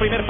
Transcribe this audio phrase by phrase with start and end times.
[0.00, 0.24] Primer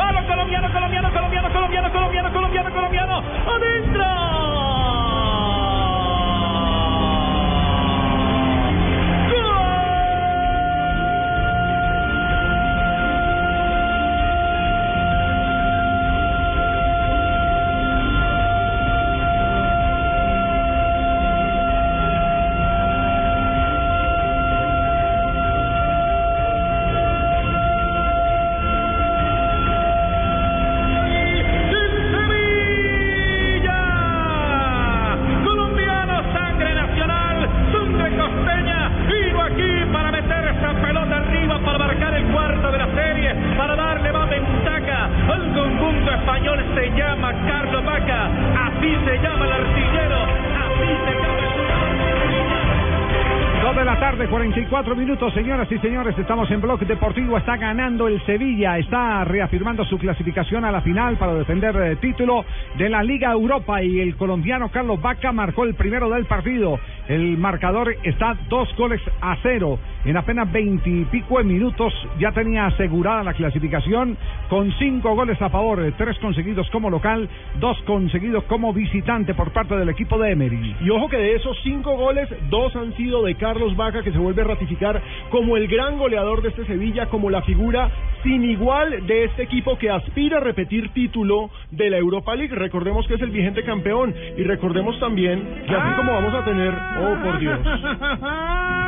[54.81, 56.17] 44 minutos, señoras y señores.
[56.17, 57.37] Estamos en Bloque Deportivo.
[57.37, 58.79] Está ganando el Sevilla.
[58.79, 62.47] Está reafirmando su clasificación a la final para defender el título
[62.79, 63.83] de la Liga Europa.
[63.83, 66.81] Y el colombiano Carlos Vaca marcó el primero del partido.
[67.09, 69.78] El marcador está dos goles a cero.
[70.04, 74.16] En apenas veintipico de minutos ya tenía asegurada la clasificación
[74.48, 77.28] con cinco goles a favor, tres conseguidos como local,
[77.59, 80.76] dos conseguidos como visitante por parte del equipo de Emery.
[80.81, 84.19] Y ojo que de esos cinco goles, dos han sido de Carlos Vaca, que se
[84.19, 87.91] vuelve a ratificar como el gran goleador de este Sevilla, como la figura
[88.22, 92.54] sin igual de este equipo que aspira a repetir título de la Europa League.
[92.54, 96.75] Recordemos que es el vigente campeón y recordemos también que así como vamos a tener,
[96.75, 97.59] oh por Dios,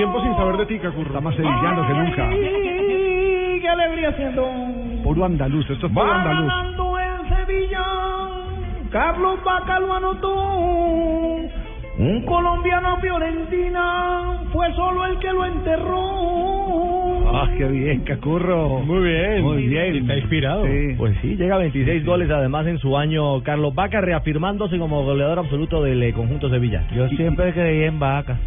[0.00, 1.08] tiempo sin saber de ti, Cacurro.
[1.08, 2.28] Está más sevillano que nunca.
[2.30, 4.48] ¡Qué alegría siendo!
[5.04, 6.48] Puro andaluz, esto es puro andaluz.
[6.48, 7.84] Ganando en Sevilla,
[8.90, 10.34] Carlos Vaca lo anotó.
[11.98, 17.09] Un colombiano Fiorentina fue solo el que lo enterró.
[17.32, 18.80] Ah, qué bien, Cacurro.
[18.80, 19.42] Muy bien.
[19.42, 19.96] Muy bien.
[19.96, 20.64] Está inspirado.
[20.66, 20.94] Sí.
[20.96, 25.38] Pues sí, llega a 26 goles además en su año Carlos Vaca, reafirmándose como goleador
[25.38, 26.86] absoluto del eh, conjunto Sevilla.
[26.94, 28.38] Yo siempre creí en Vaca.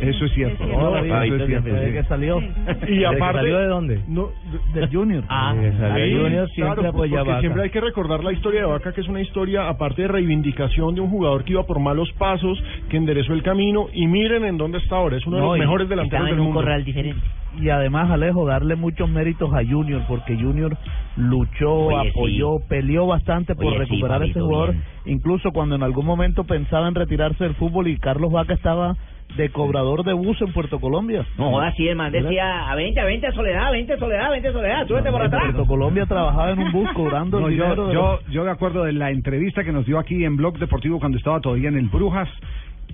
[0.00, 0.66] Eso es cierto.
[0.66, 1.92] No, Eso ahí es desde- cierto, desde sí.
[1.92, 2.40] que salió.
[2.40, 4.00] Y ¿Desde que aparte, ¿Salió de dónde?
[4.08, 4.30] No,
[4.74, 5.22] Del Junior.
[5.28, 5.50] Ah,
[5.92, 7.40] Ahí, Junior siempre claro, apoya a porque Vaca.
[7.40, 10.96] siempre hay que recordar la historia de Vaca, que es una historia, aparte de reivindicación
[10.96, 14.56] de un jugador que iba por malos pasos, que enderezó el camino, y miren en
[14.58, 16.62] dónde está ahora, es uno de los mejores delanteros del mundo.
[16.84, 17.20] diferente.
[17.60, 20.76] Y además, Alejo, darle muchos méritos a Junior, porque Junior
[21.16, 24.70] luchó, Oye, apoyó, peleó bastante por Oye, sí, recuperar a ese jugador.
[24.72, 24.84] bien.
[25.06, 28.96] Incluso cuando en algún momento pensaba en retirarse del fútbol y Carlos Vaca estaba
[29.36, 31.24] de cobrador de bus en Puerto Colombia.
[31.38, 34.30] No jodas, sí, el man decía, a 20, a 20 soledad, a 20 soledad, a
[34.30, 35.42] 20 soledad, súbete por En atrás.
[35.44, 38.44] Puerto Colombia trabajaba en un bus cobrando No, el dinero yo, de yo, los- yo
[38.44, 41.68] me acuerdo de la entrevista que nos dio aquí en Blog Deportivo cuando estaba todavía
[41.70, 42.28] en el Brujas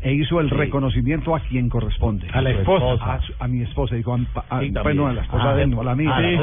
[0.01, 2.27] e hizo el reconocimiento a quien corresponde.
[2.33, 3.15] A la esposa.
[3.15, 4.97] A, su- a mi esposa, digo, a, a- Sí, pues también.
[4.97, 6.15] no, a la esposa Ah, de no, a la mía.
[6.19, 6.37] Sí,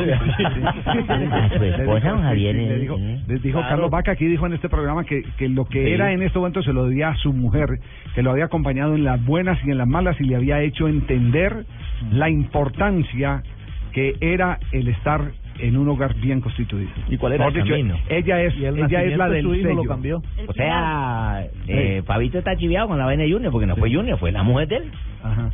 [1.59, 3.69] Le dijo, le dijo Claro.
[3.69, 6.61] Carlos Vaca, aquí dijo en este programa que, que lo que era en este momento
[6.63, 7.79] se lo debía a su mujer,
[8.13, 10.87] que lo había acompañado en las buenas y en las malas y le había hecho
[10.87, 11.65] entender
[12.11, 13.43] la importancia
[13.91, 16.91] que era el estar en un hogar bien constituido.
[17.09, 17.95] ¿Y cuál era el dicho, camino?
[18.09, 19.83] Ella es, ella es la del su hijo sello.
[19.83, 20.21] lo cambió.
[20.47, 24.17] O sea, eh, Fabito está chiviado con la vaina de Junior, porque no fue Junior,
[24.19, 24.91] fue la mujer de él.
[25.23, 25.49] Ajá.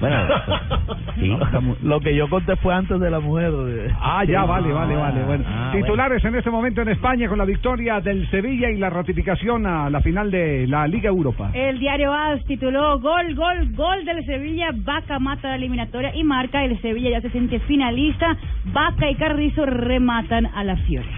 [0.00, 0.16] Bueno,
[1.16, 1.36] sí.
[1.82, 3.52] Lo que yo conté fue antes de la mujer.
[4.00, 5.22] Ah, ya, vale, vale, vale.
[5.24, 8.90] Bueno, Ah, titulares en este momento en España con la victoria del Sevilla y la
[8.90, 11.50] ratificación a la final de la Liga Europa.
[11.54, 14.68] El diario AS tituló Gol, gol, gol del Sevilla.
[14.74, 16.64] Vaca mata la eliminatoria y marca.
[16.64, 18.36] El Sevilla ya se siente finalista.
[18.66, 21.08] Vaca y Carrizo rematan a la Fiore.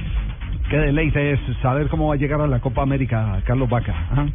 [0.69, 3.95] Qué deleite es saber cómo va a llegar a la Copa América Carlos Vaca.
[4.11, 4.27] ¿ah?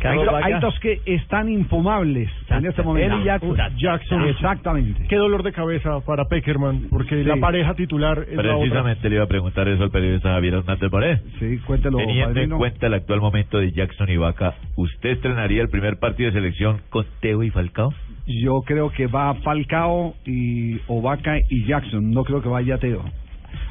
[0.00, 0.46] Carlos hay, Vaca.
[0.46, 3.14] hay dos que están infumables en este momento.
[3.16, 3.56] Él y Jackson.
[3.76, 4.22] Jackson.
[4.28, 5.06] Exactamente.
[5.08, 7.24] Qué dolor de cabeza para Peckerman, porque Sí.
[7.24, 8.58] la pareja titular es la otra.
[8.60, 11.20] Precisamente le iba a preguntar eso al periodista Javier Hernández Moré.
[11.38, 15.68] Sí, cuéntelo, Teniendo en cuenta el actual momento de Jackson y Vaca, ¿usted estrenaría el
[15.68, 17.92] primer partido de selección con Teo y Falcao?
[18.26, 22.10] Yo creo que va Falcao y o Vaca y Jackson.
[22.10, 23.04] No creo que vaya Teo.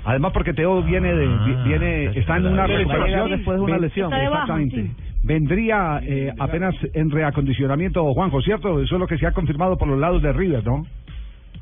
[0.06, 4.12] Además porque Teo viene de Ah, viene está en una recuperación después de una lesión.
[4.12, 4.82] Está de baja, Exactamente.
[4.84, 4.92] sí.
[5.24, 8.82] vendría eh, apenas en reacondicionamiento, Juanjo, ¿cierto?
[8.82, 10.86] Eso es lo que se ha confirmado por los lados de River, ¿no?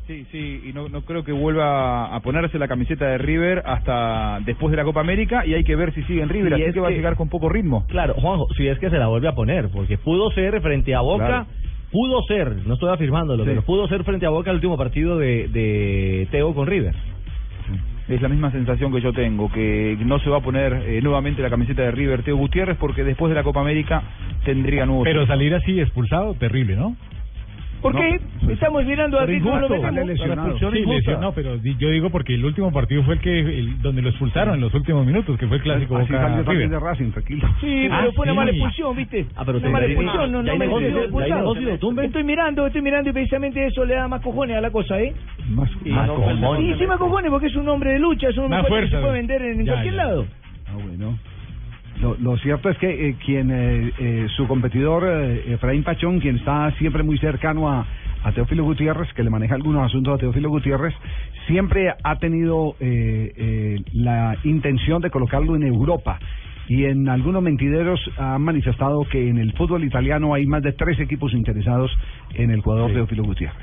[0.07, 4.39] Sí, sí, y no, no creo que vuelva a ponerse la camiseta de River hasta
[4.45, 6.63] después de la Copa América y hay que ver si sigue en River, Y así
[6.63, 7.85] es que va a llegar con poco ritmo.
[7.88, 11.01] Claro, Juanjo, si es que se la vuelve a poner, porque pudo ser frente a
[11.01, 11.45] Boca, Claro.
[11.91, 13.50] pudo ser, no estoy afirmándolo, Sí.
[13.51, 16.95] pero pudo ser frente a Boca el último partido de, de Teo con River.
[18.07, 21.42] Es la misma sensación que yo tengo, que no se va a poner eh, nuevamente
[21.42, 24.03] la camiseta de River Teo Gutiérrez porque después de la Copa América
[24.44, 25.06] tendría nuevos...
[25.06, 26.95] Pero salir así expulsado, terrible, ¿no?
[27.81, 28.19] ¿Por qué?
[28.49, 33.19] Estamos mirando a lesión- no, pero di- yo digo porque el último partido fue el
[33.19, 36.21] que el- donde lo expulsaron en los últimos minutos, que fue el clásico Así Boca
[36.29, 36.79] salió también de.
[36.79, 37.47] Racing, tranquilo.
[37.59, 38.37] Sí, Ah, pero fue una sí.
[38.37, 39.25] mala expulsión, ¿viste?
[39.35, 41.55] Ah, pero una te- mala expulsión, no, no me expulsado.
[42.05, 45.13] Estoy mirando, estoy mirando y precisamente eso le da más cojones a la cosa, ¿eh?
[45.49, 46.59] Más, más cojones.
[46.59, 48.97] Sí, sí, más cojones porque es un hombre de lucha, es un hombre que se
[49.01, 50.25] puede vender en, cualquier lado.
[50.67, 51.17] Ah, bueno.
[52.01, 56.38] Lo, lo cierto es que eh, quien eh, eh, su competidor eh, Efraín Pachón, quien
[56.38, 57.86] está siempre muy cercano a,
[58.24, 60.95] a Teófilo Gutiérrez, que le maneja algunos asuntos a Teófilo Gutiérrez,
[61.45, 66.19] siempre ha tenido eh, eh, la intención de colocarlo en Europa.
[66.68, 71.00] Y en algunos mentideros han manifestado que en el fútbol italiano hay más de tres
[71.00, 71.92] equipos interesados
[72.33, 73.57] en el jugador Teófilo Gutiérrez.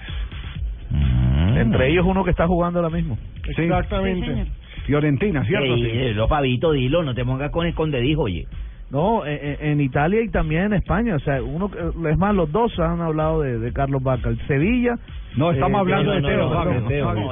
[1.57, 3.19] Entre ellos uno que está jugando ahora mismo.
[3.47, 4.47] Exactamente.
[4.89, 5.77] Fiorentina, ¿cierto?
[5.77, 6.15] Sí, Sí.
[6.15, 8.47] lo Pavito, dilo, no te pongas con escondedijo, oye.
[8.91, 11.15] No, en, en- en Italia y también en España.
[11.17, 11.79] O sea, uno que-
[12.11, 14.31] es más, los dos han hablado de, de Carlos Vaca.
[14.31, 14.95] El Sevilla.
[15.37, 16.49] No, estamos hablando de Teo,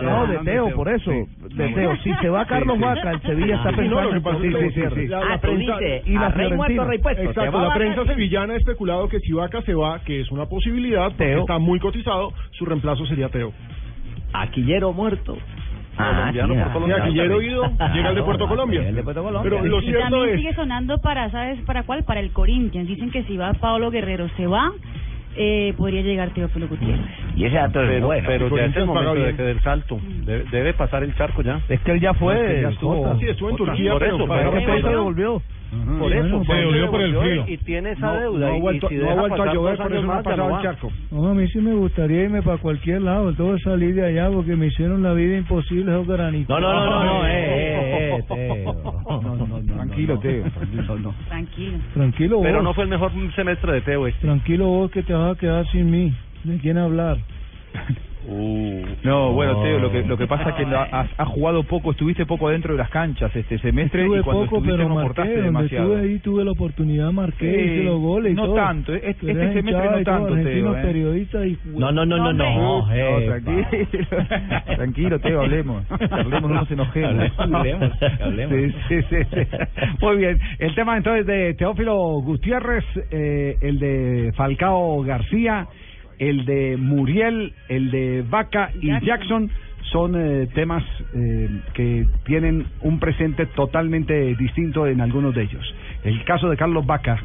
[0.02, 1.10] no, de Teo, por eso.
[1.10, 1.54] Sí.
[1.56, 1.96] De Teo.
[2.04, 2.82] Si se va Sí, Carlos sí.
[2.84, 6.52] Vaca, el Sevilla está Sí, no, pensando en la- Ah, tú dices, y la rey
[6.52, 7.22] muerto, rey puesto.
[7.22, 11.06] Exacto, la prensa sevillana ha especulado que si Vaca se va, que es una posibilidad,
[11.08, 11.40] porque Teo.
[11.40, 13.54] está muy cotizado, su reemplazo sería Teo.
[14.34, 15.38] Aquillero muerto.
[15.98, 16.96] Ah, sí, Colombiano por ah, Colombia.
[17.02, 17.62] Aquillero ido,
[17.94, 18.78] llega el de Puerto Ah, Colombia.
[18.80, 19.50] llega el de Puerto Colombia.
[19.50, 20.36] Pero lo y cierto también es...
[20.40, 22.04] sigue sonando para, ¿sabes para cuál?
[22.04, 22.86] Para el Corinthians.
[22.88, 24.70] Dicen que si va Pablo Guerrero, se va,
[25.36, 27.04] eh, podría llegar Teófilo Gutiérrez.
[27.36, 28.26] Y ese dato es Pero, bueno.
[28.26, 29.98] pero ya es el momento de que del salto.
[30.24, 31.60] Debe, debe pasar el charco ya.
[31.68, 32.34] Es que él ya fue.
[32.34, 32.94] No, es que ya estuvo.
[33.02, 33.18] Jota.
[33.18, 33.56] Sí, estuvo en.
[33.56, 35.40] Turquía, Por pero eso, paga pero ¿Por qué bien.
[35.70, 35.98] Se devolvió?
[35.98, 37.44] Por eso, se devolvió por el frío.
[37.48, 38.38] Y tiene esa No, deuda.
[38.48, 40.56] no ha y- vuelto, y si no vuelto a llover, por eso no ha pasado
[40.56, 40.92] el charco.
[41.10, 44.56] No, a mí sí me gustaría irme para cualquier lado, todo salir de allá porque
[44.56, 46.48] me hicieron la vida imposible esos granitos.
[46.48, 48.74] No, no, no, no, no, eh, eh, eh, Teo.
[49.08, 50.44] No, no, no, no, Tranquilo, Teo.
[51.28, 51.78] Tranquilo.
[51.94, 54.20] Tranquilo vos, Pero no fue el mejor semestre de Teo este.
[54.26, 56.12] tranquilo vos que te vas a quedar sin mí.
[56.44, 57.18] ¿De quién hablar?
[59.04, 62.26] No, bueno, Teo, lo que, lo que pasa es que has, has jugado poco, estuviste
[62.26, 65.28] poco dentro de las canchas este semestre Estuve y cuando poco, estuviste pero no marqué.
[65.42, 65.94] demasiado.
[65.96, 68.54] estuve ahí tuve la oportunidad, marqué, Sí, hice los goles y no todo.
[68.54, 70.82] tanto, este- este semestre no tanto, Teo, ¿eh?
[70.82, 71.58] periodistas y...
[71.66, 72.82] No, no, no, no, no.
[72.82, 73.66] No, eh, tranquilo,
[74.76, 75.84] tranquilo, Teo, hablemos.
[76.10, 77.32] Hablemos, no nos enojemos.
[77.38, 77.90] Hablemos,
[78.20, 78.56] hablemos.
[78.56, 79.56] Sí, sí, sí, sí.
[80.00, 80.38] Muy bien.
[80.58, 85.66] El tema entonces de Teófilo Gutiérrez, eh, el de Falcao García,
[86.18, 89.06] el de Muriel, el de Vaca y Jackson.
[89.06, 89.50] Jackson
[89.92, 90.82] son eh, temas
[91.14, 95.74] eh, que tienen un presente totalmente distinto en algunos de ellos.
[96.04, 97.22] El caso de Carlos Vaca,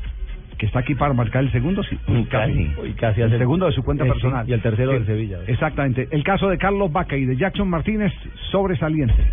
[0.58, 1.98] que está aquí para marcar el segundo, sí,
[2.30, 3.22] Casi.
[3.22, 4.48] El segundo de su cuenta sí, personal.
[4.48, 5.40] Y el tercero del Sevilla.
[5.48, 6.08] Exactamente.
[6.12, 8.14] El caso de Carlos Vaca y de Jackson Martínez,
[8.52, 9.24] sobresaliente.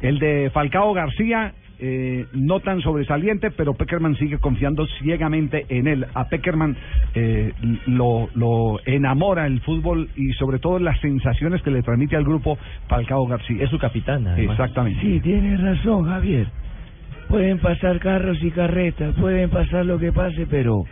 [0.00, 1.52] El de Falcao García,
[1.84, 6.06] eh, no tan sobresaliente, pero Peckerman sigue confiando ciegamente en él.
[6.14, 6.76] A Peckerman
[7.12, 7.52] eh,
[7.86, 12.56] lo, lo enamora el fútbol y sobre todo las sensaciones que le transmite al grupo
[12.86, 13.64] Falcao García.
[13.64, 14.52] Es su capitán, además.
[14.52, 15.00] Exactamente.
[15.00, 16.46] Sí, tienes razón, Javier.
[17.28, 20.84] Pueden pasar carros y carretas, pueden pasar lo que pase, pero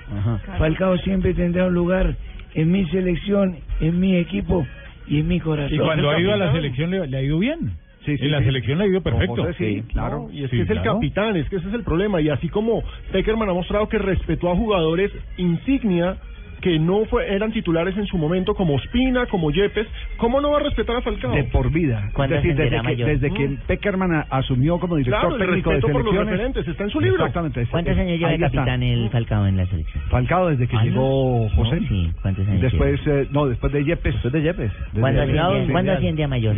[0.58, 2.16] Falcao siempre tendrá un lugar
[2.54, 4.66] en mi selección, en mi equipo
[5.06, 5.72] y en mi corazón.
[5.72, 7.72] Y cuando ha ido a la selección le, le ha ido bien.
[8.04, 8.44] Sí, sí, en la sí.
[8.46, 9.36] selección le ha ido perfecto.
[9.44, 10.26] José, sí, claro.
[10.28, 10.94] No, y es Sí, que es el claro.
[10.94, 12.20] capitán, es que ese es el problema.
[12.20, 16.16] Y así como Peckerman ha mostrado que respetó a jugadores insignia
[16.60, 19.86] que no fue, eran titulares en su momento, como Ospina, como Yepes,
[20.18, 21.32] ¿cómo no va a respetar a Falcao?
[21.32, 22.04] De por vida.
[22.08, 23.56] Es ¿Cuándo decir, desde que, desde que Mm.
[23.66, 26.32] Peckerman asumió como director Claro, el técnico de respeto por los selecciones.
[26.32, 27.16] referentes, está en su libro.
[27.24, 27.66] Exactamente.
[27.70, 28.50] ¿Cuántos años lleva de está.
[28.50, 30.04] capitán el Falcao en la selección?
[30.10, 30.92] Falcao desde que ¿Años?
[30.92, 31.80] llegó José.
[31.80, 34.12] No, sí, ¿cuántos años Después, eh, no, después de Yepes.
[34.12, 34.72] Después de Yepes.
[35.00, 36.56] ¿Cuándo asciende, ¿cuándo asciende a mayor?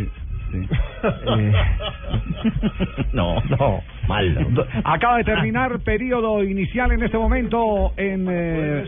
[0.53, 1.53] Eh,
[3.13, 4.65] No, no, malo.
[4.83, 8.85] Acaba de terminar periodo inicial en este momento en eh,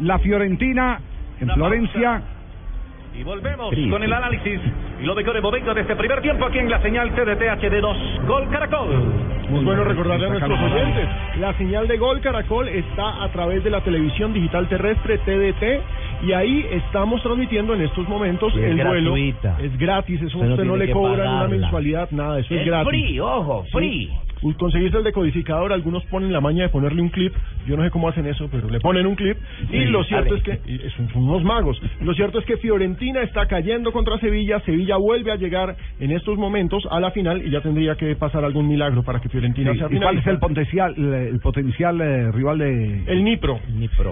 [0.00, 1.00] la Fiorentina,
[1.40, 2.22] en Florencia.
[3.18, 4.60] Y volvemos con el análisis
[5.00, 8.48] y lo mejor momento de este primer tiempo aquí en la señal TDT HD2 Gol
[8.50, 8.88] Caracol.
[9.54, 13.70] Es bueno recordarle a nuestros oyentes, la señal de Gol Caracol está a través de
[13.70, 18.76] la televisión digital terrestre TDT y ahí estamos transmitiendo en estos momentos Y es el
[18.76, 19.10] vuelo.
[19.12, 19.56] gratuita.
[19.62, 22.66] Es gratis, eso Usted no usted no le cobran una mensualidad, nada, eso es, Es
[22.66, 22.88] gratis.
[22.88, 24.10] free, ojo, Sí.
[24.58, 27.32] Conseguirse el decodificador, algunos ponen la maña de ponerle un clip,
[27.66, 29.36] yo no sé cómo hacen eso, pero le ponen un clip,
[29.70, 33.22] y Sí, lo cierto es que y son, unos magos, lo cierto es que Fiorentina
[33.22, 37.50] está cayendo contra Sevilla, Sevilla vuelve a llegar en estos momentos a la final y
[37.50, 40.38] ya tendría que pasar algún milagro para que Fiorentina Sí, sea ¿Y cuál es el
[40.38, 43.60] potencial, el potencial eh, rival de El Nipro.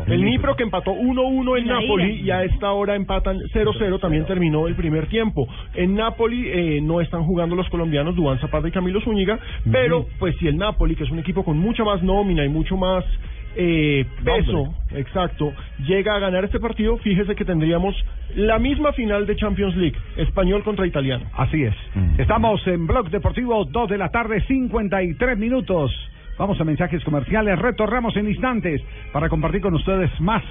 [0.07, 0.57] El Nipro.
[0.57, 5.07] Que empató 1-1 en Napoli y a esta hora empatan 0-0, también terminó el primer
[5.09, 5.47] tiempo.
[5.75, 9.38] En Napoli eh, no están jugando los colombianos Duván Zapata y Camilo Zúñiga,
[9.71, 12.76] pero pues si el Napoli, que es un equipo con mucha más nómina y mucho
[12.76, 13.04] más
[13.56, 15.52] eh, peso, exacto,
[15.87, 17.94] llega a ganar este partido, fíjese que tendríamos
[18.35, 21.26] la misma final de Champions League, español contra italiano.
[21.35, 21.75] Así es.
[22.18, 25.92] Estamos en Blog Deportivo, 2 de la tarde, 53 minutos.
[26.37, 30.42] Vamos a mensajes comerciales, retornamos en instantes para compartir con ustedes más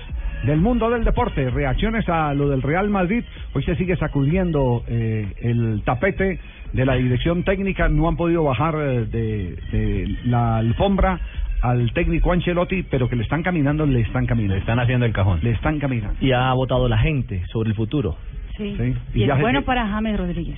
[0.44, 3.24] del mundo del deporte, reacciones a lo del Real Madrid.
[3.54, 6.40] Hoy se sigue sacudiendo eh, el tapete
[6.74, 11.20] de la dirección técnica, no han podido bajar eh, de, de la alfombra
[11.62, 14.56] al técnico Ancelotti, pero que le están caminando, le están caminando.
[14.56, 15.40] Le están haciendo el cajón.
[15.44, 16.16] Le están caminando.
[16.20, 18.18] Y ha votado la gente sobre el futuro.
[18.58, 18.76] Sí.
[18.78, 18.94] Sí.
[19.14, 20.58] Y, se- bueno para James Rodríguez.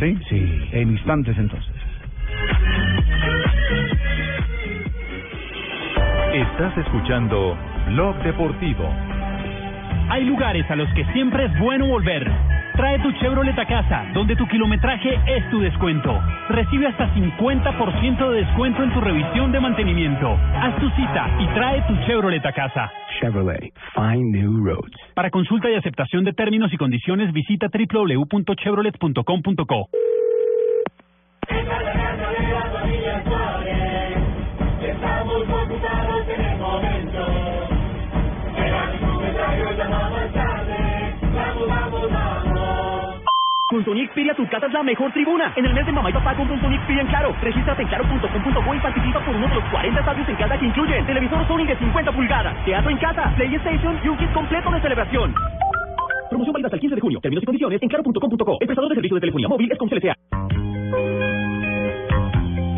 [0.00, 0.16] ¿Sí?
[0.30, 0.68] Sí.
[0.72, 1.72] En instantes entonces.
[6.34, 7.56] Estás escuchando
[7.88, 8.88] Blog Deportivo.
[10.10, 12.26] Hay lugares a los que siempre es bueno volver.
[12.74, 16.18] Trae tu Chevrolet a casa, donde tu kilometraje es tu descuento.
[16.48, 20.38] Recibe hasta 50% de descuento en tu revisión de mantenimiento.
[20.54, 22.90] Haz tu cita y trae tu Chevrolet a casa.
[23.20, 24.96] Chevrolet, find new roads.
[25.14, 29.88] Para consulta y aceptación de términos y condiciones, visita www.chevrolet.com.co.
[43.78, 45.52] Con Sony Xperia tu casa es la mejor tribuna.
[45.54, 47.32] En el mes de mamá y papá compra un Sony Xperia en Claro.
[47.40, 51.06] Regístrate en claro.com.co y participa por uno de los 40 estadios en casa que incluyen
[51.06, 55.32] televisor Sony de 50 pulgadas, teatro en casa, PlayStation y un kit completo de celebración.
[56.28, 57.20] Promoción válida hasta el 15 de junio.
[57.20, 58.58] Términos y condiciones en claro.com.co.
[58.58, 60.14] El prestador de servicio de telefonía móvil es con CLCA.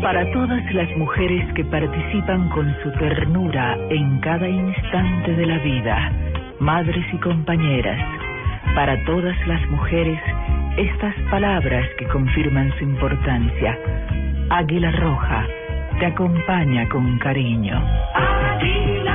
[0.03, 6.11] Para todas las mujeres que participan con su ternura en cada instante de la vida,
[6.59, 7.99] madres y compañeras,
[8.75, 10.19] para todas las mujeres,
[10.77, 13.77] estas palabras que confirman su importancia.
[14.49, 15.45] Águila Roja
[15.99, 17.77] te acompaña con cariño.
[18.13, 19.10] Águila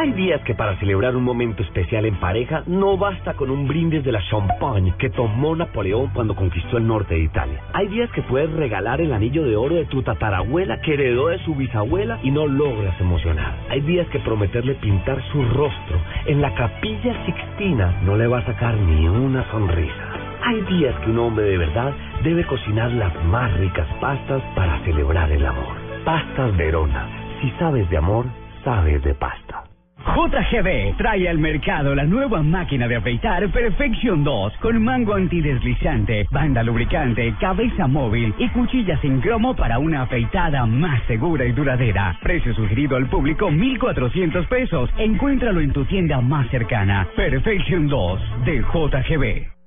[0.00, 4.04] Hay días que para celebrar un momento especial en pareja no basta con un brindis
[4.04, 7.64] de la champagne que tomó Napoleón cuando conquistó el norte de Italia.
[7.72, 11.44] Hay días que puedes regalar el anillo de oro de tu tatarabuela que heredó de
[11.44, 13.56] su bisabuela y no logras emocionar.
[13.70, 18.46] Hay días que prometerle pintar su rostro en la capilla Sixtina no le va a
[18.46, 20.12] sacar ni una sonrisa.
[20.44, 25.32] Hay días que un hombre de verdad debe cocinar las más ricas pastas para celebrar
[25.32, 25.74] el amor.
[26.04, 27.08] Pastas Verona.
[27.40, 28.26] Si sabes de amor,
[28.62, 29.67] sabes de pasta.
[30.14, 36.62] JGB trae al mercado la nueva máquina de afeitar Perfection 2 con mango antideslizante, banda
[36.62, 42.18] lubricante, cabeza móvil y cuchillas en cromo para una afeitada más segura y duradera.
[42.22, 44.90] Precio sugerido al público 1,400 pesos.
[44.96, 47.06] Encuéntralo en tu tienda más cercana.
[47.14, 49.58] Perfection 2 de JGB.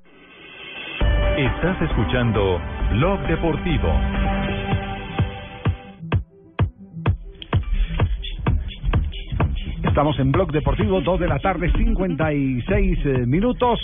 [1.37, 2.59] Estás escuchando
[2.91, 3.93] Blog Deportivo.
[9.91, 13.77] Estamos en Blog Deportivo, 2 de la tarde, 56 eh, minutos.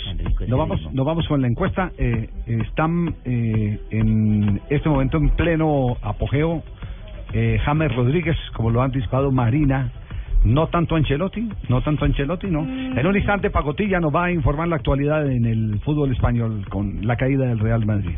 [0.48, 1.92] Nos vamos, nos vamos con la encuesta.
[1.98, 6.62] Eh, están eh, en este momento en pleno apogeo
[7.34, 9.92] eh, James Rodríguez, como lo han anticipado Marina.
[10.44, 12.60] No tanto Ancelotti, no tanto Ancelotti, no.
[12.60, 17.06] En un instante Pacotilla nos va a informar la actualidad en el fútbol español con
[17.06, 18.16] la caída del Real Madrid.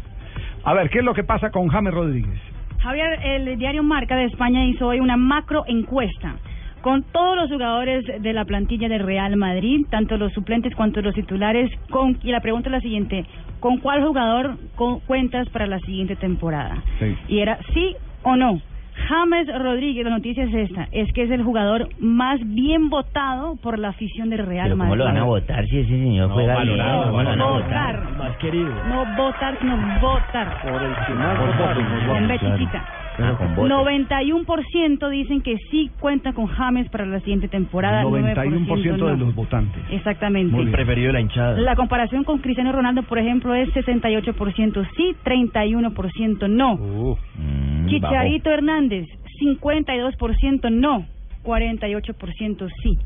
[0.62, 2.40] A ver, ¿qué es lo que pasa con James Rodríguez?
[2.78, 6.36] Javier, el diario Marca de España hizo hoy una macro encuesta
[6.82, 11.14] con todos los jugadores de la plantilla del Real Madrid, tanto los suplentes cuanto los
[11.14, 13.24] titulares, con, y la pregunta es la siguiente,
[13.60, 16.82] ¿con cuál jugador con- cuentas para la siguiente temporada?
[16.98, 17.14] Sí.
[17.28, 18.60] Y era sí o no.
[19.08, 23.78] James Rodríguez, la noticia es esta, es que es el jugador más bien votado por
[23.78, 24.98] la afición del Real Pero ¿cómo Madrid.
[24.98, 27.96] lo van a votar si ese señor No, juega valorado, lo van a votar.
[28.02, 28.16] votar?
[28.18, 28.68] Más querido.
[28.88, 30.62] No votar, sino votar.
[30.62, 32.84] Por el chiquita.
[33.22, 33.70] Ah, con votos.
[33.70, 38.04] 91% dicen que sí cuenta con James para la siguiente temporada.
[38.04, 39.06] 91% no.
[39.06, 39.82] de los votantes.
[39.90, 40.54] Exactamente.
[40.54, 41.58] Muy preferido la hinchada.
[41.58, 46.76] La comparación con Cristiano Ronaldo, por ejemplo, es 68% sí, 31% no.
[46.76, 49.06] Mm, Chicharito Hernández,
[49.40, 51.06] 52% no,
[51.44, 52.98] 48% sí.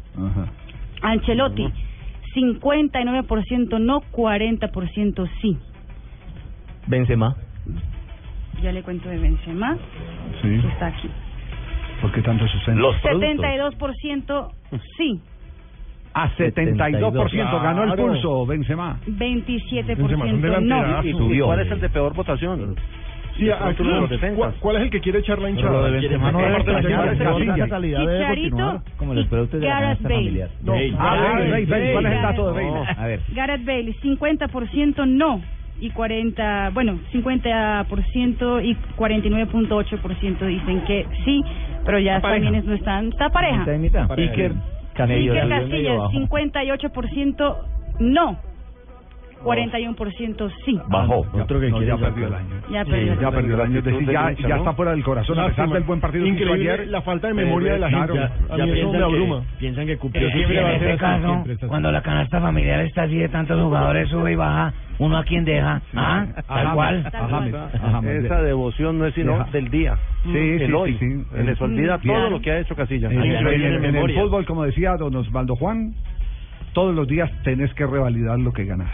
[1.02, 1.66] Ancelotti,
[2.34, 5.58] 59% no, 40% sí.
[6.86, 7.36] Benzema.
[8.62, 9.76] Ya le cuento de Benzema,
[10.42, 10.48] Sí.
[10.60, 11.08] que está aquí.
[12.00, 12.92] ¿Por qué tanto suspenso?
[13.02, 14.50] 72%
[14.96, 15.20] sí,
[16.12, 18.98] A 72% ganó el pulso Benzema.
[19.06, 21.02] 27% no.
[21.02, 22.76] ¿Y, y cuál es el de peor votación?
[23.36, 24.08] Sí, De aquí, los.
[24.36, 25.70] ¿cuál, cuál es el que quiere echar la hinchada?
[25.70, 28.80] Pero lo de Benzema no debe Benzema, esa calidad debe Chicharito continuar.
[28.96, 30.20] Como los productos de la Gareth canasta Bale.
[30.20, 30.50] familiar.
[30.62, 30.76] No, Ah,
[31.16, 31.92] Bale, Bale, Bale, Bale.
[31.94, 32.70] ¿Cuál es el dato de Bale?
[32.70, 33.20] No, a ver.
[33.34, 35.42] Gareth Bale, 50% no
[35.80, 41.42] y 40, bueno, 50% y 49.8% dicen que sí,
[41.84, 43.58] pero ya Está también no están, está pareja.
[43.58, 44.08] Mitad y mitad.
[44.08, 44.32] Pareja.
[44.32, 44.52] Iker
[44.94, 45.32] Camello.
[45.32, 46.12] Iker bajo.
[46.12, 47.56] 58%
[48.00, 48.38] no,
[49.44, 50.80] 41% sí.
[50.88, 51.26] Bajó.
[51.32, 52.48] Otro que No, quiere ya perdió el año.
[52.70, 53.20] Ya Sí, perdió.
[53.20, 53.78] ya perdió el año.
[53.78, 55.38] Es decir, ya, ya está fuera del corazón.
[55.38, 56.88] A pesar del buen partido que hizo Increíble ayer.
[56.88, 58.14] la falta de memoria de la Claro.
[58.14, 58.28] gente.
[58.50, 62.80] Ya, ya piensan, que, piensan que que siempre en este caso, cuando la canasta familiar
[62.80, 65.80] está así de tantos jugadores, sube y baja, uno a quien deja.
[65.94, 67.04] Ah, tal cual.
[68.24, 69.50] Esa devoción no es sino Deja.
[69.50, 69.96] del día.
[70.24, 70.92] Sí, el sí, hoy.
[70.94, 71.24] sí, sí.
[71.34, 72.14] Se les olvida Bien.
[72.16, 73.12] todo lo que ha hecho Casillas.
[73.12, 75.94] En, el fútbol, como decía don Osvaldo Juan,
[76.72, 78.90] todos los días tenés que revalidar lo que ganás.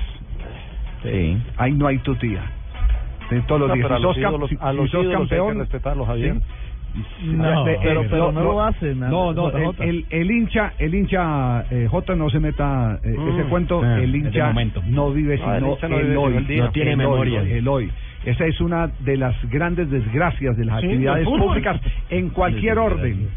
[1.02, 1.36] Sí.
[1.56, 2.42] Ahí no hay tu tía.
[3.28, 3.84] Sí, Todos los No, días.
[3.86, 6.34] pero a Si los ídolos- a los que campeón, respetarlos, Javier.
[7.22, 8.98] No, Eh, pero, pero no, lo hacen.
[8.98, 13.28] No, no, el, el, el hincha, el hincha eh, J no se meta eh, Mm.
[13.28, 14.52] ese cuento, Ah, el de hincha
[14.88, 16.64] no vive No, el sino no el vive hoy, día.
[16.64, 17.42] No tiene el memoria.
[17.42, 17.92] hoy, el hoy.
[18.24, 21.80] Esa es una de las grandes desgracias de las Sí, actividades públicas
[22.10, 23.28] en cualquier orden.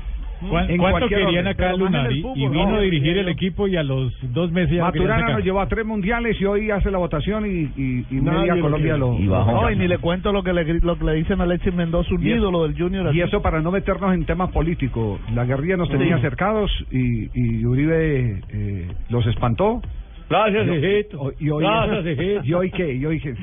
[0.49, 2.21] ¿Cuán- En ¿Cuánto querían acá a Lunari?
[2.21, 5.43] fútbol, Y vino no, a dirigir el equipo y a los dos meses Maturana nos
[5.43, 8.97] llevó a tres mundiales y hoy hace la votación y, y, y media lo Colombia
[8.97, 9.23] lo, Y.
[9.25, 12.13] No, y ni le cuento lo que le, lo que le dicen a Alexis Mendoza,
[12.13, 13.13] un ídolo del Junior.
[13.15, 15.19] Y eso para no meternos en temas políticos.
[15.33, 16.21] La guerrilla nos tenía Sí.
[16.21, 19.81] cercados y, y Uribe eh, los espantó.
[20.29, 21.31] Gracias, hijito.
[21.39, 22.41] y hoy, Gracias, hijito.
[22.45, 23.33] y hoy qué, y hoy qué.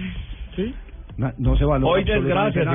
[0.57, 0.75] ¿Sí?
[1.17, 2.05] No, no se valora Hoy.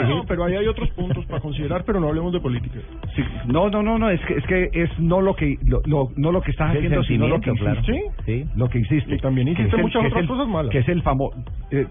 [0.08, 2.80] No, pero ahí hay otros puntos para considerar, pero no hablemos de política.
[3.15, 6.12] Sí, no, no, no, no, es que es que es no lo que lo, lo-
[6.15, 7.82] no lo que estás Es haciendo, sino lo que claro.
[7.84, 8.02] ¿Sí?
[8.26, 8.45] Sí.
[8.56, 9.15] Lo que hiciste.
[9.15, 10.71] Y también el- muchas que es otras el- cosas malas.
[10.71, 11.36] Que es el famoso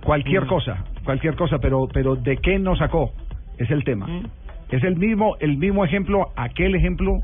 [0.02, 3.10] cualquier cosa, cualquier cosa, pero pero de qué nos sacó
[3.58, 4.06] es el tema.
[4.70, 7.18] Es el mismo el mismo ejemplo, aquel ejemplo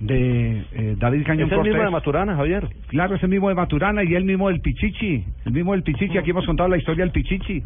[0.00, 2.68] de eh, David Cañón Es el mismo de Maturana, Javier.
[2.88, 5.24] Claro, es el mismo de Maturana y el mismo del Pichichi.
[5.46, 6.18] El mismo del Pichichi.
[6.18, 7.62] Aquí hemos contado la historia del Pichichi.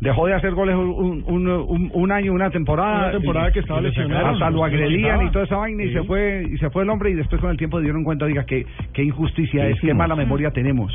[0.00, 3.08] Dejó de hacer goles un, un, un, un año, una temporada.
[3.08, 4.28] Una temporada y- que estaba lesionado.
[4.28, 7.10] Hasta lo agredían y toda esa vaina y se fue y se fue el hombre
[7.10, 8.64] y después con el tiempo dieron cuenta, diga, qué,
[8.94, 10.90] qué injusticia ¿Qué es, qué mala memoria tenemos.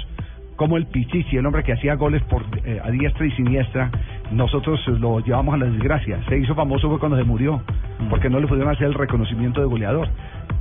[0.56, 3.91] Como el Pichichi, el hombre que hacía goles por eh, a diestra y siniestra,
[4.32, 6.17] nosotros lo llevamos a la desgracia.
[6.30, 7.62] Se hizo famoso fue cuando se murió,
[8.10, 10.08] porque no le pudieron hacer el reconocimiento de goleador.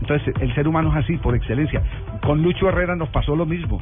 [0.01, 1.81] Entonces, el ser humano es así, por excelencia.
[2.27, 3.81] Con Lucho Herrera nos pasó lo mismo.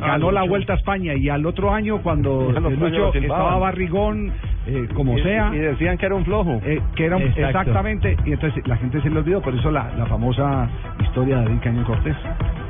[0.00, 0.42] Ah, Ganó la.
[0.44, 4.32] Vuelta a España y al otro año cuando Lucho estaba barrigón,
[4.66, 6.60] eh, como Y- sea, Y decían que era un flojo.
[6.64, 7.48] eh, que era un- Exacto.
[7.60, 10.68] exactamente, y entonces la gente se le olvidó, por eso la, la famosa
[11.02, 12.16] historia de David Cañón Cortés,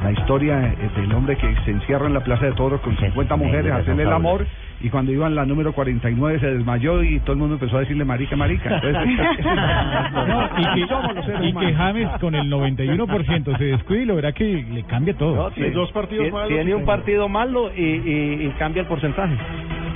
[0.02, 3.34] la historia eh, del hombre que se encierra en la Plaza de Toros con 50
[3.36, 4.46] Sí, mujeres a hacerle el amor.
[4.80, 8.04] Y cuando iban la número 49 se desmayó y todo el mundo empezó a decirle
[8.04, 8.76] marica, marica.
[8.76, 9.02] Entonces,
[10.28, 11.74] No, y que, y que.
[11.74, 15.34] James con el 91% se descuide y lo verá que le cambia todo.
[15.34, 18.80] No, Sí, dos partidos tiene, malos tiene y un partido malo y, y, y cambia
[18.82, 19.34] el porcentaje.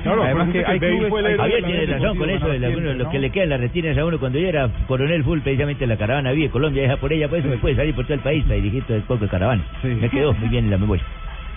[0.03, 3.11] Claro, Además que hay Bale clubes- fue el Javier tiene razón con eso, de ¿no?
[3.11, 5.97] que le quedan las retinas a uno cuando yo era coronel full, precisamente en la
[5.97, 8.57] caravana vi Colombia, deja por ella, pues me puede salir por todo el país para
[8.57, 9.63] dirigir todo el poco de caravana.
[9.81, 9.89] Sí.
[9.89, 11.05] Me quedó muy bien en la memoria.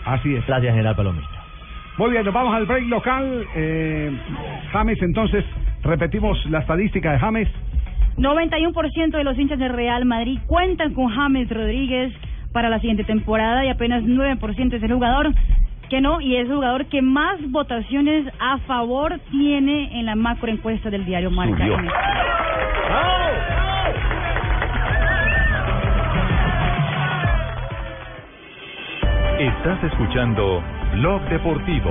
[0.05, 0.45] Así es.
[0.45, 1.25] Gracias, general Palomino.
[1.97, 3.47] Muy bien, nos vamos al break local.
[3.55, 4.12] Eh,
[4.71, 5.45] James, entonces,
[5.81, 7.47] repetimos la estadística de James.
[8.17, 12.13] 91% de los hinchas del Real Madrid cuentan con James Rodríguez
[12.51, 15.31] para la siguiente temporada y apenas 9% es el jugador
[15.89, 20.49] que no y es el jugador que más votaciones a favor tiene en la macro
[20.49, 21.65] encuesta del diario Marca.
[29.39, 30.63] Estás escuchando
[30.95, 31.89] Blog Deportivo.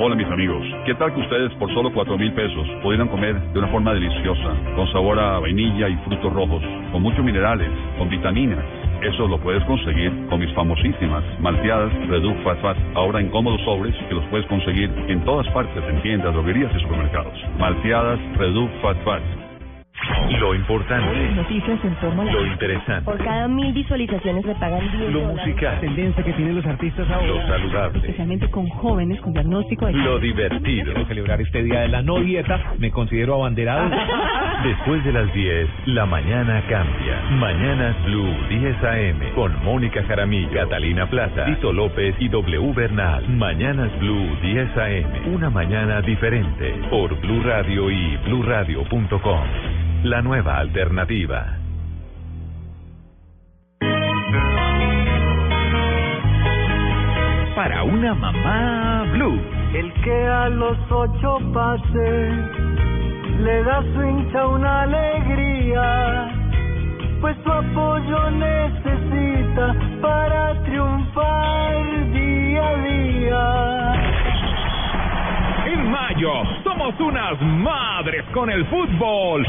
[0.00, 3.58] Hola mis amigos, ¿qué tal que ustedes por solo cuatro mil pesos pudieran comer de
[3.60, 8.85] una forma deliciosa, con sabor a vainilla y frutos rojos, con muchos minerales, con vitaminas?
[9.06, 13.94] Eso lo puedes conseguir con mis famosísimas malteadas Reduc Fat Fat, ahora en cómodos sobres
[14.08, 17.32] que los puedes conseguir en todas partes, en tiendas, droguerías y supermercados.
[17.56, 19.22] Malteadas Reduc Fat Fat.
[20.40, 22.32] Lo importante, Noticias en torno a la...
[22.32, 25.46] lo interesante, Por cada mil visualizaciones le pagan 10 lo dólares.
[25.46, 30.18] musical, tendencia que tienen los artistas lo saludable, Especialmente con jóvenes con diagnóstico de lo
[30.18, 30.84] divertido.
[30.92, 33.88] Quiero celebrar este día de la no dieta, me considero abanderado.
[34.62, 37.20] Después de las 10, la mañana cambia.
[37.32, 43.28] Mañanas Blue 10 AM con Mónica Jaramillo, Catalina Plaza, Tito López y W Bernal.
[43.28, 45.34] Mañanas Blue 10 AM.
[45.34, 49.46] Una mañana diferente por Blue Radio y bluradio.com.
[50.04, 51.58] La nueva alternativa.
[57.54, 59.40] Para una mamá blue.
[59.74, 62.65] El que a los ocho pase
[63.38, 66.28] le da su hincha una alegría,
[67.20, 73.94] pues su apoyo necesita para triunfar día a día.
[75.66, 76.32] En mayo
[76.64, 79.46] somos unas madres con el fútbol.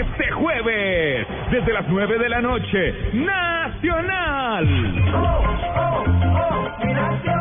[0.00, 4.66] Este jueves, desde las 9 de la noche, Nacional.
[6.82, 7.35] Gemelec.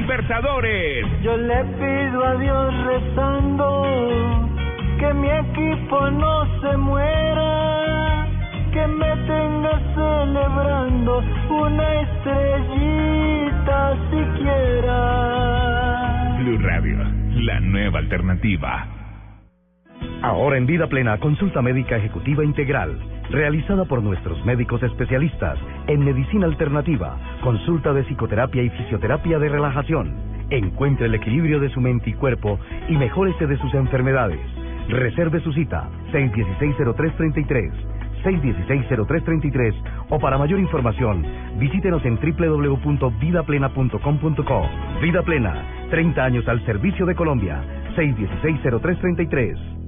[0.00, 1.04] Libertadores.
[1.22, 3.82] Yo le pido a Dios rezando
[4.98, 8.26] que mi equipo no se muera,
[8.72, 14.98] que me tenga celebrando una estrellita siquiera.
[16.38, 16.98] Blue Radio,
[17.42, 18.99] la nueva alternativa.
[20.22, 22.98] Ahora en Vida Plena, consulta médica ejecutiva integral,
[23.30, 30.12] realizada por nuestros médicos especialistas en medicina alternativa, consulta de psicoterapia y fisioterapia de relajación.
[30.50, 32.58] Encuentre el equilibrio de su mente y cuerpo
[32.90, 34.40] y mejórese de sus enfermedades.
[34.90, 37.72] Reserve su cita 616-0333,
[38.22, 39.74] 616-0333
[40.10, 41.24] o para mayor información
[41.58, 44.68] visítenos en www.vidaplena.com.co.
[45.00, 47.64] Vida Plena, 30 años al servicio de Colombia,
[47.96, 49.79] 616-0333.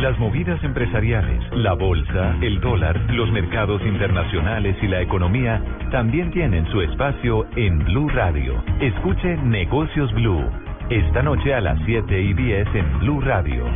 [0.00, 6.66] Las movidas empresariales, la bolsa, el dólar, los mercados internacionales y la economía también tienen
[6.72, 8.64] su espacio en Blue Radio.
[8.80, 10.42] Escuche Negocios Blue.
[10.88, 13.66] Esta noche a las 7 y 10 en Blue Radio.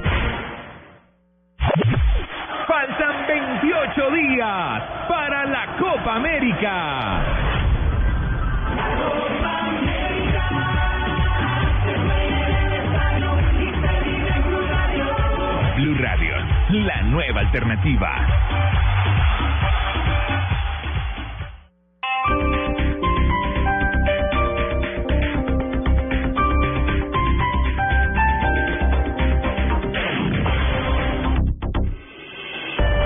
[2.66, 7.53] Faltan 28 días para la Copa América.
[15.84, 16.34] Blue Radio,
[16.70, 18.10] la nueva alternativa.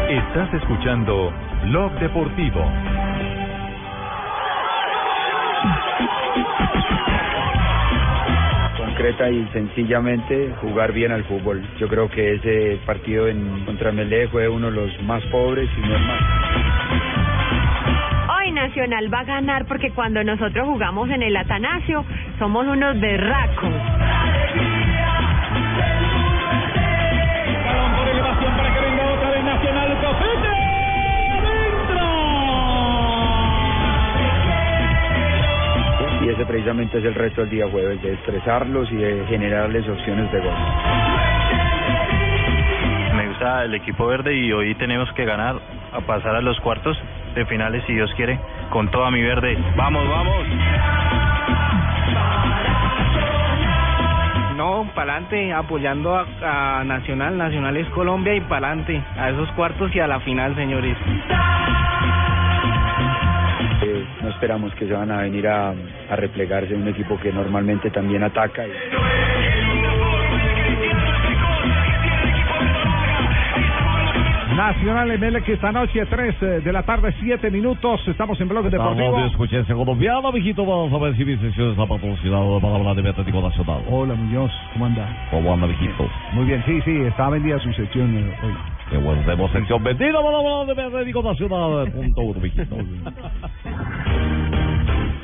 [0.08, 1.32] Estás escuchando
[1.64, 2.64] Blog Deportivo.
[9.00, 11.62] Y sencillamente jugar bien al fútbol.
[11.78, 15.80] Yo creo que ese partido en contra Melé fue uno de los más pobres y
[15.80, 16.20] no el más.
[18.36, 22.04] Hoy Nacional va a ganar porque cuando nosotros jugamos en el Atanasio
[22.40, 23.97] somos unos berracos.
[36.38, 40.38] Ese precisamente es el resto del día jueves, de estresarlos y de generarles opciones de
[40.38, 40.54] gol.
[43.16, 45.56] Me gusta el equipo verde y hoy tenemos que ganar
[45.92, 46.96] a pasar a los cuartos
[47.34, 48.38] de finales si Dios quiere
[48.70, 49.58] con toda mi verde.
[49.74, 50.46] Vamos, vamos.
[54.54, 57.36] No, para adelante, apoyando a, a Nacional.
[57.36, 60.96] Nacional es Colombia y para adelante, a esos cuartos y a la final, señores.
[64.28, 65.70] Eh, no esperamos que se van a venir a,
[66.10, 68.66] a replegarse un equipo que normalmente también ataca.
[68.66, 68.70] y-
[74.56, 78.00] Nacional Emelec esta noche, 3 de la tarde, 7 minutos.
[78.08, 78.98] Estamos en Bloque Deportivo.
[79.04, 80.66] Estamos de escuchencia colombiana, mijito.
[80.66, 83.82] Vamos a ver si mi sesión está patrocinado para hablar de Atlético Nacional.
[83.88, 85.28] Hola, Muñoz, ¿cómo anda?
[85.30, 86.08] ¿Cómo anda, mijito?
[86.32, 88.54] Muy bien, sí, sí, está vendida su sección eh, hoy.
[88.90, 91.92] Qué bueno, tenemos sección vendida para hablar de Atlético Nacional.
[91.92, 92.76] Punto uno, mijito.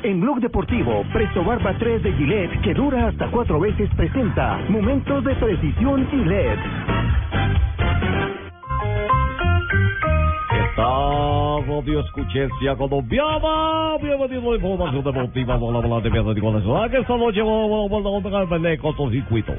[0.05, 5.23] En Blog Deportivo, Presto Barba 3 de Gillette, que dura hasta cuatro veces, presenta Momentos
[5.23, 6.59] de Precisión Gillette.
[10.69, 13.97] Estamos de escuchencia colombiana.
[13.99, 16.91] Bienvenido a Información Deportiva para hablar de Atlético Nacional.
[16.91, 19.53] Que esta noche vamos a volver a ver el cortocircuito.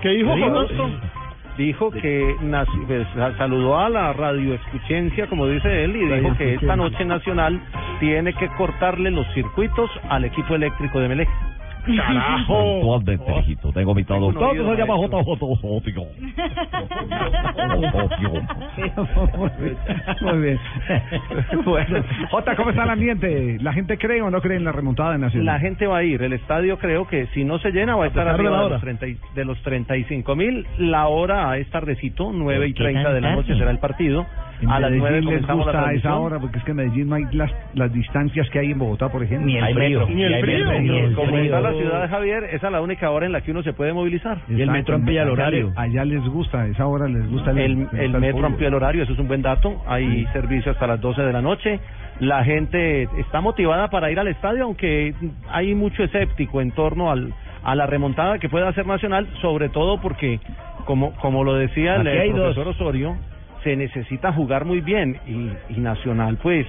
[0.00, 1.25] ¿Qué dijo ¿Qué
[1.56, 1.90] dijo?
[1.90, 2.36] Que
[2.86, 7.60] pues, sa- saludó a la radioescuchencia, como dice él, y dijo que esta noche Nacional
[8.00, 11.28] tiene que cortarle los circuitos al equipo eléctrico de Melec.
[11.96, 12.76] Carajo.
[12.76, 15.46] Actualmente, hijito, tengo mi traductor que se llama JJ.
[20.20, 20.58] Muy bien.
[21.64, 23.58] Bueno, Jota, ¿cómo está el ambiente?
[23.60, 25.46] ¿La gente cree o no cree en la remontada de Nacional?
[25.46, 26.22] La gente va a ir.
[26.22, 29.06] El estadio creo que si no se llena va a estar arriba de los, 30
[29.06, 30.66] y- de los 35 mil.
[30.78, 33.78] La hora es tardecito, 9 y ¿Por qué 30 tan de la noche será el
[33.78, 34.26] partido.
[34.62, 37.08] En A las Medellín 9 les gusta a esa hora porque es que en Medellín
[37.08, 39.46] no hay las, las distancias que hay en Bogotá, por ejemplo.
[39.46, 40.06] Ni el frío.
[40.08, 40.80] Ni el frío.
[40.80, 43.40] Ni el Como está la ciudad de Javier, esa es la única hora en la
[43.42, 44.38] que uno se puede movilizar.
[44.48, 44.92] Exacto.
[45.32, 45.32] Allá
[45.66, 48.46] le- Allá les gusta, a esa hora les gusta el, El, les gusta el metro
[48.46, 49.82] amplió el horario, eso es un buen dato.
[49.86, 51.78] Hay servicio hasta las 12 de la noche.
[52.20, 55.12] La gente está motivada para ir al estadio, aunque
[55.50, 60.00] hay mucho escéptico en torno al, a la remontada que puede hacer Nacional, sobre todo
[60.00, 60.40] porque,
[60.86, 62.54] como, como lo decía el, Aquí hay el dos.
[62.54, 63.16] profesor Osorio,
[63.62, 66.66] se necesita jugar muy bien y, y Nacional, pues,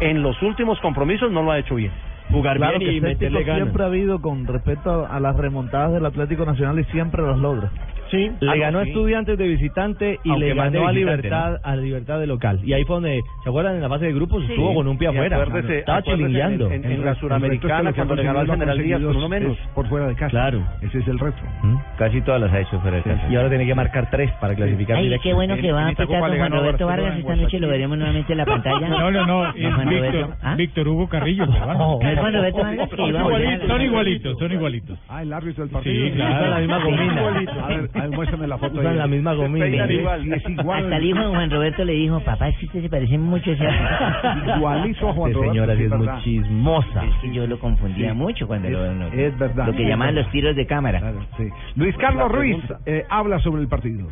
[0.00, 1.92] en los últimos compromisos no lo ha hecho bien.
[2.30, 6.78] Jugar claro que escéptico siempre ha habido con respecto a las remontadas del Atlético Nacional
[6.78, 7.70] y siempre las logra.
[8.10, 8.90] Sí, Le Ah, no, ganó a sí.
[8.90, 12.60] Estudiantes de visitante y Aunque le ganó a Libertad a Libertad de local.
[12.64, 13.76] Y ahí fue donde, ¿se acuerdan?
[13.76, 14.52] En la fase de grupos Sí.
[14.52, 15.36] estuvo con un pie afuera.
[15.42, 16.66] acuérdese- Estaba acuérdese chilingueando.
[16.66, 19.56] en- en- en El la Suramericana, cuando le ganó al General Díaz con uno menos.
[19.74, 20.30] por fuera de casa.
[20.30, 20.62] Claro.
[20.82, 21.38] Ese es el reto.
[21.98, 23.22] Casi todas las ha hecho fuera de casa.
[23.30, 25.22] Y ahora tiene que marcar tres para clasificar Ay, directo.
[25.22, 27.14] qué bueno que va a aplicar con Juan Roberto Vargas.
[27.14, 28.88] en Esta noche lo veremos nuevamente en la pantalla.
[28.88, 30.28] No, no, no, ¿No, Víctor?
[30.42, 30.54] ¿Ah?
[30.56, 31.46] Víctor Hugo Carrillo.
[31.46, 33.20] ¿No Juan Roberto Vargas que iba
[33.68, 34.98] Son igualitos, son igualitos.
[35.08, 36.06] Ah, el árbitro del partido.
[36.06, 36.50] Sí, claro.
[36.50, 37.22] La misma gomina.
[38.00, 38.78] A ver, muéstrame la foto.
[38.80, 39.40] Usan la misma sí,
[39.94, 40.22] igual.
[40.22, 40.84] sí, es igual.
[40.84, 43.50] Hasta el hijo de Juan Roberto le dijo, papá, es que usted se parece mucho
[43.50, 44.56] a ese árbitro".
[44.56, 45.52] Igualito a Juan Esta Roberto.
[45.54, 46.20] señora sí es muy verdad.
[46.22, 47.04] chismosa.
[47.04, 48.16] Es que yo lo confundía Sí.
[48.16, 49.66] mucho cuando Es- lo, lo- es verdad.
[49.66, 51.12] lo que Es llamaban los tiros de cámara.
[51.36, 51.48] Sí.
[51.76, 54.08] Luis Carlos Ruiz eh, habla sobre el partido.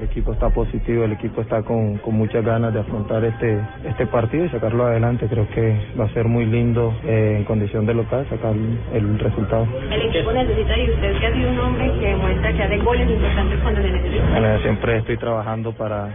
[0.00, 4.06] El equipo está positivo, el equipo está con, con muchas ganas de afrontar este este
[4.06, 5.26] partido y sacarlo adelante.
[5.28, 8.54] Creo que va a ser muy lindo eh, en condición de local sacar
[8.94, 9.68] el resultado.
[9.90, 13.10] El equipo necesita y usted que ha sido un hombre que demuestra que hace goles
[13.10, 14.30] importantes cuando se necesita.
[14.30, 16.08] Bueno, siempre estoy trabajando para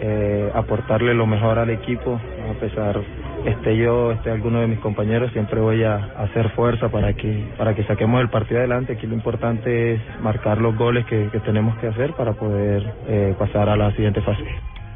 [0.00, 2.14] eh, aportarle lo mejor al equipo,
[2.50, 3.00] a pesar
[3.46, 7.74] esté yo, esté alguno de mis compañeros, siempre voy a hacer fuerza para que para
[7.74, 8.94] que saquemos el partido adelante.
[8.94, 13.34] Aquí lo importante es marcar los goles que, que tenemos que hacer para poder eh,
[13.38, 14.42] pasar a la siguiente fase.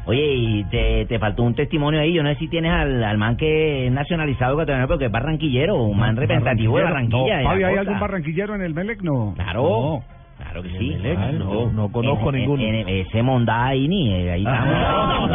[0.04, 2.12] Oye, y te, te faltó un testimonio ahí.
[2.12, 5.76] Yo no sé si tienes al, al man que es nacionalizado ecuatoriano, porque es barranquillero,
[5.76, 7.42] un man representativo de Barranquilla.
[7.42, 9.00] No, ¿hay algún barranquillero en el Melec?
[9.02, 9.32] No.
[9.36, 10.02] Claro.
[10.38, 10.90] Claro que sí.
[11.00, 12.62] Melec, no, no conozco En- ninguno.
[12.64, 14.52] en- ese Mondá ahí ni eh, ahí No,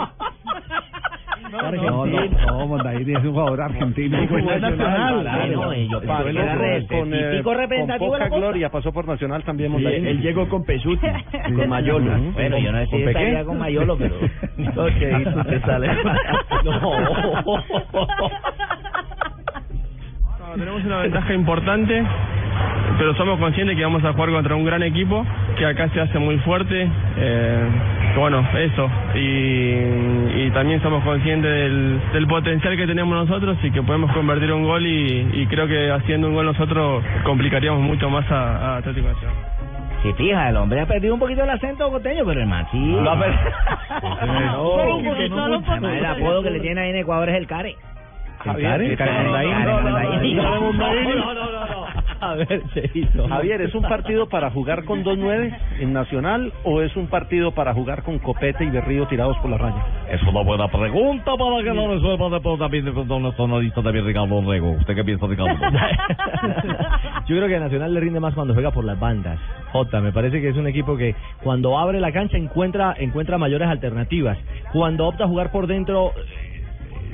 [1.50, 4.18] no, no, no, Mondaini es un jugador argentino.
[4.28, 5.24] Fue nacional, nacional.
[5.24, 5.74] claro.
[5.74, 6.00] yo
[6.88, 10.08] con- eh, típico representativo con de la poca gloria, pasó por Nacional también Sí, Mondaini.
[10.08, 11.06] él llegó con Pesuti,
[11.56, 12.18] con Mayolo.
[12.32, 14.16] Bueno, yo no sé si ¿Con estaría con Mayolo, pero...
[14.86, 15.90] ok, tú te sales.
[16.64, 16.80] No,
[20.56, 22.02] tenemos una ventaja importante,
[22.98, 25.24] pero somos conscientes que vamos a jugar contra un gran equipo,
[25.56, 26.88] que acá se hace muy fuerte.
[27.18, 27.64] eh,
[28.16, 28.90] bueno, eso.
[29.14, 34.52] Y, y también somos conscientes del, del potencial que tenemos nosotros y que podemos convertir
[34.52, 38.76] un gol y, y creo que haciendo un gol nosotros complicaríamos mucho más a, a
[38.78, 39.36] Atlético Nacional.
[40.02, 42.78] Si fija, el hombre ha perdido un poquito el acento costeño, pero el sí.
[43.00, 43.40] Lo ha perdido.
[44.00, 45.88] Solo un poquito, solo un poquito.
[45.88, 47.76] El apodo que le tiene ahí en Ecuador es el Care.
[48.40, 48.96] Javier, El
[50.36, 51.86] no, no, no, no, no.
[52.20, 53.28] A ver, se hizo.
[53.28, 57.52] Javier, ¿es un partido para jugar con dos nueve en Nacional o es un partido
[57.52, 59.82] para jugar con Copete y Berrío tirados por la raya?
[60.10, 64.42] Es una buena pregunta para que lo resuelva después también de nuestro analista también Ricardo
[64.42, 64.72] Rego.
[64.72, 65.54] ¿Usted qué piensa, Ricardo?
[67.26, 69.38] Yo creo que a Nacional le rinde más cuando juega por las bandas.
[69.72, 73.68] Jota, me parece que es un equipo que cuando abre la cancha encuentra encuentra mayores
[73.68, 74.36] alternativas.
[74.72, 76.49] Cuando opta a jugar por dentro eh,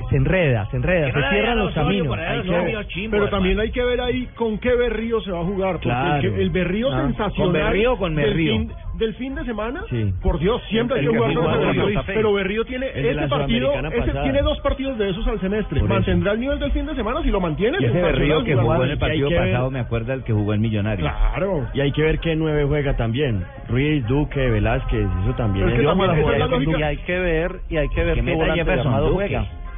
[0.09, 2.17] se enreda, se enreda, se cierran los caminos.
[2.17, 5.73] Hay que- Pero también hay que ver ahí con qué Berrío se va a jugar.
[5.73, 6.15] Porque Claro.
[6.15, 7.35] el, que- el Berrío Ah, sensacional.
[7.35, 8.53] ¿con Berrío o con del Merrío?
[8.57, 10.13] fin, del fin de semana, Sí.
[10.21, 12.01] por Dios, siempre hay El que que jugar con ese Berrío.
[12.07, 15.79] Pero Berrío tiene este la partido, ese tiene dos partidos de esos al semestre.
[15.79, 15.93] Por eso.
[15.95, 17.77] Mantendrá el nivel del fin de semana si lo mantiene.
[17.79, 20.23] Y ese Berrío que jugó en el hay partido que ver- pasado me acuerda el
[20.23, 21.05] que jugó en Millonario.
[21.05, 21.67] Claro.
[21.73, 23.43] Y hay que ver qué nueve juega también.
[23.69, 25.67] Ruiz, Duque, Velázquez, eso también.
[25.69, 26.65] Es que Yo también.
[26.65, 26.79] Duque.
[26.79, 29.09] Y hay que ver, y hay que ver qué volante Jefferson armado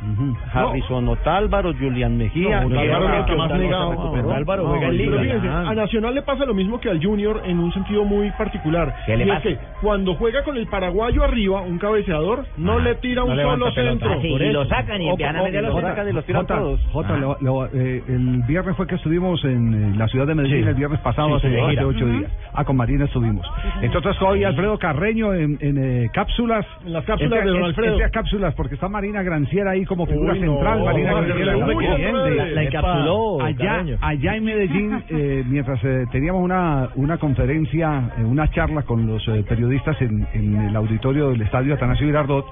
[0.02, 0.70] Juega.
[0.70, 2.62] Harrison Otálvaro, Julián Mejía.
[2.62, 3.90] No, Otálvaro más negado.
[3.90, 4.28] se recuperó.
[4.30, 5.40] Otálvaro No, juega en pero Liga.
[5.52, 5.70] Ah.
[5.70, 8.96] a Nacional le pasa lo mismo que al Junior en un sentido muy particular.
[9.06, 12.96] ¿Qué le y es que cuando juega con el paraguayo arriba, un cabeceador, no le
[12.96, 14.10] tira un no solo centro.
[14.12, 16.56] Ah, sí, y lo sacan y empiezan a meter los sacan y los tiran Jota,
[16.58, 16.80] todos.
[16.92, 17.18] Jota, Ah.
[17.18, 20.70] lo- lo- eh, el viernes fue que estuvimos en eh, la ciudad de Medellín, Sí.
[20.70, 22.32] el viernes pasado, hace, sí, ocho días.
[22.54, 23.46] Ah, con Marina estuvimos.
[23.82, 26.66] Entonces hoy Alfredo Carreño en, en, eh, cápsulas.
[26.86, 27.98] En las cápsulas de don Alfredo.
[28.12, 32.38] cápsulas, porque está Marina Granciera ahí como figura Uy, no, central, Marina bien.
[32.38, 38.24] la- La encapsuló, Allá, allá en Medellín, eh, mientras eh, teníamos una, una conferencia, eh,
[38.24, 42.46] una charla con los eh, periodistas en, en el auditorio del estadio Atanasio Girardot,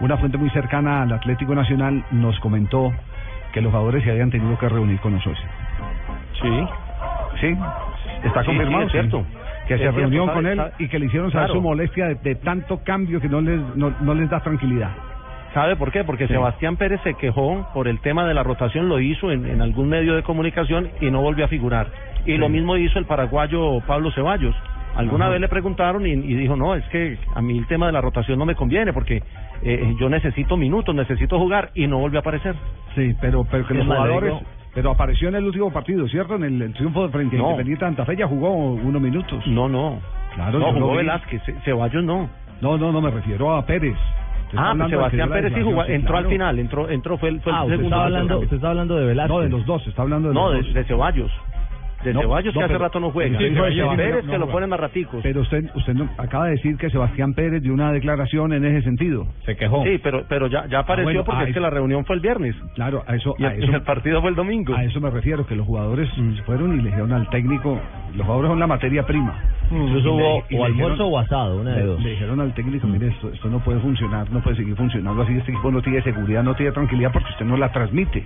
[0.00, 2.92] una fuente muy cercana al Atlético Nacional nos comentó
[3.52, 5.48] que los jugadores se habían tenido que reunir con los socios.
[6.42, 6.66] Sí.
[7.40, 7.56] Sí,
[8.24, 8.80] está Sí, confirmado.
[8.80, 9.24] sí, es cierto.
[9.68, 11.60] Que se reunió con él sabe- y que le hicieron saber Claro.
[11.60, 14.90] su molestia de, de tanto cambio que no les, no, no les da tranquilidad.
[15.54, 16.04] ¿Sabe por qué?
[16.04, 16.32] Porque Sí.
[16.34, 19.88] Sebastián Pérez se quejó por el tema de la rotación, lo hizo en, en algún
[19.88, 21.88] medio de comunicación y no volvió a figurar.
[22.26, 24.54] Y lo mismo hizo el paraguayo Pablo Ceballos.
[24.94, 25.32] Alguna Ajá.
[25.32, 28.00] vez le preguntaron y, y dijo, no, es que a mí el tema de la
[28.00, 29.22] rotación no me conviene porque
[29.62, 32.54] eh, yo necesito minutos, necesito jugar y no volvió a aparecer.
[32.94, 34.34] Sí, pero, pero que los jugadores...
[34.72, 36.36] Pero apareció en el último partido, ¿cierto?
[36.36, 37.46] En el, el triunfo de frente a No.
[37.46, 39.44] Independiente Santa Fe ya jugó unos minutos.
[39.48, 39.98] No, no.
[40.36, 40.94] Claro, no, jugó.
[40.94, 42.28] Velázquez, Ce- Ceballos no.
[42.60, 43.96] No, no, no, me refiero a Pérez.
[44.56, 47.58] Ah, pues Sebastián Pérez sí jugó, entró al final, entró, entró fue el, fue el
[47.58, 47.96] Ah, usted segundo.
[47.96, 49.30] está hablando, usted está hablando de Velázquez.
[49.36, 50.74] No, de los dos, está hablando de No, los de, dos.
[50.74, 51.32] de Ceballos.
[52.04, 53.38] De No, Ceballos no, que hace pero- rato no juega.
[53.38, 53.62] Sí, no-
[53.96, 55.20] Pérez no que lo pone más raticos.
[55.22, 58.82] Pero usted, usted no- acaba de decir que Sebastián Pérez dio una declaración en ese
[58.82, 59.26] sentido.
[59.44, 59.84] Se quejó.
[59.84, 62.22] Sí, pero pero ya ya apareció bueno, porque ah, es que la reunión fue el
[62.22, 62.56] viernes.
[62.74, 64.74] Claro, a eso, Y a el, eso, y el partido fue el domingo.
[64.74, 66.36] a eso me refiero, que los jugadores Mm.
[66.46, 67.78] fueron y le dijeron al técnico,
[68.14, 69.34] los jugadores son la materia prima.
[69.70, 70.72] Incluso Y le- hubo o almuerzo
[71.04, 72.02] dijeron- o asado, una de le, dos.
[72.02, 75.36] le dijeron al técnico, mire, esto, esto no puede funcionar, no puede seguir funcionando así,
[75.36, 78.24] este equipo no tiene seguridad, no tiene tranquilidad porque usted no la transmite.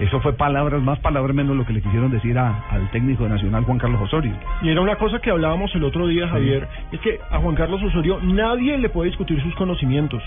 [0.00, 3.28] Eso fue palabras, más palabras menos lo que le quisieron decir a- al técnico de
[3.30, 4.32] Nacional, Juan Carlos Osorio.
[4.62, 7.80] Y era una cosa que hablábamos el otro día, Javier, es que a Juan Carlos
[7.82, 10.22] Osorio nadie le puede discutir sus conocimientos,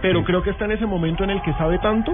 [0.00, 0.24] pero Sí.
[0.26, 2.12] creo que está en ese momento en el que sabe tanto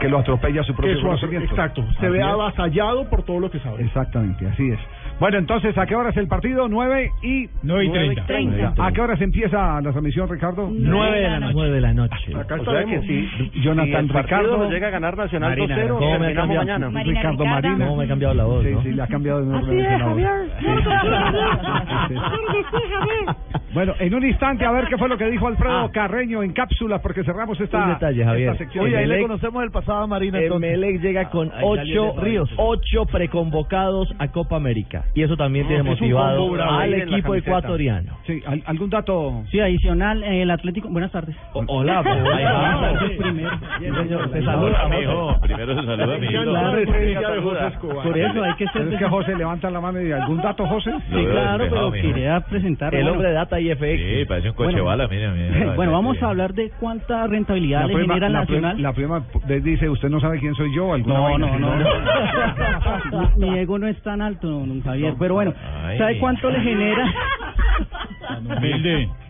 [0.00, 0.94] Que lo atropella su propio
[1.38, 2.24] exacto, se Así ve es.
[2.24, 3.84] avasallado por todo lo que sabe.
[3.84, 4.80] Exactamente, así es.
[5.20, 6.68] Bueno, entonces, ¿a qué hora es el partido?
[6.68, 7.48] 9 y...
[7.62, 8.26] 9 y 30.
[8.26, 8.74] 30.
[8.84, 10.68] ¿A qué hora se empieza la transmisión, Ricardo?
[10.72, 11.52] Nueve de la noche.
[11.54, 12.34] Nueve de la noche.
[12.36, 16.00] Acá O sea que si, Jonathan si Ricardo- llega a ganar Nacional Marina, 2-0, ¿cómo
[16.00, 16.64] me ha terminamos cambiado?
[16.64, 16.90] mañana.
[16.90, 17.54] Marina Ricardo Ricardo.
[17.68, 17.84] Marina.
[17.86, 18.82] ¿Cómo me ha cambiado la voz, Sí, no?
[18.82, 19.94] sí, le ha cambiado de Así nombre.
[19.94, 20.02] es.
[20.02, 20.28] Javier.
[20.58, 20.66] Sí,
[22.08, 22.14] sí.
[23.74, 27.00] Bueno, en un instante a ver qué fue lo que dijo Alfredo Carreño en cápsulas
[27.00, 28.48] porque cerramos esta, Un detalle, Javier.
[28.50, 28.84] esta sección.
[28.84, 32.50] Oye, ahí le conocemos el pasado a Marina Emelec llega con salió ocho, Ríos.
[32.58, 35.04] ocho preconvocados a Copa América.
[35.14, 38.16] Y eso también No, tiene motivado al equipo ecuatoriano.
[38.26, 39.42] Sí, ¿al- ¿algún dato?
[39.50, 40.88] Sí, adicional, el Atlético.
[40.88, 41.36] Buenas tardes.
[41.52, 42.16] O- hola, pues,
[43.18, 44.28] primero.
[44.30, 45.36] Te saluda, mijo.
[45.42, 48.02] Primero se saluda, Escobar.
[48.06, 48.88] Por eso hay que ser.
[48.92, 50.92] Es que José levanta la mano y dice, ¿algún dato, José?
[51.10, 52.94] Sí, claro, pero quería presentar.
[52.94, 53.80] El hombre de Data y FX.
[54.00, 54.84] Sí, parece un coche Bueno.
[54.84, 55.32] bala, mira.
[55.76, 58.80] Bueno, vamos a hablar de cuánta rentabilidad le genera Nacional.
[58.80, 59.22] la prima
[59.62, 60.92] dice, ¿usted no sabe quién soy yo?
[60.94, 61.72] ¿Alguna No, no, no.
[63.36, 65.14] Mi ego no es tan alto, don Javier.
[65.18, 65.98] Pero bueno, Ay.
[65.98, 67.12] ¿sabe cuánto le genera?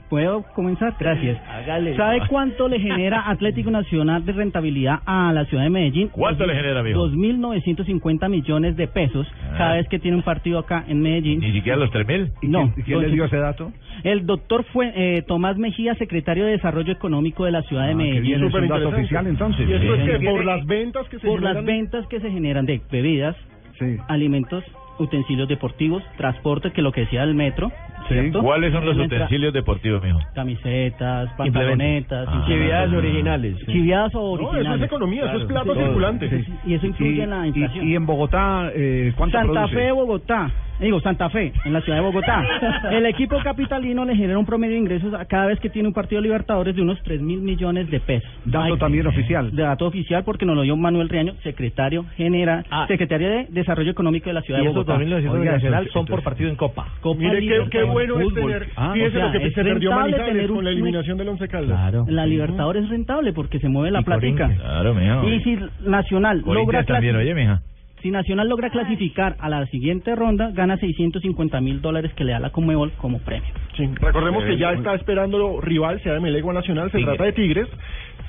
[0.08, 0.94] ¿Puedo comenzar?
[1.00, 1.40] Gracias.
[1.48, 1.96] Hágale.
[1.96, 6.08] ¿Sabe cuánto le genera Atlético Nacional de rentabilidad a la ciudad de Medellín?
[6.08, 7.08] ¿Cuánto le genera, mijo?
[7.08, 9.54] 2.950 millones de pesos Ah.
[9.56, 11.40] cada vez que tiene un partido acá en Medellín.
[11.40, 12.30] Ni siquiera los 3000.
[12.42, 13.72] ¿Y No, quién, y quién le dio ese dato?
[14.04, 17.96] El doctor fue eh, Tomás Mejía, secretario de Desarrollo Económico de la ciudad de Ah,
[17.96, 18.44] Medellín.
[18.44, 19.66] es un dato oficial entonces.
[19.66, 22.30] Y esto es que por las ventas que se Por las generan- ventas que se
[22.30, 23.34] generan de bebidas,
[23.78, 23.96] Sí.
[24.08, 24.62] alimentos,
[24.98, 27.70] utensilios deportivos, transporte, que lo que decía el metro,
[28.08, 28.30] Sí.
[28.32, 30.18] ¿Cuáles son los Entra- utensilios deportivos, mijo?
[30.34, 32.38] Camisetas, pantalonetas, Ah.
[32.40, 33.56] Actividades originales.
[33.66, 34.66] chiviadas o No, originales.
[34.66, 35.78] eso es economía, eso es plata Sí.
[35.80, 36.28] circulante.
[36.28, 36.52] Sí.
[36.66, 37.88] Y eso influye Y- en la y- inflación.
[37.88, 39.74] Y, en Bogotá, eh, ¿cuánto Santa produce?
[39.76, 40.50] Fe, Bogotá.
[40.80, 42.42] Digo, Santa Fe, en la ciudad de Bogotá.
[42.90, 45.94] El equipo capitalino le genera un promedio de ingresos a cada vez que tiene un
[45.94, 48.28] partido de Libertadores de unos 3 mil millones de pesos.
[48.44, 49.54] Dato Ay, también oficial.
[49.54, 52.86] De dato oficial porque nos lo dio Manuel Riaño, secretario general, Ah.
[52.88, 54.98] secretario de Desarrollo Económico de la ciudad Y de esos Bogotá.
[54.98, 56.86] 2.900 Oiga, nacional eso- son por partido en Copa.
[57.00, 60.26] Copa Mire qué, bueno es tener, Ah, fíjese o sea, lo que se perdió Manizales
[60.26, 61.78] tener con la eliminación del Once Caldas.
[61.78, 62.04] Claro.
[62.08, 64.48] La Libertadores es rentable porque se mueve la Y plática.
[64.56, 65.28] Claro, mijo.
[65.28, 67.60] Y si Nacional logra también, oye, mija.
[68.02, 72.40] Si Nacional logra clasificar a la siguiente ronda, gana 650 mil dólares que le da
[72.40, 73.48] la Conmebol como premio.
[73.76, 77.68] Sí, recordemos que ya está esperando rival, sea de Melegua Nacional, se trata de Tigres.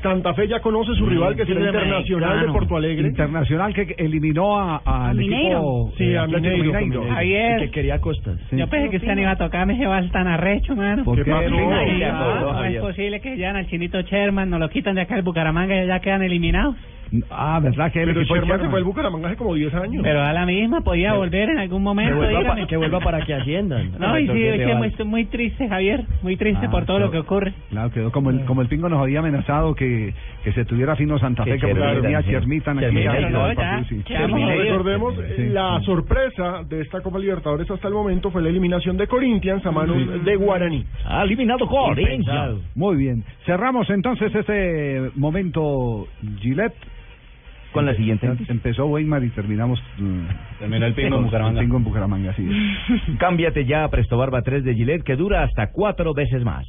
[0.02, 3.08] Santa Fe ya conoce su rival, que será Tigre de Internacional de Porto Alegre.
[3.08, 5.48] Internacional que eliminó a- al Mineiro.
[5.88, 7.06] equipo Sí, eh, a Mineiro, Mineiro.
[7.08, 7.60] Javier.
[7.62, 8.38] Que quería costas.
[8.50, 8.58] Sí.
[8.58, 11.06] Yo pensé que usted no iba a tocar vals tan arrecho, mano.
[11.06, 11.38] ¿Por ¿Qué no
[12.54, 12.76] Javier.
[12.76, 15.88] es posible que llegan al chinito Sherman, nos lo quitan de acá el Bucaramanga y
[15.88, 16.76] ya quedan eliminados.
[17.30, 20.02] Ah, ¿verdad que el Pero Sherman se fue al Bucaramanga hace como 10 años.
[20.04, 22.12] Pero a la misma podía volver en algún momento.
[22.14, 22.62] Que vuelva, dígame.
[22.62, 23.92] pa- que vuelva para que asciendan.
[24.00, 26.06] No, y sí, es que muy- muy triste, Javier.
[26.24, 27.54] Muy triste Ah, por todo lo que ocurre.
[27.70, 31.20] Claro, quedó como el, como el Pingo nos había amenazado que, que se tuviera fino
[31.20, 32.30] Santa Fe, Que que venía sí.
[32.32, 32.88] Chermitan aquí.
[32.88, 33.96] Chermitan, no, ya, sí.
[34.08, 34.64] leído.
[34.64, 35.50] Recordemos, Sí.
[35.50, 39.72] la sorpresa de esta Copa Libertadores hasta el momento fue la eliminación de Corinthians a
[39.72, 40.84] manos de Guaraní.
[41.06, 42.26] Ha eliminado Corinthians.
[42.76, 43.24] Muy bien.
[43.46, 46.08] Cerramos entonces este momento
[46.40, 46.74] Gillette.
[47.74, 49.82] Con la siguiente Em- Empezó Weimar y terminamos.
[49.98, 50.22] mm,
[50.60, 51.60] Terminó el Pingo en Bucaramanga.
[51.60, 52.48] El Pingo en Bucaramanga, sí.
[53.20, 56.66] Cámbiate ya a Presto Barba 3 de Gillette que dura hasta cuatro veces más.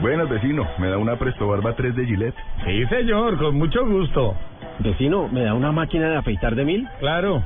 [0.00, 0.66] Buenas, vecino.
[0.78, 2.34] ¿Me da una Presto Barba 3 de Gillette?
[2.66, 4.34] Sí, señor, con mucho gusto.
[4.80, 6.86] Vecino, ¿me da una máquina de afeitar de mil?
[7.00, 7.42] Claro,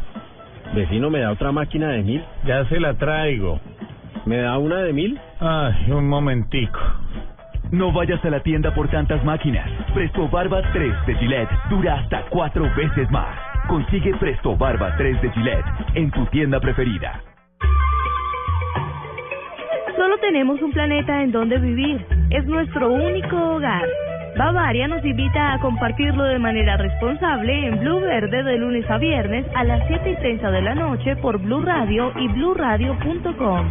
[0.75, 2.23] Vecino, ¿me da otra máquina de mil?
[2.47, 3.61] ya se la traigo.
[4.27, 5.19] ¿Me da una de mil?
[5.41, 6.79] Ay, un momentico.
[7.71, 9.69] No vayas a la tienda por tantas máquinas.
[9.93, 13.37] Presto Barba 3 de Gillette dura hasta cuatro veces más.
[13.69, 17.23] Consigue Presto Barba 3 de Gillette en tu tienda preferida.
[19.97, 22.07] Solo tenemos un planeta en donde vivir.
[22.31, 23.85] Es nuestro único hogar.
[24.39, 29.45] Bavaria nos invita a compartirlo de manera responsable en Blue Verde de lunes a viernes
[29.55, 33.71] a las 7 y 30 de la noche por Blue Radio y bluradio.com.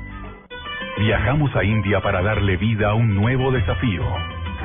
[1.01, 4.03] Viajamos a India para darle vida a un nuevo desafío.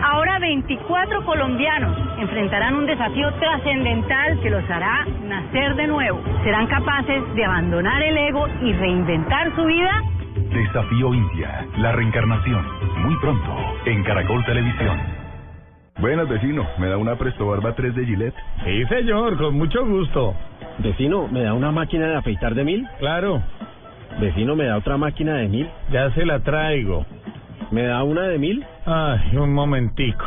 [0.04, 6.22] Ahora 24 colombianos enfrentarán un desafío trascendental que los hará nacer de nuevo.
[6.44, 10.04] ¿Serán capaces de abandonar el ego y reinventar su vida?
[10.52, 12.66] Desafío India, la reencarnación.
[12.98, 13.56] Muy pronto,
[13.86, 15.00] en Caracol Televisión.
[16.02, 16.68] Buenas, vecino.
[16.78, 18.36] ¿Me da una Presto Barba 3 de Gillette?
[18.66, 20.36] Sí, señor, con mucho gusto.
[20.80, 22.86] Vecino, ¿me da una máquina de afeitar de mil?
[23.00, 23.42] Claro,
[24.20, 25.70] Vecino, ¿me da otra máquina de mil?
[25.92, 27.06] ya se la traigo.
[27.72, 28.66] ¿Me da una de mil?
[28.86, 30.26] Ay, un momentico.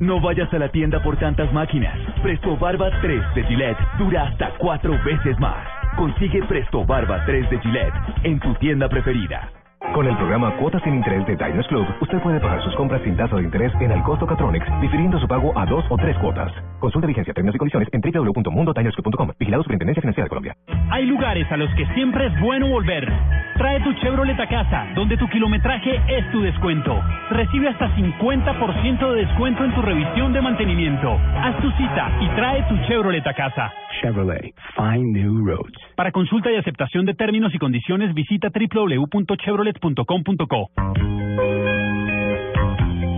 [0.00, 1.96] No vayas a la tienda por tantas máquinas.
[2.22, 5.66] Presto Barba 3 de Gillette dura hasta cuatro veces más.
[5.96, 9.48] Consigue Presto Barba 3 de Gillette en tu tienda preferida.
[9.94, 13.16] Con el programa Cuotas sin Interés de Diners Club, usted puede pagar sus compras sin
[13.16, 16.52] tasa de interés en el costo Catronics, difiriendo su pago a dos o tres cuotas.
[16.78, 19.30] Consulta vigencia, términos y condiciones en www.mundotinersclub.com.
[19.38, 20.54] Vigilado Superintendencia Financiera de Colombia.
[20.90, 23.10] Hay lugares a los que siempre es bueno volver.
[23.56, 27.02] Trae tu Chevrolet a casa, donde tu kilometraje es tu descuento.
[27.30, 31.18] Recibe hasta 50% de descuento en tu revisión de mantenimiento.
[31.42, 33.72] Haz tu cita y trae tu Chevrolet a casa.
[34.00, 35.74] Chevrolet, find new roads.
[35.96, 38.50] Para consulta y aceptación de términos y condiciones, visita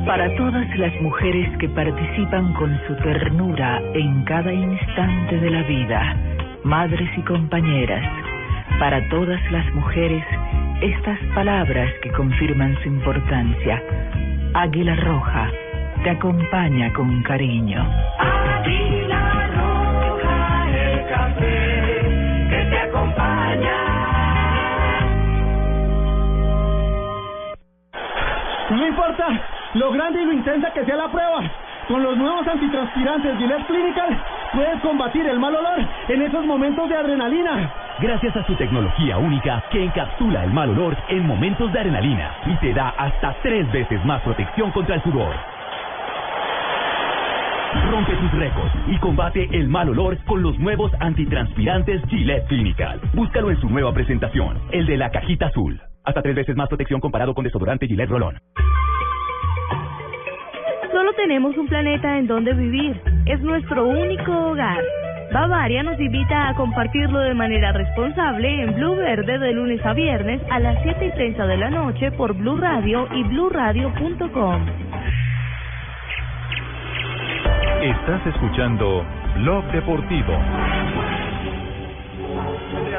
[0.06, 6.16] Para todas las mujeres que participan con su ternura en cada instante de la vida,
[6.64, 8.04] madres y compañeras,
[8.78, 10.24] para todas las mujeres,
[10.80, 13.82] estas palabras que confirman su importancia.
[14.54, 15.50] Águila Roja
[16.02, 17.86] te acompaña con cariño.
[18.18, 21.80] Águila roja, el café
[28.71, 29.27] No importa
[29.75, 31.43] lo grande y lo intensa que sea la prueba.
[31.89, 34.16] Con los nuevos antitranspirantes Gillette Clinical
[34.53, 37.73] puedes combatir el mal olor en esos momentos de adrenalina.
[37.99, 42.55] Gracias a su tecnología única que encapsula el mal olor en momentos de adrenalina y
[42.57, 45.35] te da hasta tres veces más protección contra el sudor.
[47.91, 53.01] Rompe tus récords y combate el mal olor con los nuevos antitranspirantes Gillette Clinical.
[53.14, 55.81] Búscalo en su nueva presentación, el de la cajita azul.
[56.11, 58.36] Hasta tres veces más protección comparado con desodorante Gillette Rolón.
[60.90, 63.00] Solo tenemos un planeta en donde vivir.
[63.26, 64.82] Es nuestro único hogar.
[65.32, 70.42] Bavaria nos invita a compartirlo de manera responsable en Blue Verde de lunes a viernes
[70.50, 74.66] a las 7 y 30 de la noche por Blue Radio y bluradio.com.
[77.82, 79.04] Estás escuchando
[79.36, 80.32] Blog Deportivo.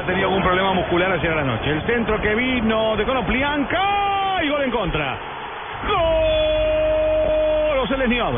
[0.02, 1.70] Ya tenía algún problema muscular ayer a la noche.
[1.70, 5.16] El centro que vino de Conoplianca y gol en contra.
[5.86, 7.78] ¡Gol!
[7.82, 8.34] José Lesniov.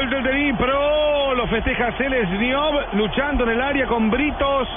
[0.00, 0.56] ¡Gol del!
[1.36, 4.68] Lo festeja Selesniov luchando en el área con Britos.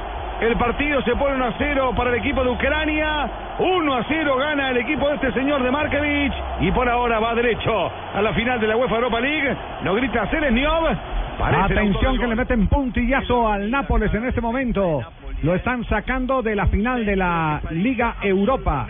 [0.41, 3.29] El partido se pone 1 a 0 para el equipo de Ucrania.
[3.59, 6.33] 1 a 0 gana el equipo de este señor de Markevich.
[6.61, 9.55] Y por ahora va derecho a la final de la UEFA Europa League.
[9.83, 10.87] Lo grita Selesniov.
[11.39, 15.01] Atención que le meten puntillazo al Nápoles en este momento.
[15.43, 18.87] Lo están sacando de la final de la Liga Europa.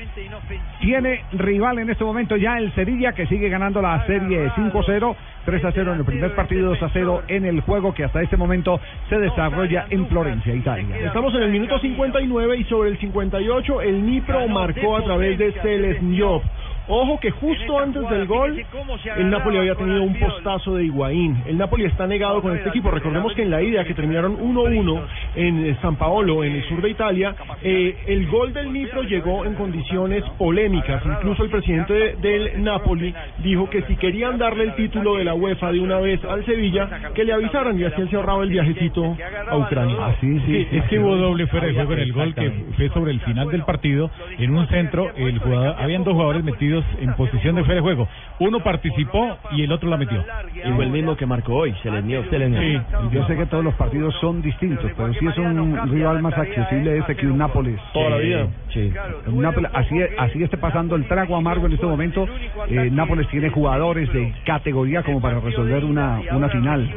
[0.79, 5.15] Tiene rival en este momento ya el Sevilla que sigue ganando la serie 5-0,
[5.47, 8.79] 3-0 en el primer partido, 2-0 en el juego que hasta este momento
[9.09, 10.95] se desarrolla en Florencia, Italia.
[10.99, 15.53] Estamos en el minuto 59 y sobre el 58 el Nipro marcó a través de
[15.53, 16.43] Selesniov.
[16.87, 18.61] Ojo que justo antes del gol
[19.17, 21.41] el Napoli había tenido un postazo de Higuaín.
[21.47, 22.91] El Napoli está negado con este equipo.
[22.91, 25.01] Recordemos que en la ida que terminaron 1-1
[25.35, 29.45] en eh, San Paolo, en el sur de Italia, eh, el gol del Nipro llegó
[29.45, 31.01] en condiciones polémicas.
[31.05, 35.35] Incluso el presidente de- del Napoli dijo que si querían darle el título de la
[35.35, 38.49] UEFA de una vez al Sevilla, que le avisaran y así él se ahorraba el
[38.49, 39.15] viajecito
[39.49, 39.95] a Ucrania.
[39.99, 42.89] Ah, sí, sí, es que hubo doble fuera de juego en el gol que fue
[42.89, 44.09] sobre el final del partido.
[44.37, 48.07] En un centro, el jugador, habían dos jugadores metidos en posición de fuera de juego.
[48.39, 50.23] Uno participó y el otro la metió.
[50.53, 52.25] Y fue el mismo que marcó hoy, Selesniov.
[52.29, 52.79] Sí.
[53.11, 56.97] Yo sé que todos los partidos son distintos, pero sí es un rival más accesible
[56.97, 57.79] este que un Nápoles.
[57.93, 58.47] Toda la vida.
[58.69, 58.93] Sí.
[59.27, 62.25] Un Nápoles, así, así esté pasando el trago amargo en este momento,
[62.69, 66.89] eh, Nápoles tiene jugadores de categoría como para resolver una, una final.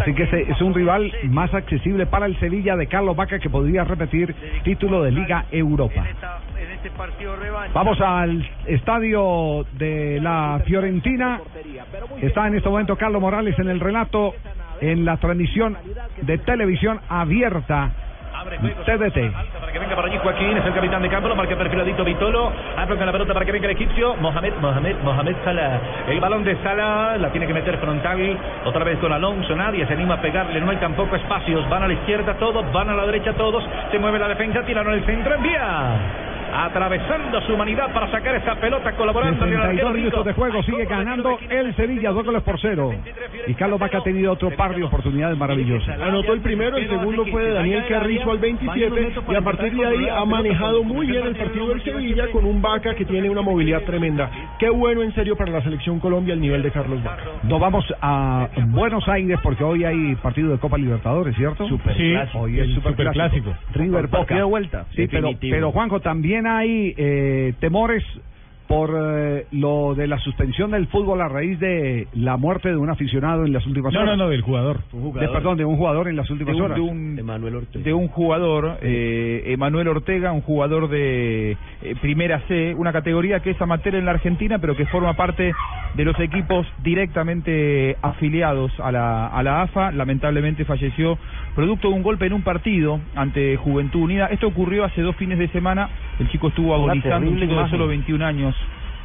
[0.00, 3.50] Así que ese es un rival más accesible para el Sevilla de Carlos Vaca que
[3.50, 6.04] podría repetir título de Liga Europa.
[7.72, 11.40] Vamos al estadio de la Fiorentina.
[12.20, 14.34] Está en este momento Carlos Morales en el relato
[14.80, 15.76] en la transmisión
[16.22, 17.92] de televisión abierta
[18.40, 19.32] TDT.
[19.32, 22.50] Para que venga por allí Joaquín, es el capitán de campo, lo marca perfiladito Vitolo.
[22.76, 24.16] Abre con la pelota para que venga el egipcio.
[24.16, 25.80] Mohamed, Mohamed, Mohamed Salah.
[26.08, 28.38] El balón de Salah la tiene que meter frontal.
[28.64, 29.54] Otra vez con Alonso.
[29.54, 30.60] Nadie se anima a pegarle.
[30.60, 31.68] No hay tampoco espacios.
[31.68, 33.62] Van a la izquierda todos, van a la derecha todos.
[33.90, 36.29] Se mueve la defensa, tiraron el centro, envía.
[36.52, 40.62] Atravesando su humanidad para sacar esa pelota colaborando en el 62 arquero minutos de juego,
[40.62, 42.92] sigue ganando el Sevilla, dos goles por cero.
[43.46, 46.00] Y Carlos Vaca ha tenido otro par de oportunidades maravillosas.
[46.00, 49.86] Anotó el primero, el segundo fue de Daniel Carrizo al 27 y a partir de
[49.86, 53.42] ahí ha manejado muy bien el partido del Sevilla con un Vaca que tiene una
[53.42, 54.30] movilidad tremenda.
[54.58, 57.22] Qué bueno en serio para la selección Colombia el nivel de Carlos Vaca.
[57.42, 61.66] Nos vamos a Buenos Aires porque hoy hay partido de Copa Libertadores, ¿cierto?
[61.96, 63.54] Sí, hoy es el superclásico.
[63.74, 64.18] River Boca.
[64.18, 64.84] Partido de vuelta.
[64.94, 68.04] Sí, pero Juanjo, también hay eh, temores
[68.70, 72.88] por eh, lo de la suspensión del fútbol a raíz de la muerte de un
[72.88, 74.16] aficionado en las últimas No, horas.
[74.16, 74.78] no, no, del jugador.
[74.92, 76.76] De, perdón, de un jugador en las últimas De un- horas.
[76.76, 77.84] de un- Emanuel Ortega.
[77.84, 83.50] de un jugador, eh, Emanuel Ortega, un jugador de eh, Primera C, una categoría que
[83.50, 85.52] es amateur en la Argentina, pero que forma parte
[85.94, 89.90] de los equipos directamente afiliados a la, a la AFA.
[89.90, 91.18] Lamentablemente falleció
[91.56, 94.26] producto de un golpe en un partido ante Juventud Unida.
[94.26, 95.88] Esto ocurrió hace dos fines de semana.
[96.20, 98.54] El chico estuvo agonizando, un chico de solo 21 años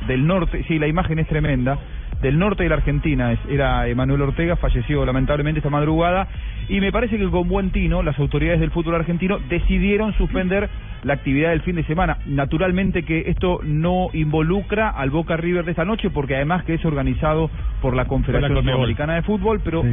[0.07, 1.77] del norte, sí, la imagen es tremenda,
[2.21, 6.27] del norte de la Argentina, era Emanuel Ortega, falleció lamentablemente esta madrugada,
[6.69, 10.69] y me parece que con buen tino las autoridades del fútbol argentino decidieron suspender
[11.05, 12.17] la actividad del fin de semana.
[12.25, 16.83] Naturalmente que esto no involucra al Boca River de esta noche, porque además que es
[16.83, 17.51] organizado
[17.81, 18.63] por la Confederación.
[18.63, 19.83] Sudamericana de Fútbol, pero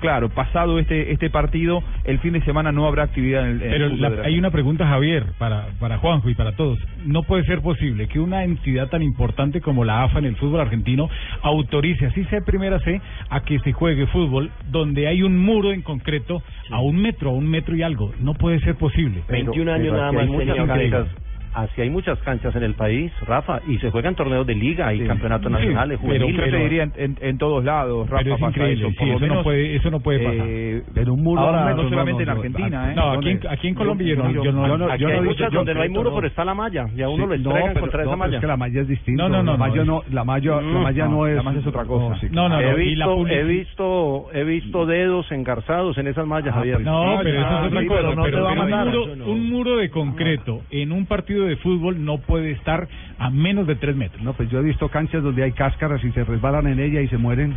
[0.00, 3.72] claro, pasado este este partido, el fin de semana no habrá actividad en el, en
[3.72, 6.78] el Pero la hay una pregunta, Javier, para, para Juanjo y para todos.
[7.04, 10.60] No puede ser posible que una entidad tan importante como la AFA en el fútbol
[10.60, 11.10] argentino
[11.42, 12.98] autorice, así sea primera C,
[13.28, 16.42] a que se juegue fútbol donde hay un muro en concreto
[16.72, 18.12] a un metro, a un metro y algo.
[18.20, 19.22] No puede ser posible.
[19.26, 19.52] Pero-
[19.82, 20.56] pero así hay muchas
[20.90, 21.08] canchas,
[21.54, 25.00] así hay muchas canchas en el país, Rafa, y se juegan torneos de liga y
[25.06, 26.40] campeonatos Sí, nacionales, pero- juveniles.
[26.44, 28.96] pero te diría en, en- en todos lados, Rafa, Pero es increíble, eso.
[28.98, 30.46] Sí, eso no menos, puede- eso no puede pasar.
[30.48, 32.94] eh, Pero un muro ahora, no solamente no, en no, Argentina, ¿eh?
[32.96, 35.14] No, aquí en, aquí en Colombia yo no, yo no, yo no- Aquí yo no
[35.14, 36.16] hay muchas donde yo- no hay muro, no.
[36.16, 38.10] pero está la malla, y a uno Sí, lo no, entregan pero, contra no, esa
[38.10, 38.34] pero malla.
[38.36, 39.22] es que la malla es distinta.
[39.22, 41.36] No, no, no, la malla no, no, la malla, la malla no, es.
[41.36, 42.26] la malla es otra cosa.
[42.30, 46.80] No, no, he no, visto, he visto, he visto dedos engarzados en esas mallas, Javier.
[46.80, 47.96] No, pero eso es otra cosa.
[48.02, 48.86] pero no pero- te va a pero mandar.
[48.88, 52.88] un, muro, un muro de concreto en un partido de fútbol no puede estar
[53.18, 54.22] a menos de tres metros.
[54.22, 57.08] No, pues yo he visto canchas donde hay cáscaras y se resbalan en ella y
[57.08, 57.56] se mueren.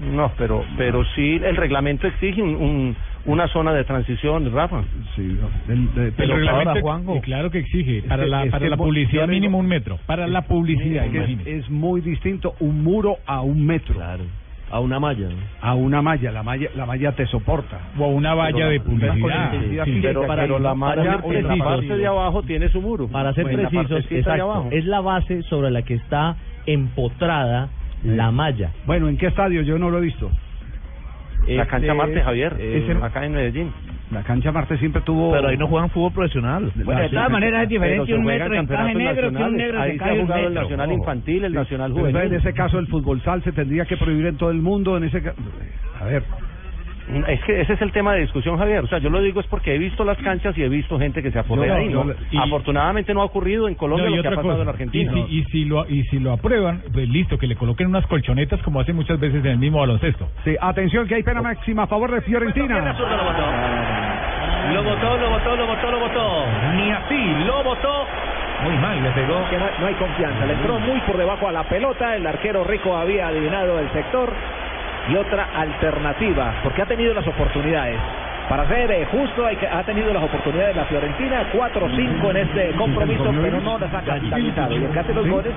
[0.00, 2.96] No, pero, pero sí, el reglamento exige un, un-
[3.26, 4.82] una zona de transición, Rafa.
[5.14, 5.36] Sí,
[5.66, 9.66] del- Pero el reglamento, y claro que exige, para la, para la publicidad mínimo un
[9.66, 13.94] metro, para la publicidad, es, es muy distinto un muro a un metro.
[13.94, 14.24] Claro.
[14.72, 15.28] A una malla.
[15.60, 17.78] A una malla, la malla, la malla te soporta.
[17.98, 19.52] O a una valla de publicidad.
[19.84, 23.08] Sí, pero, para- pero la para malla la precisos, parte de abajo tiene su muro.
[23.08, 27.68] Para ser la precisos, exacto, es la base sobre la que está empotrada
[28.04, 28.70] la malla.
[28.86, 29.62] Bueno, ¿en qué estadio?
[29.62, 30.30] Yo no lo he visto.
[31.46, 33.72] La Este cancha Marte, Javier, ese- acá en Medellín.
[34.10, 35.32] La cancha Marte siempre tuvo.
[35.32, 36.70] Pero ahí no juegan fútbol profesional.
[36.84, 39.80] Bueno, de todas maneras es diferente un metro de encaje campeonatos negro que un negro
[39.80, 42.32] Ahí se ha jugado el nacional infantil, el nacional Pero juvenil.
[42.32, 44.96] En ese caso, el fútbol sal se tendría que prohibir en todo el mundo.
[44.96, 45.34] En ese ca-
[46.00, 46.24] A ver.
[47.28, 48.84] Es que ese es el tema de discusión, Javier.
[48.84, 51.22] O sea, yo lo digo es porque he visto las canchas y he visto gente
[51.22, 51.88] que se aporrea No, ahí.
[51.88, 52.04] ¿no?
[52.30, 55.12] y- Afortunadamente no ha ocurrido en Colombia No, lo que ha pasado cosa, en Argentina.
[55.12, 58.06] Y si, y si lo, y si lo aprueban, pues listo, que le coloquen unas
[58.06, 60.28] colchonetas como hacen muchas veces en el mismo baloncesto.
[60.44, 62.94] Sí, atención que hay pena máxima a favor de Fiorentina.
[64.72, 66.44] Lo votó, lo votó, lo votó, lo votó.
[66.76, 68.06] Ni así, lo votó.
[68.62, 69.40] Muy mal, le pegó.
[69.80, 73.28] No hay confianza, le entró muy por debajo a la pelota, el arquero Rico había
[73.28, 74.30] adivinado el sector
[75.10, 78.00] y otra alternativa, porque ha tenido las oportunidades.
[78.50, 82.70] Para ser eh, justo, hay que, ha tenido las oportunidades la Fiorentina, 4-5 en este
[82.76, 84.72] compromiso, pero no las ha capitalizado.
[84.76, 85.52] Y el que hace los goles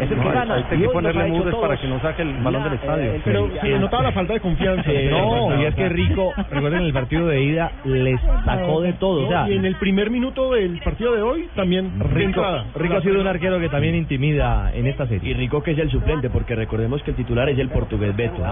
[0.00, 0.54] es el que No, gana.
[0.54, 3.10] hay- hay que ponerle mudes para que no saque el balón del estadio.
[3.12, 4.88] eh, Pero se notaba la falta de confianza.
[5.10, 9.26] No, y es que Rico, recuerden el partido de ida, les sacó de todo.
[9.26, 12.40] O sea, No, y en el primer minuto del partido de hoy también Rico.
[12.76, 15.32] Rico ha sido un arquero que también intimida en esta serie.
[15.32, 18.44] Y Rico que es el suplente, porque recordemos que el titular es el portugués Beto.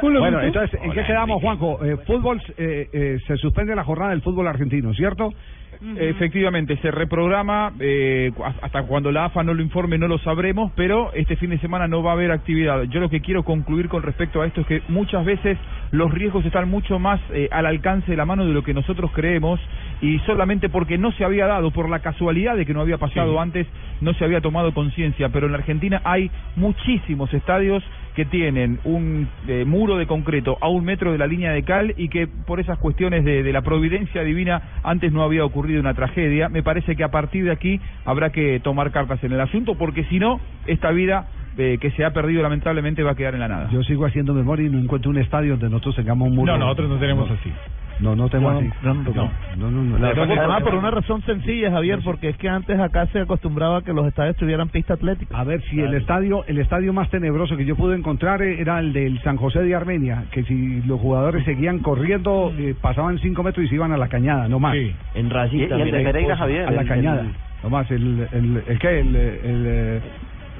[0.00, 1.84] Bueno, entonces, ¿en qué quedamos, Juanjo?
[1.84, 5.32] Eh, fútbol, eh, eh, se suspende la jornada del fútbol argentino, ¿cierto?
[5.80, 11.12] Efectivamente, se reprograma, eh, hasta cuando la AFA no lo informe no lo sabremos, pero
[11.12, 12.82] este fin de semana no va a haber actividad.
[12.84, 15.56] Yo lo que quiero concluir con respecto a esto es que muchas veces
[15.92, 19.12] los riesgos están mucho más eh, al alcance de la mano de lo que nosotros
[19.14, 19.60] creemos
[20.00, 23.40] y solamente porque no se había dado, por la casualidad de que no había pasado
[23.40, 23.66] antes,
[24.00, 27.84] no se había tomado conciencia, pero en la Argentina hay muchísimos estadios
[28.18, 31.94] que tienen un eh, muro de concreto a un metro de la línea de cal
[31.96, 35.94] y que por esas cuestiones de, de la providencia divina antes no había ocurrido una
[35.94, 36.48] tragedia.
[36.48, 40.02] Me parece que a partir de aquí habrá que tomar cartas en el asunto porque
[40.06, 43.46] si no, esta vida eh, que se ha perdido lamentablemente va a quedar en la
[43.46, 43.70] nada.
[43.70, 46.52] Yo sigo haciendo memoria y no encuentro un estadio donde nosotros tengamos un muro.
[46.54, 47.52] No, nosotros no tenemos así.
[48.00, 48.70] No, no tenemos No, así.
[48.82, 49.32] no, no.
[49.56, 49.98] no, no, no.
[49.98, 53.82] La Además, por una razón sencilla, Javier, porque es que antes acá se acostumbraba a
[53.82, 55.36] que los estadios tuvieran pista atlética.
[55.36, 58.78] A ver, si el estadio el estadio más tenebroso que yo pude encontrar eh, era
[58.78, 63.42] el del San José de Armenia, que si los jugadores seguían corriendo, eh, pasaban cinco
[63.42, 64.76] metros y se iban a la cañada, no más.
[65.14, 66.36] En Racing Y- y el de Pereira.
[66.36, 67.32] Javier, A la el- cañada, el-
[67.64, 67.90] no más.
[67.90, 70.00] El, el, el, qué, el, el,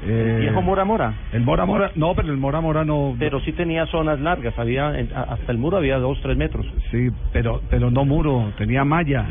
[0.05, 1.13] eh, eh, viejo Mora Mora.
[1.33, 3.17] El Mora Mora, no, pero el Mora Mora no.
[3.19, 6.67] Pero sí tenía zonas largas, había hasta el muro había dos, tres metros.
[6.91, 9.27] Sí, pero pero no muro, tenía malla.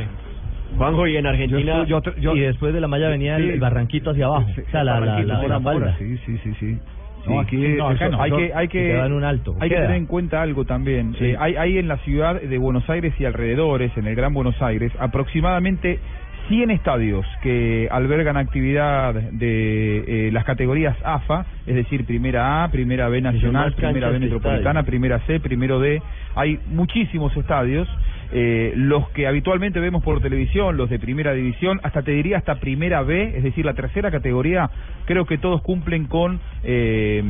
[0.78, 3.44] Juanjo, y en Argentina, Yo estu- yo- yo- y después de la malla venía el,
[3.44, 3.50] Sí.
[3.52, 4.48] el barranquito hacia abajo.
[4.54, 5.96] Sí, o sea, la, la, la, Mora la Mora.
[5.98, 6.80] Sí, sí, sí, sí.
[7.26, 7.34] Sí.
[7.34, 8.22] No, aquí No, acá eso- no.
[8.24, 9.56] hay que hay que, en un alto.
[9.60, 11.26] hay que tener en cuenta algo también Sí.
[11.26, 14.62] Eh, hay hay en la ciudad de Buenos Aires y alrededores en el Gran Buenos
[14.62, 16.00] Aires aproximadamente
[16.48, 23.10] 100 estadios que albergan actividad de eh, las categorías AFA, es decir, primera A, primera
[23.10, 26.02] B nacional, primera B metropolitana, primera C, primero D.
[26.36, 27.88] Hay muchísimos estadios,
[28.32, 32.56] eh, los que habitualmente vemos por televisión, los de primera división, hasta te diría hasta
[32.60, 34.70] primera B, es decir, la tercera categoría,
[35.06, 37.24] creo que todos cumplen con eh,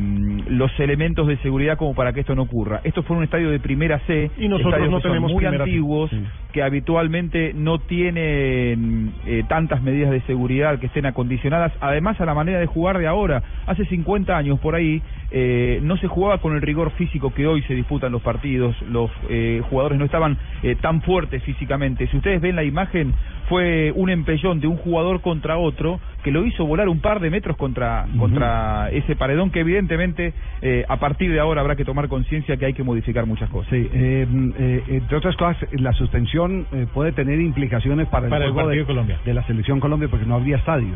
[0.48, 2.80] los elementos de seguridad como para que esto no ocurra.
[2.84, 6.24] Esto fue un estadio de primera C, Y nosotros estadios no tenemos muy antiguos, Sí.
[6.52, 12.34] que habitualmente no tienen eh, tantas medidas de seguridad que estén acondicionadas, además a la
[12.34, 13.42] manera de jugar de ahora.
[13.66, 17.62] Hace 50 años por ahí eh, no se jugaba con el rigor físico que hoy
[17.62, 22.06] se disputan los partidos, los eh, jugadores no estaban eh, tan fuertes físicamente.
[22.06, 23.12] Si ustedes ven la imagen,
[23.50, 27.28] fue un empellón de un jugador contra otro que lo hizo volar un par de
[27.28, 30.32] metros contra, contra ese paredón que evidentemente
[30.62, 33.68] eh, a partir de ahora habrá que tomar conciencia que hay que modificar muchas cosas.
[33.68, 34.26] Sí, eh,
[34.58, 38.86] eh, entre otras cosas, la suspensión eh, puede tener implicaciones para, Para el juego partido
[38.86, 39.18] de, de Colombia.
[39.26, 40.94] de la selección Colombia porque no habría estadio.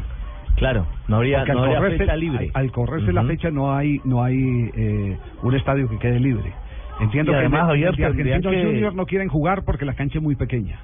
[0.56, 2.50] Claro, no habría, no al habría correrse, fecha libre.
[2.54, 6.52] Al, al correrse la fecha no hay no hay eh, un estadio que quede libre.
[7.00, 8.04] Entiendo Y que además, de tendrían
[8.36, 10.78] Argentinos que- Juniors no quieren jugar porque la cancha es muy pequeña.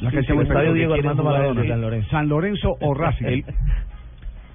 [0.00, 0.74] La Sí, cancha sí, es muy el estadio pequeña.
[0.74, 2.10] Diego Armando Maradona, San Lorenzo.
[2.10, 3.24] San Lorenzo o Racing.
[3.26, 3.44] El-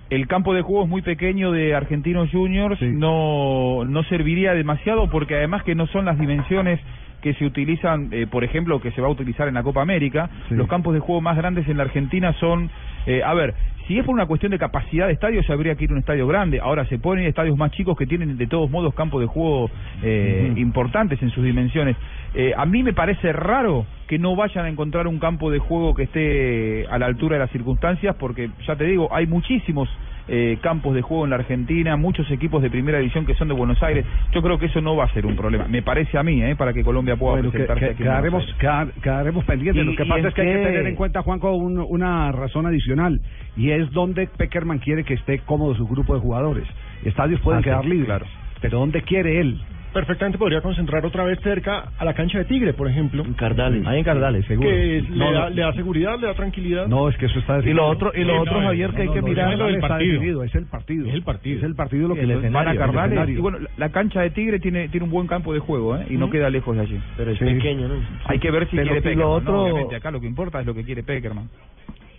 [0.10, 5.36] El campo de juego es muy pequeño de Argentinos Juniors, no, no serviría demasiado porque
[5.36, 6.82] además que no son las dimensiones
[7.22, 10.30] que se utilizan, eh, por ejemplo, que se va a utilizar en la Copa América.
[10.50, 12.70] Los campos de juego más grandes en la Argentina son,
[13.06, 13.54] eh, a ver,
[13.88, 16.00] si es por una cuestión de capacidad de estadio, se habría que ir a un
[16.00, 16.60] estadio grande.
[16.60, 19.70] Ahora se ponen estadios más chicos que tienen de todos modos campos de juego
[20.04, 21.98] eh, importantes en sus dimensiones.
[22.34, 25.94] Eh, a mí me parece raro que no vayan a encontrar un campo de juego
[25.94, 29.90] que esté a la altura de las circunstancias, porque ya te digo, hay muchísimos
[30.28, 33.54] eh, campos de juego en la Argentina, muchos equipos de primera división que son de
[33.54, 34.06] Buenos Aires.
[34.32, 35.68] Yo creo que eso no va a ser un problema.
[35.68, 38.92] Me parece a mí, eh, para que Colombia pueda Bueno, presentarse que- aquí quedaremos, quedar-
[39.02, 39.84] quedaremos pendientes.
[39.84, 42.66] Y- Lo que pasa es que hay que tener en cuenta, Juanco, un- una razón
[42.66, 43.20] adicional.
[43.58, 46.64] Y es donde Peckerman quiere que esté cómodo su grupo de jugadores.
[47.04, 48.06] Estadios pueden Ah, sí, quedar libres.
[48.06, 48.26] claro.
[48.62, 49.60] Pero ¿dónde quiere él?
[49.94, 53.24] Perfectamente podría concentrar otra vez cerca a la cancha de Tigre, por ejemplo.
[53.24, 53.86] En Cardales.
[53.86, 54.70] Ahí en Cardales, seguro.
[54.70, 55.40] Que es- No, le, no.
[55.40, 56.88] da, le da seguridad, le da tranquilidad.
[56.88, 58.96] No, es que eso está Y lo otro, y lo Sí, otro no, Javier, no,
[58.96, 60.14] que hay no, que no, mirar del está partido.
[60.14, 61.08] definido, Es el partido.
[61.08, 61.58] Es el partido.
[61.58, 63.30] Es el partido lo que escenario, van a el Cardales.
[63.30, 66.06] Y bueno, la cancha de Tigre tiene tiene un buen campo de juego, ¿eh?
[66.10, 67.00] Y no queda lejos de allí.
[67.18, 67.46] Pero es Sí.
[67.46, 67.96] pequeño, ¿no?
[68.26, 69.20] Hay que ver si Pero quiere y Peckerman.
[69.28, 69.36] lo ¿no?
[69.36, 71.50] otro- Obviamente, acá lo que importa es lo que quiere Peckerman.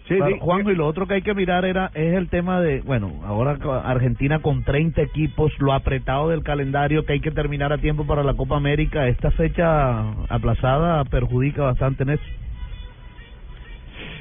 [0.07, 3.13] Claro, Juanjo, y lo otro que hay que mirar era es el tema de, bueno,
[3.25, 8.07] ahora Argentina con 30 equipos, lo apretado del calendario que hay que terminar a tiempo
[8.07, 12.25] para la Copa América, esta fecha aplazada perjudica bastante en eso.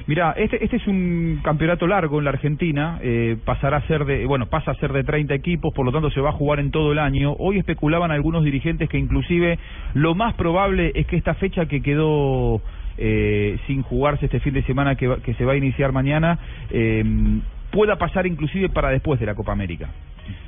[0.07, 4.25] Mira, este, este es un campeonato largo en la Argentina, eh, pasará a ser de,
[4.25, 6.71] bueno, pasa a ser de 30 equipos, por lo tanto se va a jugar en
[6.71, 7.34] todo el año.
[7.34, 9.59] Hoy especulaban algunos dirigentes que inclusive
[9.93, 12.61] lo más probable es que esta fecha que quedó
[12.98, 16.38] eh, sin jugarse este fin de semana que, va- que se va a iniciar mañana
[16.72, 17.04] eh,
[17.72, 19.89] pueda pasar inclusive para después de la Copa América.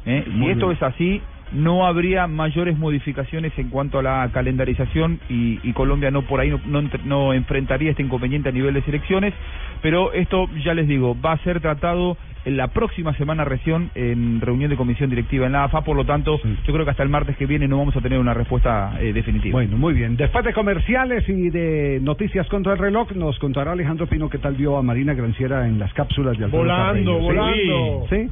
[0.05, 0.23] ¿eh?
[0.25, 0.77] Si esto bien.
[0.77, 1.21] es así,
[1.53, 6.49] no habría mayores modificaciones en cuanto a la calendarización y, y Colombia no por ahí
[6.49, 9.33] no, no, no enfrentaría este inconveniente a nivel de selecciones,
[9.81, 14.69] pero esto ya les digo, va a ser tratado la próxima semana recién en reunión
[14.69, 17.37] de comisión directiva en la AFA, por lo tanto yo creo que hasta el martes
[17.37, 19.53] que viene no vamos a tener una respuesta eh, definitiva.
[19.53, 20.15] Bueno, muy bien.
[20.17, 24.55] Después de comerciales y de noticias contra el reloj, nos contará Alejandro Pino qué tal
[24.55, 28.05] vio a Marina Granciera en las cápsulas de Alfredo Volando, volando.
[28.09, 28.29] ¿Sí?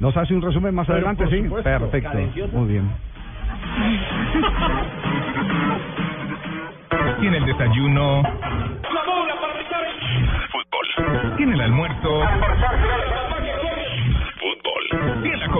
[0.00, 1.26] ¿Nos hace un resumen más Pero adelante?
[1.30, 1.42] Sí.
[1.44, 1.70] supuesto.
[1.70, 2.18] Perfecto.
[2.52, 2.90] Muy bien.
[7.20, 8.22] Tiene el desayuno.
[10.50, 11.36] Fútbol.
[11.36, 12.22] Tiene el almuerzo.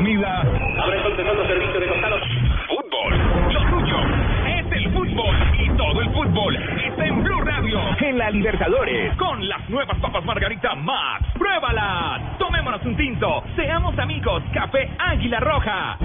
[0.04, 0.40] Comida.
[0.82, 2.20] Abre el servicio de costados.
[2.68, 3.54] Fútbol.
[3.54, 3.96] Lo tuyo
[4.46, 5.34] es el fútbol.
[5.58, 7.80] Y todo el fútbol está en Blue Radio.
[8.00, 9.16] En la Libertadores.
[9.16, 11.24] Con las nuevas papas Margarita Max.
[11.38, 12.36] ¡Pruébalas!
[12.36, 13.44] Tomémonos un tinto.
[13.56, 14.42] Seamos amigos.
[14.52, 15.96] Café Águila Roja.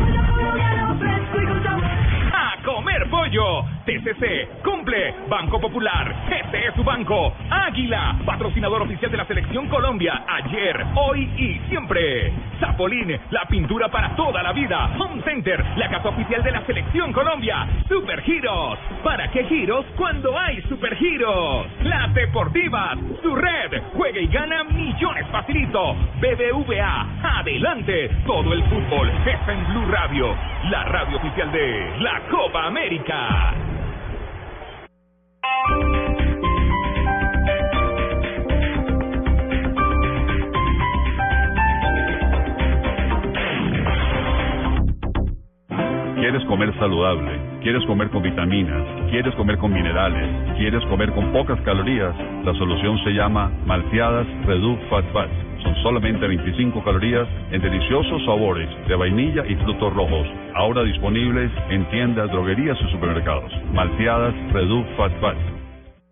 [2.64, 3.64] Comer pollo.
[3.86, 5.16] TCC cumple.
[5.28, 6.28] Banco Popular.
[6.30, 7.34] Este es su banco.
[7.50, 10.24] Águila, patrocinador oficial de la Selección Colombia.
[10.28, 12.32] Ayer, hoy y siempre.
[12.60, 14.92] Zapolín, la pintura para toda la vida.
[15.00, 17.68] Home Center, la casa oficial de la Selección Colombia.
[17.88, 18.80] Super Giros.
[19.04, 21.68] ¿Para qué giros cuando hay Super Giros?
[21.84, 23.82] Las Deportivas, su red.
[23.94, 25.96] Juega y gana millones facilito.
[26.20, 28.10] BBVA, adelante.
[28.26, 30.36] Todo el fútbol está en Blue Radio,
[30.66, 33.54] la radio oficial de la Copa América.
[46.16, 47.40] ¿Quieres comer saludable?
[47.62, 48.86] ¿Quieres comer con vitaminas?
[49.10, 50.58] ¿Quieres comer con minerales?
[50.58, 52.14] ¿Quieres comer con pocas calorías?
[52.44, 55.49] La solución se llama Malteadas Reduc Fat Fat.
[55.64, 60.28] Son solamente 25 calorías en deliciosos sabores de vainilla y frutos rojos.
[60.56, 63.52] Ahora disponibles en tiendas, droguerías y supermercados.
[63.74, 65.38] Malteadas Reduc Fat Fat.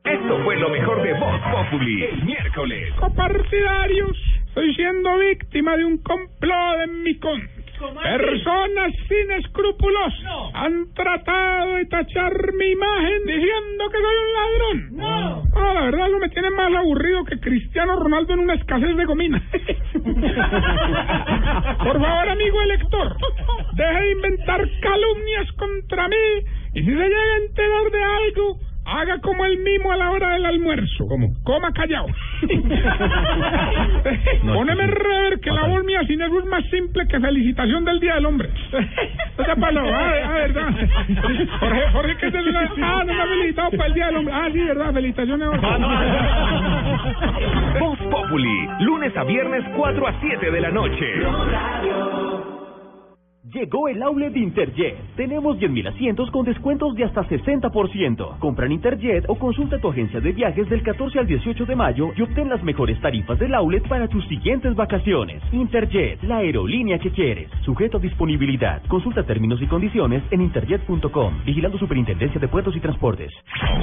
[0.06, 2.04] Esto fue lo mejor de Voz Populi.
[2.04, 2.93] El miércoles.
[3.00, 4.18] Copartidarios,
[4.48, 7.57] estoy siendo víctima de un complot en mi contra.
[7.78, 10.14] Personas sin escrúpulos
[10.54, 14.98] han tratado de tachar mi imagen diciendo que soy un ladrón.
[14.98, 15.44] No.
[15.74, 19.42] la verdad eso me tiene más aburrido que Cristiano Ronaldo en una escasez de gomina.
[21.84, 23.16] Por favor, amigo elector,
[23.74, 26.16] deje de inventar calumnias contra mí
[26.74, 30.32] y si se llega a enterar de algo, haga como el mimo a la hora
[30.32, 31.06] del almuerzo.
[31.08, 32.08] como Coma callado.
[34.46, 38.16] Póneme rever que la voz mía sin eso es más simple que felicitación del Día
[38.16, 38.50] del Hombre.
[39.38, 40.70] No sea palo, ah, ah, verdad.
[41.60, 42.56] Jorge, Jorge, que es el...
[42.56, 44.34] Ah, no me ha felicitado para el Día del Hombre.
[44.34, 45.50] Ah, sí, verdad, felicitaciones.
[47.80, 51.06] Voz Populi, lunes a viernes 4 a 7 de la noche.
[53.58, 55.16] Llegó el outlet de Interjet.
[55.16, 58.38] Tenemos 10.000 asientos con descuentos de hasta 60%.
[58.38, 62.12] Compra en Interjet o consulta tu agencia de viajes del 14 al 18 de mayo
[62.16, 65.41] y obtén las mejores tarifas del outlet para tus siguientes vacaciones.
[65.51, 67.49] Interjet, la aerolínea que quieres.
[67.66, 68.84] Sujeto a disponibilidad.
[68.88, 71.43] Consulta términos y condiciones en interjet.com.
[71.43, 73.32] Vigilando Superintendencia de Puertos y Transportes.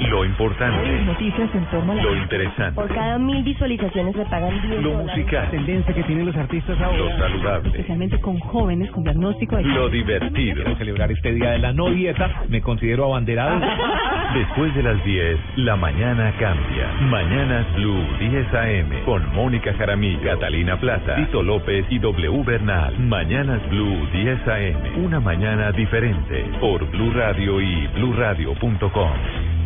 [0.09, 2.03] Lo importante, Noticias en torno a la...
[2.03, 6.35] lo interesante, Por cada mil visualizaciones le pagan 10 lo musical, tendencia que tienen los
[6.37, 9.64] artistas lo saludable, Especialmente con jóvenes con diagnóstico de...
[9.65, 10.55] lo divertido.
[10.63, 13.59] Quiero celebrar este día de la no dieta, me considero abanderado.
[14.33, 16.91] Después de las 10, la mañana cambia.
[17.01, 22.99] Mañanas Blue 10 AM con Mónica Jaramillo, Catalina Plata, Tito López y W Bernal.
[22.99, 25.05] Mañanas Blue 10 AM.
[25.05, 29.11] Una mañana diferente por Blue Radio y bluradio.com.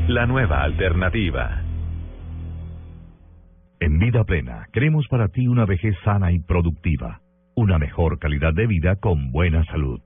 [0.08, 1.64] La nueva alternativa.
[3.82, 7.22] En Vida Plena, queremos para ti una vejez sana y productiva,
[7.60, 10.00] una mejor calidad de vida con buena salud.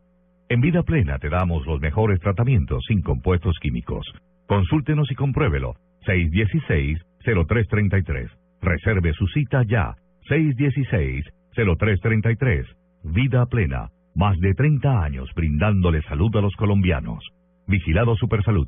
[0.49, 4.11] En Vida Plena te damos los mejores tratamientos sin compuestos químicos.
[4.47, 5.75] Consúltenos y compruébelo.
[6.07, 8.31] 616-0333.
[8.59, 9.93] Reserve su cita ya.
[10.31, 12.65] 616-0333.
[13.03, 13.91] Vida Plena.
[14.15, 17.23] Más de 30 años brindándole salud a los colombianos.
[17.67, 18.67] Vigilado Supersalud.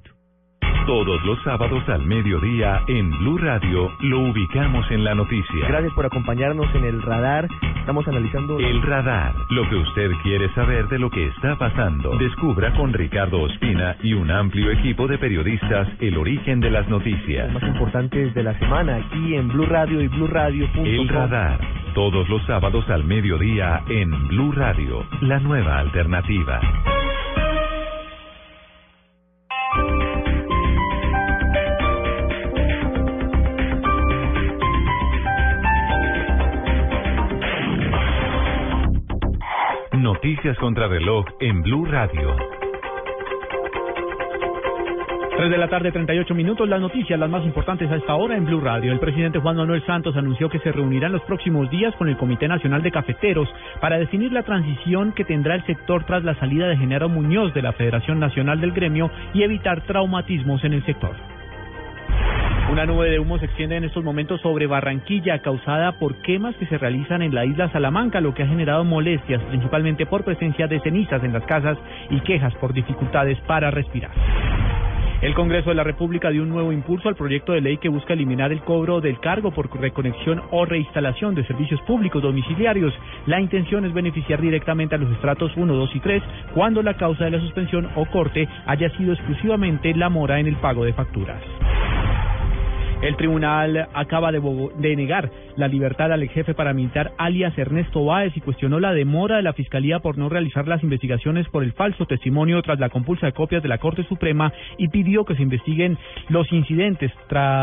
[0.85, 5.67] Todos los sábados al mediodía en Blue Radio lo ubicamos en la noticia.
[5.67, 7.47] Gracias por acompañarnos en el radar.
[7.79, 12.15] Estamos analizando El radar, lo que usted quiere saber de lo que está pasando.
[12.17, 17.51] Descubra con Ricardo Ospina y un amplio equipo de periodistas el origen de las noticias.
[17.51, 20.85] más importantes de la semana aquí en Blue Radio y BlueRadio.com.
[20.85, 21.59] El radar,
[21.93, 26.61] todos los sábados al mediodía en Blue Radio, la nueva alternativa.
[40.15, 42.37] Noticias contra reloj en Blue Radio.
[45.35, 46.69] 3 de la tarde, 38 minutos.
[46.69, 48.93] Las noticias, las más importantes a esta hora en Blue Radio.
[48.93, 52.15] El presidente Juan Manuel Santos anunció que se reunirá en los próximos días con el
[52.15, 53.49] Comité Nacional de Cafeteros
[53.81, 57.61] para definir la transición que tendrá el sector tras la salida de Genaro Muñoz de
[57.61, 61.34] la Federación Nacional del Gremio y evitar traumatismos en el sector.
[62.71, 66.65] Una nube de humo se extiende en estos momentos sobre Barranquilla, causada por quemas que
[66.65, 70.79] se realizan en la isla Salamanca, lo que ha generado molestias, principalmente por presencia de
[70.79, 71.77] cenizas en las casas
[72.09, 74.11] y quejas por dificultades para respirar.
[75.21, 78.13] El Congreso de la República dio un nuevo impulso al proyecto de ley que busca
[78.13, 82.93] eliminar el cobro del cargo por reconexión o reinstalación de servicios públicos domiciliarios.
[83.27, 87.25] La intención es beneficiar directamente a los estratos 1, 2 y 3 cuando la causa
[87.25, 91.41] de la suspensión o corte haya sido exclusivamente la mora en el pago de facturas.
[93.01, 98.41] El tribunal acaba de, negar la libertad al ex jefe paramilitar alias Ernesto Báez y
[98.41, 102.61] cuestionó la demora de la Fiscalía por no realizar las investigaciones por el falso testimonio
[102.61, 105.97] tras la compulsa de copias de la Corte Suprema y pidió que se investiguen
[106.29, 107.11] los incidentes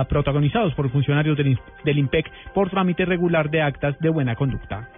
[0.08, 4.88] protagonizados por funcionarios del, del IMPEC por trámite regular de actas de buena conducta.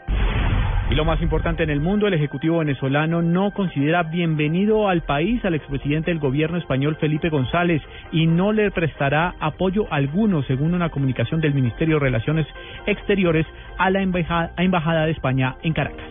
[0.94, 5.44] Y lo más importante en el mundo, el Ejecutivo venezolano no considera bienvenido al país
[5.44, 7.82] al expresidente del gobierno español Felipe González
[8.12, 12.46] y no le prestará apoyo alguno, según una comunicación del Ministerio de Relaciones
[12.86, 13.44] Exteriores
[13.76, 16.06] a la embajada, de España en Caracas.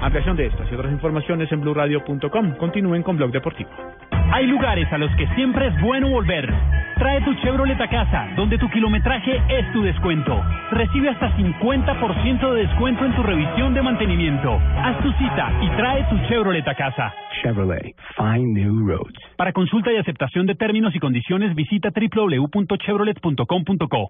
[0.00, 2.56] Ampliación de estas y otras informaciones en blurradio.com.
[2.56, 3.68] Continúen con Blog Deportivo.
[4.34, 6.52] Hay lugares a los que siempre es bueno volver.
[6.98, 10.42] Trae tu Chevrolet a casa, donde tu kilometraje es tu descuento.
[10.72, 14.60] Recibe hasta 50% de descuento en tu revisión de mantenimiento.
[14.76, 17.14] Haz tu cita y trae tu Chevrolet a casa.
[17.42, 19.14] Chevrolet, find new roads.
[19.36, 24.08] Para consulta y aceptación de términos y condiciones, visita www.chevrolet.com.co.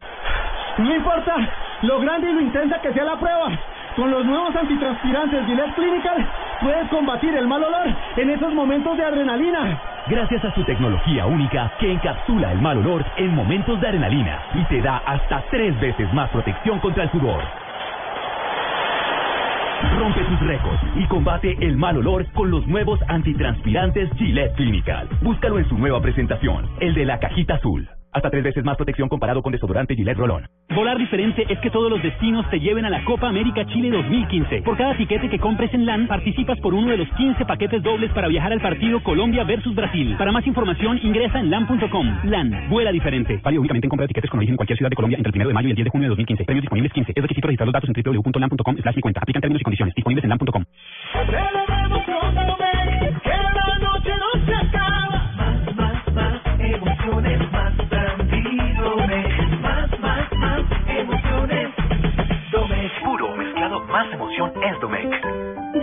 [0.79, 1.35] No importa
[1.83, 3.61] lo grande y lo intensa que sea la prueba.
[3.97, 6.27] Con los nuevos antitranspirantes Gillette Clinical
[6.61, 9.81] puedes combatir el mal olor en esos momentos de adrenalina.
[10.09, 14.65] Gracias a su tecnología única que encapsula el mal olor en momentos de adrenalina y
[14.65, 17.45] te da hasta tres veces más protección contra el sudor.
[19.97, 25.09] Rompe tus récords y combate el mal olor con los nuevos antitranspirantes Gillette Clinical.
[25.23, 27.89] Búscalo en su nueva presentación, el de la cajita azul.
[28.15, 30.47] Hasta tres veces más protección comparado con desodorante Gillette Rolón.
[30.73, 34.63] Volar diferente es que todos los destinos te lleven a la Copa América Chile 2015.
[34.63, 38.13] Por cada tiquete que compres en LAN, participas por uno de los 15 paquetes dobles
[38.13, 40.15] para viajar al partido Colombia versus Brasil.
[40.17, 42.07] Para más información, ingresa en LAN.com.
[42.25, 43.41] LAN, vuela diferente.
[43.43, 45.37] Válido únicamente en compra de tiquetes con origen en cualquier ciudad de Colombia entre el
[45.37, 46.45] 1 de mayo y el 10 de junio de 2015.
[46.45, 47.13] Premios disponibles 15.
[47.17, 49.21] Es requisito registrar los datos en www.lan.com slash mi cuenta.
[49.23, 49.95] Aplican términos y condiciones.
[49.97, 50.65] Disponibles en LAN.com.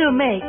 [0.01, 0.43] Domec,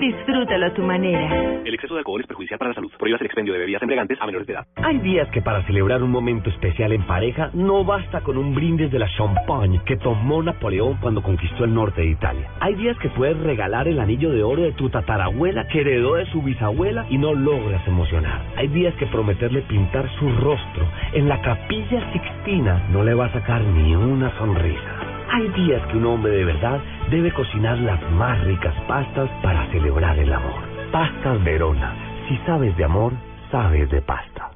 [0.00, 1.60] disfrútalo a tu manera.
[1.64, 2.90] El exceso de alcohol es perjudicial para la salud.
[2.98, 4.66] Prohíbas el expendio de bebidas embriagantes a menores de edad.
[4.82, 8.90] Hay días que para celebrar un momento especial en pareja no basta con un brindis
[8.90, 12.50] de la champagne que tomó Napoleón cuando conquistó el norte de Italia.
[12.58, 16.26] Hay días que puedes regalar el anillo de oro de tu tatarabuela que heredó de
[16.32, 18.42] su bisabuela y no logras emocionar.
[18.56, 23.32] Hay días que prometerle pintar su rostro en la capilla Sixtina no le va a
[23.32, 25.15] sacar ni una sonrisa.
[25.30, 30.18] Hay días que un hombre de verdad debe cocinar las más ricas pastas para celebrar
[30.18, 30.62] el amor.
[30.92, 31.94] Pastas Verona.
[32.28, 33.12] Si sabes de amor,
[33.50, 34.50] sabes de pasta.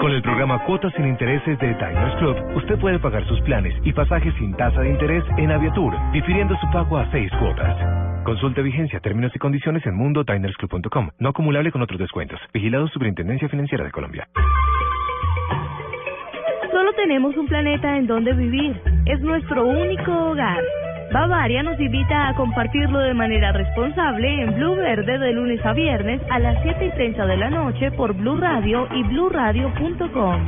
[0.00, 3.92] Con el programa Cuotas sin Intereses de Diners Club, usted puede pagar sus planes y
[3.92, 7.76] pasajes sin tasa de interés en Aviatur, difiriendo su pago a seis cuotas.
[8.24, 11.10] Consulte vigencia, términos y condiciones en mundodinersclub.com.
[11.18, 12.40] No acumulable con otros descuentos.
[12.52, 14.28] Vigilado Superintendencia Financiera de Colombia.
[17.02, 18.80] Tenemos un planeta en donde vivir.
[19.06, 20.62] Es nuestro único hogar.
[21.12, 26.22] Bavaria nos invita a compartirlo de manera responsable en Blue Verde de lunes a viernes
[26.30, 30.46] a las 7 y 30 de la noche por Blue Radio y bluradio.com.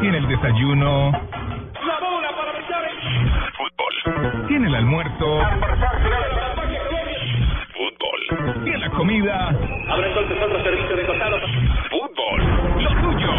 [0.00, 1.10] Tiene el desayuno.
[1.10, 2.52] La bola para
[3.56, 4.46] Fútbol.
[4.46, 5.40] Tiene el almuerzo.
[8.64, 9.48] Tiene la comida.
[9.88, 11.36] Abre entonces otro servicio de costado.
[11.90, 12.82] Fútbol.
[12.82, 13.30] Lo tuyo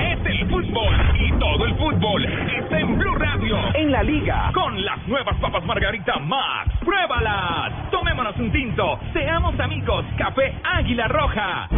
[0.00, 0.96] es el fútbol.
[1.20, 3.56] Y todo el fútbol está en Blue Radio.
[3.74, 6.70] En la liga, con las nuevas papas Margarita Max.
[6.84, 7.90] ¡Pruébalas!
[7.90, 8.98] Tomémonos un tinto.
[9.12, 10.04] Seamos amigos.
[10.16, 11.68] Café Águila Roja.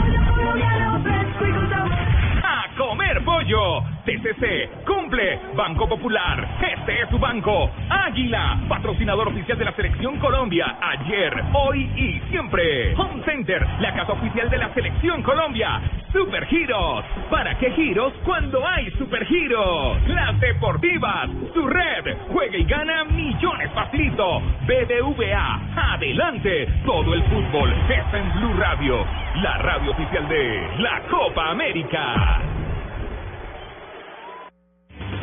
[2.52, 3.80] A comer pollo.
[4.04, 5.38] TCC, cumple.
[5.54, 6.58] Banco Popular.
[6.60, 7.70] Este es su banco.
[7.88, 10.76] Águila, patrocinador oficial de la Selección Colombia.
[10.80, 12.92] Ayer, hoy y siempre.
[12.96, 15.80] Home Center, la casa oficial de la Selección Colombia.
[16.12, 17.04] Super Giros.
[17.30, 20.08] ¿Para qué giros cuando hay Super Giros?
[20.08, 22.16] Las Deportivas, su red.
[22.32, 24.40] Juega y gana millones facilito.
[24.66, 26.66] BBVA, adelante.
[26.84, 32.39] Todo el fútbol está en Blue Radio, la radio oficial de la Copa América.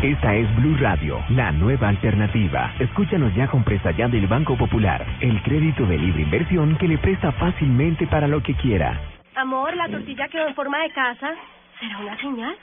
[0.02, 2.72] Esta es Blue Radio, la nueva alternativa.
[2.78, 7.00] Escúchanos ya con presta ya del Banco Popular, el crédito de libre inversión que le
[7.00, 9.02] presta fácilmente para lo que quiera.
[9.36, 11.34] Amor, la tortilla quedó en forma de casa.
[11.80, 12.56] ¿Será una señal?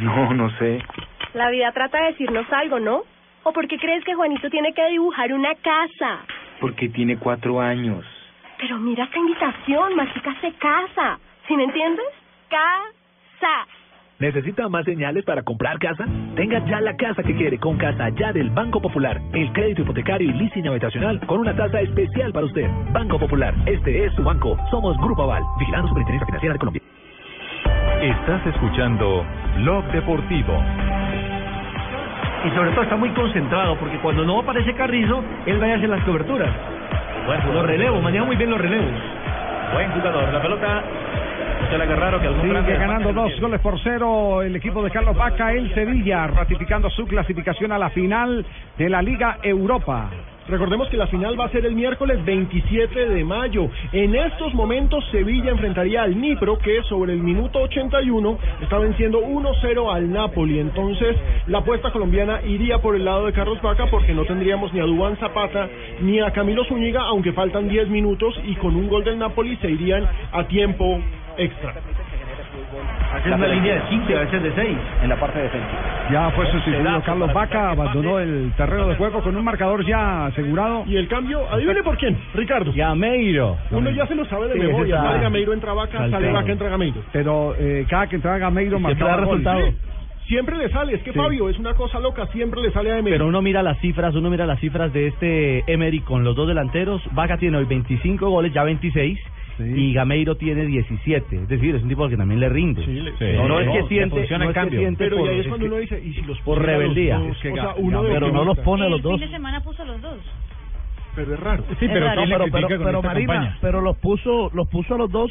[0.00, 0.82] No, no sé.
[1.32, 3.04] La vida trata de decirnos algo, ¿no?
[3.42, 6.20] ¿O por qué crees que Juanito tiene que dibujar una casa?
[6.60, 8.04] Porque tiene cuatro años.
[8.58, 11.18] Pero mira esta invitación, Mágica se casa.
[11.48, 12.06] ¿Sí me entiendes?
[12.50, 12.99] Casa.
[14.20, 16.04] ¿Necesita más señales para comprar casa?
[16.36, 19.18] Tenga ya la casa que quiere con Casa Ya del Banco Popular.
[19.32, 22.68] El crédito hipotecario y leasing habitacional con una tasa especial para usted.
[22.92, 24.58] Banco Popular, este es su banco.
[24.70, 26.82] Somos Grupo Aval, vigilando Superintendencia Financiera de Colombia.
[28.02, 29.24] Estás escuchando
[29.56, 30.52] Blog Deportivo.
[32.44, 35.88] Y sobre todo está muy concentrado porque cuando no aparece Carrizo, él va a hacer
[35.88, 36.50] las coberturas.
[37.54, 39.00] los relevos, maneja muy bien los relevos.
[39.72, 40.30] Buen jugador.
[40.30, 40.84] La pelota
[41.68, 44.90] se la agarraron que algún Sigue grande- ganando dos goles por cero el equipo de
[44.90, 48.44] Carlos Vaca, el Sevilla, ratificando su clasificación a la final
[48.78, 50.10] de la Liga Europa.
[50.48, 53.68] Recordemos que la final va a ser el miércoles 27 de mayo.
[53.92, 59.94] En estos momentos Sevilla enfrentaría al Nipro que sobre el minuto 81 está venciendo 1-0
[59.94, 60.58] al Napoli.
[60.58, 64.80] Entonces la apuesta colombiana iría por el lado de Carlos Vaca porque no tendríamos ni
[64.80, 65.68] a Dubán Zapata
[66.00, 69.70] ni a Camilo Zúñiga aunque faltan 10 minutos y con un gol del Napoli se
[69.70, 70.98] irían a tiempo
[71.36, 71.74] extra.
[73.14, 76.08] Hacer una línea de 5 a veces de 6 en la parte defensiva.
[76.12, 80.84] Ya fue sustituido Carlos Vaca, abandonó el terreno de juego con un marcador ya asegurado.
[80.86, 82.72] Y el cambio, adivine por quién, Ricardo.
[82.74, 83.56] Gameiro.
[83.70, 84.96] Uno ya se lo sabe de Sí, memoria.
[85.02, 86.32] Sale Gameiro, entra Vaca, sale.
[86.32, 87.02] Vaca, entra Gameiro.
[87.12, 89.38] Pero eh, cada que entraba Gameiro Siempre marcaba da gol.
[89.38, 89.66] resultado.
[89.66, 89.76] Sí.
[90.28, 91.18] Siempre le sale, es que Sí.
[91.18, 93.14] Fabio es una cosa loca, siempre le sale a Emery.
[93.16, 96.46] Pero uno mira las cifras, uno mira las cifras de este Emery con los dos
[96.46, 97.02] delanteros.
[97.12, 99.18] Vaca tiene hoy 25 goles, ya 26.
[99.66, 101.36] Y Gameiro tiene 17.
[101.42, 102.84] Es decir, es un tipo al que también le rinde.
[103.36, 105.66] no, no es que siente, no es que siente Pero por, y ahí es cuando
[105.66, 107.18] uno dice, y si los por los rebeldía.
[107.18, 107.36] dos?
[107.36, 109.20] O sea, uno pero no los pone a los El dos.
[109.20, 110.18] fin de semana puso los dos.
[111.14, 111.64] Pero es raro.
[111.80, 112.22] Sí, pero, raro.
[112.22, 113.58] no, pero, ¿Quién le pero, critica con pero esta Marina, campaña?
[113.60, 115.30] pero los puso, los puso a los dos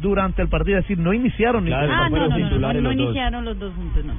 [0.00, 3.44] durante el partido, es decir, no iniciaron ni ah, no, no, no, no, no, iniciaron
[3.44, 4.12] los dos juntos, no.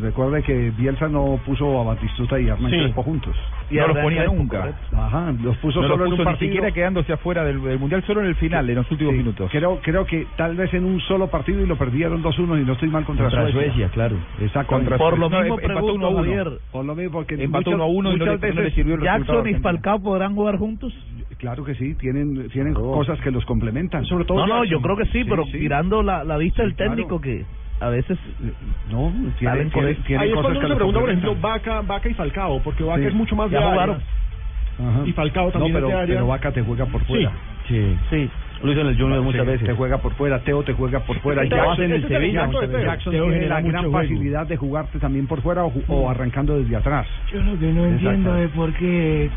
[0.00, 2.78] Recuerde que Bielsa no puso a Batistuta y a Hernán Sí.
[2.78, 3.36] Crespo juntos.
[3.70, 4.72] No los ponía nunca.
[4.92, 6.50] Ajá, los puso no solo los en un puso ni partido.
[6.52, 9.50] siquiera quedándose afuera del, del mundial, solo en el final, en los últimos minutos.
[9.50, 12.72] Creo, creo que tal vez en un solo partido y lo perdieron 2-1 y no
[12.74, 14.16] estoy mal contra, Contra Suecia, claro.
[14.40, 14.74] Exacto.
[14.74, 16.18] Contra Por lo No, mismo empató pregunto, 1 a 1.
[16.18, 18.54] Javier, Por lo mismo, porque Empató muchas- 1 a 1 y no le, muchas no
[18.54, 19.00] le veces- sirvió el.
[19.02, 19.54] Jackson y.
[19.54, 20.92] Falcao podrán jugar juntos.
[21.38, 24.04] Claro que sí, tienen, tienen cosas que los complementan.
[24.06, 25.52] Sobre todo No, no, yo creo que sí, pero sí.
[25.58, 27.44] tirando la, la vista Sí, del técnico que
[27.84, 28.18] a veces
[28.90, 31.80] no tienen, tienen- tienen Ahí es cosas cuando que uno se pregunta, por ejemplo, Vaca,
[31.82, 33.06] Vaca y Falcao, porque Vaca Sí.
[33.08, 33.98] es mucho más de área.
[35.04, 36.14] Y Falcao también no, es pero, de área.
[36.16, 37.30] pero Vaca te juega por fuera.
[37.68, 38.28] Sí, sí.
[38.62, 39.66] Lo hizo en el Junior muchas Sí, veces.
[39.68, 41.42] Te juega por fuera, Teo te juega por fuera.
[41.42, 42.82] Este lo hace en el Jackson- Sevilla, Jackson.
[42.82, 43.98] Jackson Teo tiene genera la gran juego.
[43.98, 47.06] facilidad de jugarte también por fuera o, o arrancando desde atrás.
[47.32, 49.30] Yo lo que no entiendo es por qué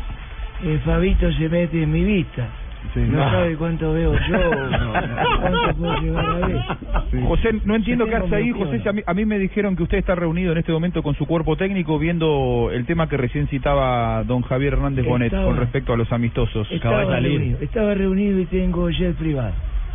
[0.64, 2.48] eh, Fabito se mete en mi vista.
[2.94, 3.00] Sí.
[3.00, 3.30] No Ah.
[3.32, 4.18] sabe cuánto veo yo,
[5.40, 7.22] cuánto puedo llegar a ver.
[7.26, 8.82] José, no entiendo qué hace ahí, José.
[8.88, 11.26] A mí, a mí me dijeron que usted está reunido en este momento con su
[11.26, 15.92] cuerpo técnico viendo el tema que recién citaba don Javier Hernández Bonet Estaba- con respecto
[15.92, 16.70] a los amistosos.
[16.70, 19.52] Estaba reunido, estaba reunido y tengo jet privado.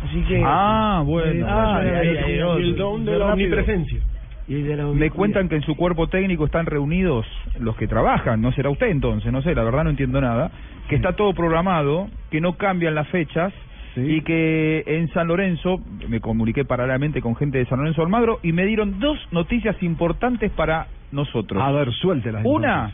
[0.08, 0.42] Así que.
[0.44, 1.46] Ah, bueno.
[1.48, 3.98] Ah, el don de la omnipresencia.
[4.46, 7.26] Y de la Me cuentan que en su cuerpo técnico están reunidos
[7.58, 10.50] los que trabajan, no será usted entonces, no sé, la verdad no entiendo nada,
[10.88, 13.52] que está todo programado, que no cambian las fechas
[13.96, 18.52] y que en San Lorenzo, me comuniqué paralelamente con gente de San Lorenzo Almagro y
[18.52, 21.62] me dieron dos noticias importantes para nosotros.
[21.62, 22.40] A ver, suéltela.
[22.44, 22.92] Una,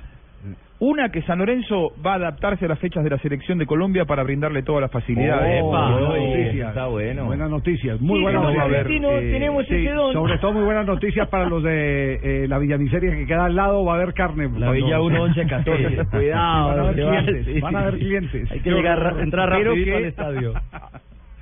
[0.80, 4.06] una que San Lorenzo va a adaptarse a las fechas de la selección de Colombia
[4.06, 5.62] para brindarle todas las facilidades.
[5.62, 6.68] Oh, buenas noticias.
[6.70, 7.24] está bueno.
[7.26, 8.66] Buenas noticias, muy Sí, buenas noticias.
[8.70, 10.12] argentino, tenemos sí, ese don.
[10.14, 12.14] Sobre todo muy buenas noticias para los de
[12.44, 14.48] eh, la Villamiseria que queda al lado, va a haber carne.
[14.58, 15.96] La Villa 1, 11, 14.
[16.10, 17.60] Cuidado, van a haber clientes, sí.
[17.60, 18.50] van a haber clientes.
[18.50, 20.52] Hay que llegar, entrar rapidito que- al estadio.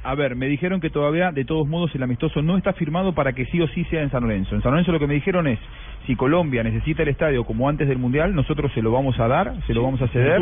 [0.04, 3.32] A ver, me dijeron que todavía, de todos modos, el amistoso no está firmado para
[3.32, 4.54] que sí o sí sea en San Lorenzo.
[4.54, 5.58] En San Lorenzo lo que me dijeron es,
[6.06, 9.54] si Colombia necesita el estadio como antes del Mundial, nosotros se lo vamos a dar,
[9.66, 10.40] se lo vamos a ceder.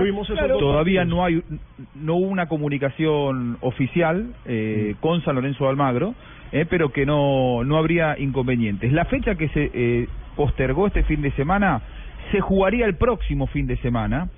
[0.59, 1.42] Todavía no hay,
[1.94, 6.14] no hubo una comunicación oficial eh, con San Lorenzo de Almagro,
[6.52, 8.92] eh, pero que no, no habría inconvenientes.
[8.92, 11.80] La fecha que se eh, postergó este fin de semana
[12.30, 14.28] se jugaría el próximo fin de semana.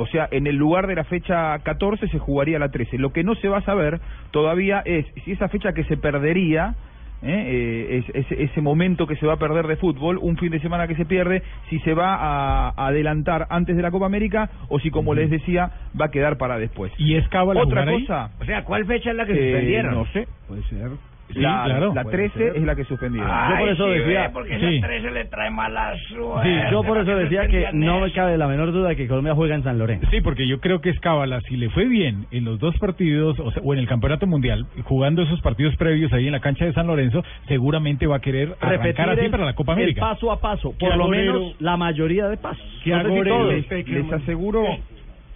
[0.00, 2.98] O sea, en el lugar de la fecha 14 se jugaría la 13.
[2.98, 6.74] Lo que no se va a saber todavía es si esa fecha que se perdería,
[7.22, 7.28] ¿eh?
[7.28, 10.60] Eh, es- ese, ese momento que se va a perder de fútbol, un fin de
[10.60, 14.48] semana que se pierde, si se va a, a adelantar antes de la Copa América
[14.68, 15.70] o si, como les decía,
[16.00, 16.92] va a quedar para después.
[16.96, 18.06] ¿Y es cábala Otra jugar ahí?
[18.06, 19.94] cosa, O sea, ¿cuál fecha es la que eh, suspendieron?
[19.94, 20.26] no sé.
[20.48, 20.88] Puede ser.
[21.32, 21.92] Sí, la, claro.
[21.94, 23.30] la Puede 13 es la que suspendieron.
[23.32, 24.80] Ay, Yo por eso sí, decía- porque sí.
[24.80, 26.48] la 13 le trae mala suerte.
[26.48, 29.34] Sí, yo por eso decía que no me cabe la menor duda de que Colombia
[29.34, 30.06] juega en San Lorenzo.
[30.10, 31.40] Sí, porque yo creo que es cábala.
[31.42, 34.66] Si le fue bien en los dos partidos o, sea, o en el Campeonato Mundial,
[34.84, 38.48] jugando esos partidos previos ahí en la cancha de San Lorenzo, seguramente va a querer
[38.60, 40.00] Repetir arrancar así el, para la Copa el América.
[40.00, 42.62] paso a paso, por lo menos la mayoría de pasos.
[42.84, 43.36] Que No sé si agorero.
[43.38, 43.52] todos.
[43.70, 44.64] les, les aseguro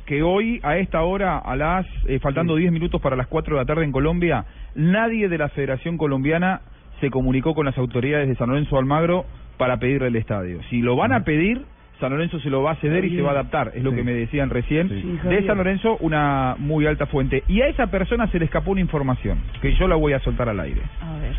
[0.06, 3.60] que hoy, a esta hora, a las eh, faltando 10 minutos para las 4 de
[3.62, 4.44] la tarde en Colombia,
[4.74, 6.60] nadie de la Federación Colombiana
[7.00, 9.24] se comunicó con las autoridades de San Lorenzo Almagro
[9.58, 10.60] para pedirle el estadio.
[10.70, 11.62] Si lo van a pedir,
[12.00, 13.96] San Lorenzo se lo va a ceder y se va a adaptar, es lo Sí.
[13.96, 14.88] que me decían recién.
[14.88, 15.46] Sí, de.
[15.46, 17.44] San Lorenzo, una muy alta fuente.
[17.48, 20.48] Y a esa persona se le escapó una información, que yo la voy a soltar
[20.48, 20.82] al aire.
[21.00, 21.34] A ver.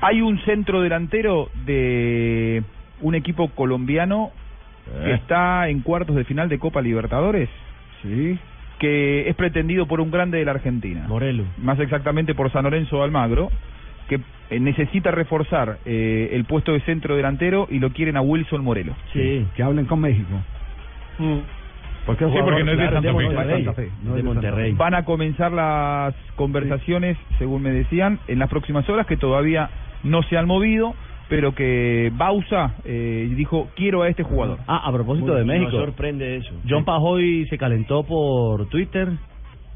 [0.00, 2.62] Hay un centro delantero de
[3.00, 4.30] un equipo colombiano
[5.04, 7.48] que está en cuartos de final de Copa Libertadores,
[8.02, 8.38] Sí.
[8.78, 11.44] que es pretendido por un grande de la Argentina, Morelo.
[11.58, 13.50] más exactamente por San Lorenzo de Almagro,
[14.08, 18.64] que eh, necesita reforzar eh, el puesto de centro delantero y lo quieren a Wilson
[18.64, 18.94] Morelo.
[19.12, 19.46] Sí.
[19.54, 20.28] Que hablen con México.
[22.04, 23.90] Porque Sí, porque no es de Santa Fe.
[24.02, 24.72] No de es de Santa Monterrey.
[24.72, 29.70] Van a comenzar las conversaciones, según me decían, en las próximas horas, que todavía
[30.02, 30.94] no se han movido,
[31.28, 34.58] pero que Bausa eh, dijo, quiero a este jugador.
[34.66, 35.70] Ah, a propósito de México.
[35.70, 36.52] nos sorprende eso.
[36.68, 39.08] John Pajoy se calentó por Twitter,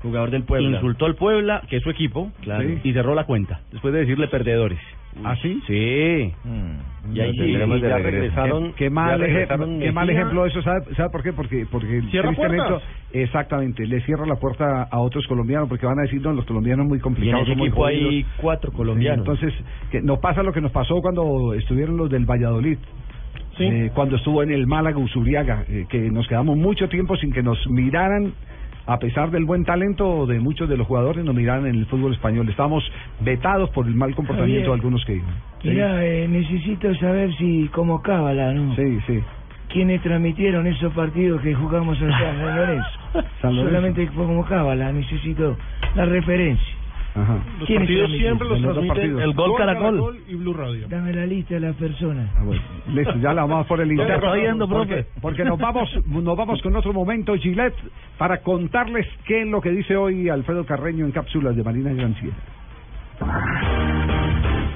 [0.03, 0.70] Jugador del Puebla.
[0.76, 2.68] insultó al Puebla, que es su equipo, Claro.
[2.84, 4.78] y cerró la cuenta, después de decirle perdedores.
[5.24, 5.60] ¿Ah, sí?
[5.66, 6.32] Sí.
[6.44, 7.14] Mm.
[7.14, 8.72] Y ahí tendremos de ya regresaron.
[8.74, 11.32] Qué mal, ya ejemplo, regresaron qué mal ejemplo eso, ¿sabe, ¿sabe por qué?
[11.32, 12.82] Porque, porque Cierra puertas.
[13.12, 16.86] exactamente, le cierra la puerta a otros colombianos, porque van a decir, no, los colombianos
[16.86, 18.10] muy Y en complicados, ese equipo jodidos".
[18.10, 19.24] hay cuatro colombianos.
[19.24, 22.78] Sí, entonces, que nos pasa lo que nos pasó cuando estuvieron los del Valladolid.
[23.56, 23.64] Sí.
[23.64, 27.42] Eh, cuando estuvo en el Málaga Usuriaga, eh, que nos quedamos mucho tiempo sin que
[27.42, 28.34] nos miraran,
[28.87, 32.14] a pesar del buen talento de muchos de los jugadores, nos miraran en el fútbol
[32.14, 32.49] español.
[32.49, 32.84] Estábamos
[33.20, 34.66] vetados por el mal comportamiento Javier.
[34.68, 35.14] de algunos que.
[35.62, 38.74] Sí, Mira, eh, necesito saber si, como cábala, ¿no?
[38.76, 39.20] sí, sí.
[39.68, 42.89] ¿Quiénes transmitieron esos partidos que jugamos en San Lorenzo?
[43.43, 43.64] San Lorenzo.
[43.64, 45.57] Solamente como cábala, necesito
[45.97, 46.74] la referencia.
[47.16, 47.38] Ajá.
[47.58, 49.22] Los ¿Quiénes partidos siempre los transmiten partidos.
[49.22, 50.18] El Gol Caracol.
[50.28, 50.86] y Blue Radio.
[50.88, 52.30] Dame la lista de las personas.
[52.36, 52.62] Ah, bueno.
[52.92, 54.34] Listo, ya la vamos por el ¿Dónde interno.
[54.34, 55.20] está yendo, porque, profe?
[55.22, 57.74] porque nos vamos, nos vamos con otro momento, Gillette,
[58.18, 62.36] para contarles qué es lo que dice hoy Alfredo Carreño en cápsulas de Marina Granciera.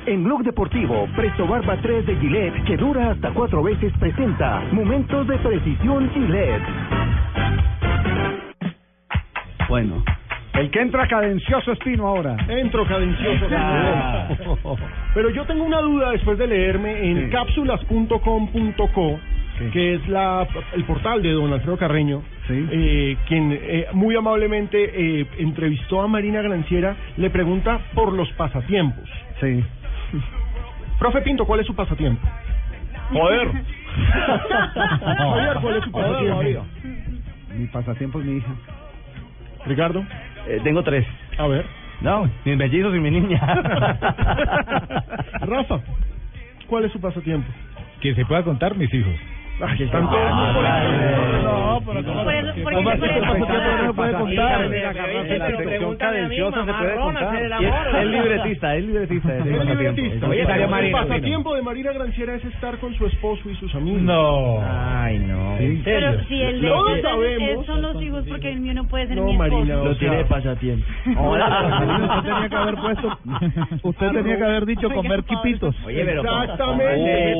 [0.07, 5.26] En Blog Deportivo, Presto Barba 3 de Gillette, que dura hasta cuatro veces, presenta Momentos
[5.28, 6.62] de Precisión Gillette.
[9.68, 10.03] Bueno.
[10.55, 12.36] El que entra cadencioso es Pino ahora.
[12.48, 13.46] Entro cadencioso.
[13.53, 14.28] Ah.
[15.14, 17.30] Pero yo tengo una duda después de leerme en Sí.
[17.30, 19.20] cápsulas.com.co,
[19.72, 22.66] que es la el portal de don Alfredo Carreño, Sí.
[22.70, 29.09] eh, quien eh, muy amablemente eh, entrevistó a Marina Granciera, le pregunta por los pasatiempos.
[29.40, 29.62] Sí.
[30.98, 32.26] Profe Pinto, ¿cuál es su pasatiempo?
[33.12, 33.48] Joder.
[35.16, 36.64] Javier, ¿cuál es su pasatiempo?
[37.57, 38.51] Mi pasatiempo es mi hija.
[39.66, 40.03] Ricardo,
[40.47, 41.07] Eh, tengo tres.
[41.39, 41.65] a ver.
[42.01, 43.39] No, mis mellizos y mi niña.
[45.43, 45.81] Rafa,
[46.66, 47.48] ¿cuál es su pasatiempo?
[48.01, 49.12] Que se pueda contar mis hijos.
[49.62, 50.89] Ay, están todos muy por ahí.
[51.45, 53.61] No, pero ¿cómo Por eso- porque ¿Cómo se así puede contar?
[53.61, 54.65] tiempo no se puede contar?
[54.65, 57.43] En la sección cadenciosa se puede contar.
[58.01, 59.37] Es libretista, es libretista.
[59.37, 60.28] Es libretista.
[60.28, 64.03] Oye, el pasatiempo de Marina Granciera es estar con su esposo y sus amigos.
[64.03, 64.59] No.
[64.62, 65.57] Ay, no.
[65.85, 66.69] Pero si el de
[67.53, 69.85] es- son los hijos, porque el mío no puede ser No, mi esposo.
[69.85, 70.87] Lo tiene de pasatiempo.
[71.11, 73.19] Usted tenía que haber puesto,
[73.82, 75.74] usted tenía que haber dicho comer quipitos.
[75.85, 77.35] Oye, pero Exactamente.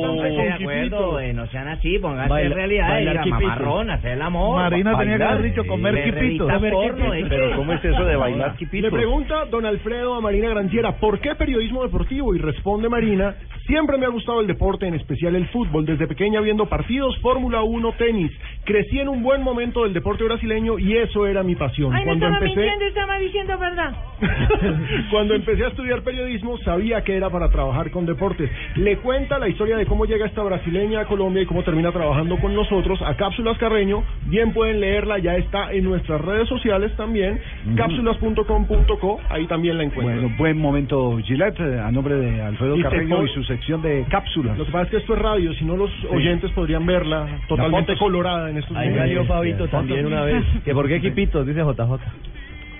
[1.33, 3.39] no sean así, Baila- realidad, diga, quipito.
[3.41, 4.61] mamarrón, hacer el amor.
[4.61, 6.19] Marina tenía que haber dicho comer le quipito.
[6.21, 7.13] revista Comer porno, quipito.
[7.13, 7.25] ¿eh?
[7.29, 11.35] Pero ¿cómo es eso de bailar Le pregunta don Alfredo a Marina Granciera, ¿por qué
[11.35, 12.35] periodismo deportivo?
[12.35, 13.35] Y responde Marina,
[13.71, 15.85] siempre me ha gustado el deporte, en especial el fútbol.
[15.85, 18.29] Desde pequeña viendo partidos, Fórmula 1, tenis.
[18.65, 21.93] Crecí en un buen momento del deporte brasileño y eso era mi pasión.
[21.93, 23.95] Ay, no Cuando estaba empecé, mintiendo, estaba diciendo verdad.
[25.11, 28.51] cuando empecé a estudiar periodismo, sabía que era para trabajar con deportes.
[28.75, 32.37] Le cuenta la historia de cómo llega esta brasileña a Colombia y cómo termina trabajando
[32.39, 34.03] con nosotros a Cápsulas Carreño.
[34.25, 37.39] Bien pueden leerla, ya está en nuestras redes sociales también,
[37.77, 40.19] cápsulas.com.co, ahí también la encuentran.
[40.19, 44.57] Bueno, buen momento, Gillette, a nombre de Alfredo Y Carreño y su sección de cápsulas.
[44.57, 47.95] Lo que pasa es que esto es radio, si no los oyentes podrían verla totalmente
[47.97, 50.43] colorada en estos Ahí salió Fabito también una vez.
[50.65, 51.99] Que por qué equipitos, dice JJ.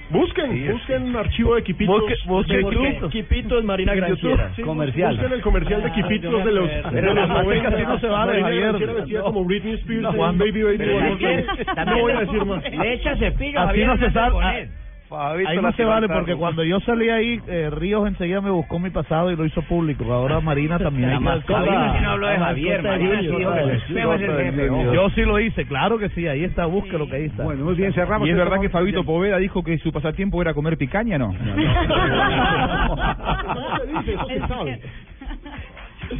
[0.10, 2.02] Busquen, busquen un archivo de Quipitos.
[2.02, 2.84] Busque- busque de YouTube.
[2.96, 3.12] YouTube.
[3.12, 4.52] Quipitos Marina Granciera.
[4.58, 5.16] Sí, Comercial.
[5.16, 7.70] Busquen el comercial de Ah, Quipitos me de los, de Pero los la parte 90.
[7.70, 8.94] que así no se vale, Marina Javier.
[8.94, 9.26] Vestida No.
[9.26, 10.78] como Britney Spears No, en Juan, Baby Baby
[11.86, 12.64] No voy a decir más.
[12.72, 14.70] Le echa cepillo, Así no se sabe.
[15.12, 18.90] Ahí no se vale porque cuando yo salí ahí, eh, Ríos enseguida me buscó mi
[18.90, 20.06] pasado y lo hizo público.
[20.12, 21.10] Ahora Marina también.
[21.10, 21.60] La mascota.
[21.60, 22.82] Marina sí no habló de Javier.
[24.94, 26.28] Yo sí lo hice, claro que sí.
[26.28, 27.44] Ahí está, búsquelo que ahí está.
[27.44, 28.28] Bueno, muy bien, cerramos.
[28.28, 28.70] ¿Y es este verdad que.
[28.70, 31.36] Fabito Poveda dijo que su pasatiempo era comer picaña, no?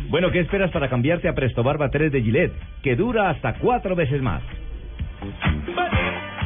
[0.10, 2.54] Bueno, ¿qué esperas para cambiarte a Presto Barba 3 de Gillette?
[2.82, 4.42] Que dura hasta cuatro veces más.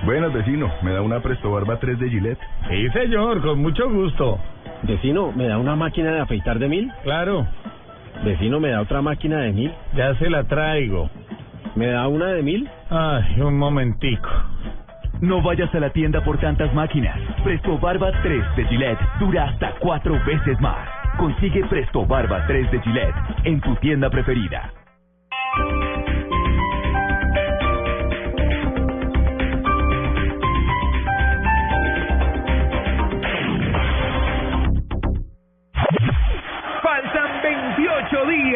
[0.06, 0.72] Buenas, vecino.
[0.84, 2.40] ¿Me da una Presto Barba 3 de Gillette?
[2.70, 4.40] Sí, señor, con mucho gusto.
[4.84, 6.92] Vecino, ¿me da una máquina de afeitar de mil?
[7.04, 7.48] Claro.
[8.24, 9.74] Vecino, ¿me da otra máquina de mil?
[9.96, 11.10] Ya se la traigo.
[11.76, 12.70] ¿Me da una de mil?
[12.92, 14.30] Ay, un momentico.
[15.22, 17.18] No vayas a la tienda por tantas máquinas.
[17.44, 20.88] Presto Barba 3 de Gillette dura hasta cuatro veces más.
[21.18, 24.72] Consigue Presto Barba 3 de Gillette en tu tienda preferida.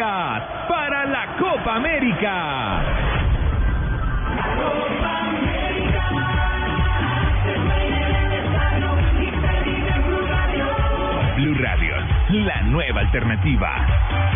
[0.00, 2.82] 28 días para la Copa América.
[11.36, 11.94] Blue Radio,
[12.30, 14.29] la nueva alternativa.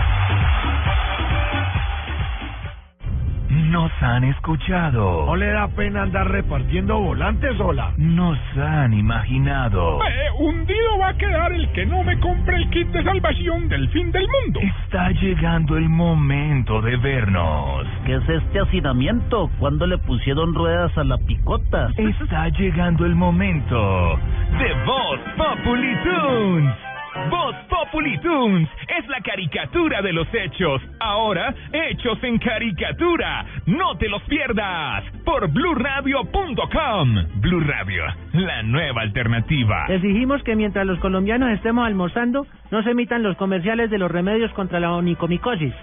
[3.54, 5.26] Nos han escuchado.
[5.26, 7.92] ¿No le da pena andar repartiendo volantes sola?
[7.96, 10.00] Nos han imaginado.
[10.04, 13.88] Eh, hundido va a quedar el que no me compre el kit de salvación del
[13.90, 14.60] fin del mundo.
[14.60, 17.86] Está llegando el momento de vernos.
[18.04, 19.48] ¿Qué es este hacinamiento?
[19.60, 21.90] ¿Cuándo le pusieron ruedas a la picota?
[21.96, 24.18] Está llegando el momento
[24.58, 26.93] de Voz Populi Tunes.
[27.30, 30.82] Voz Populi Tunes es la caricatura de los hechos.
[31.00, 33.46] Ahora, hechos en caricatura.
[33.66, 37.14] No te los pierdas por bluradio.com.
[37.36, 39.86] Blue Radio, la nueva alternativa.
[39.88, 44.52] Exigimos que mientras los colombianos estemos almorzando, no se emitan los comerciales de los remedios
[44.52, 45.74] contra la onicomicosis.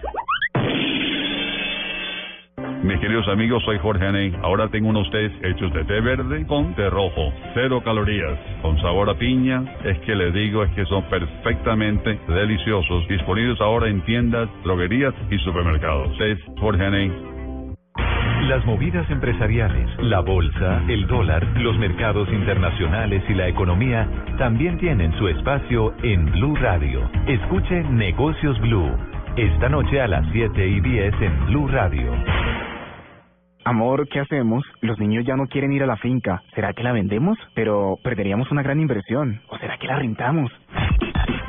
[2.84, 4.36] Mis queridos amigos, soy Jorge Aney.
[4.42, 7.32] Ahora tengo unos tés hechos de té verde con té rojo.
[7.54, 9.64] Cero calorías, con sabor a piña.
[9.86, 13.08] Es que les digo, es que son perfectamente deliciosos.
[13.08, 16.18] Disponibles ahora en tiendas, droguerías y supermercados.
[16.18, 17.12] Tés Jorge Aney.
[18.48, 24.10] Las movidas empresariales, la bolsa, el dólar, los mercados internacionales y la economía
[24.40, 27.08] también tienen su espacio en Blue Radio.
[27.28, 28.90] Escuche Negocios Blue.
[29.38, 32.12] Esta noche a las 7 y 10 en Blue Radio.
[33.64, 34.64] Amor, ¿qué hacemos?
[34.82, 36.42] Los niños ya no quieren ir a la finca.
[36.56, 37.38] ¿Será que la vendemos?
[37.54, 39.42] Pero perderíamos una gran inversión.
[39.50, 40.52] ¿O será que la rentamos?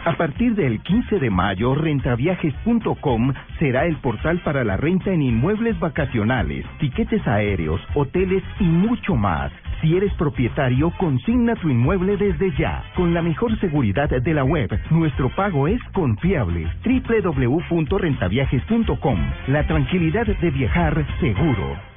[0.04, 5.78] A partir del 15 de mayo, rentaviajes.com será el portal para la renta en inmuebles
[5.78, 9.50] vacacionales, tiquetes aéreos, hoteles y mucho más.
[9.80, 12.82] Si eres propietario, consigna tu inmueble desde ya.
[12.94, 16.68] Con la mejor seguridad de la web, nuestro pago es confiable.
[16.84, 19.18] www.rentaviajes.com.
[19.48, 21.91] La tranquilidad de viajar seguro.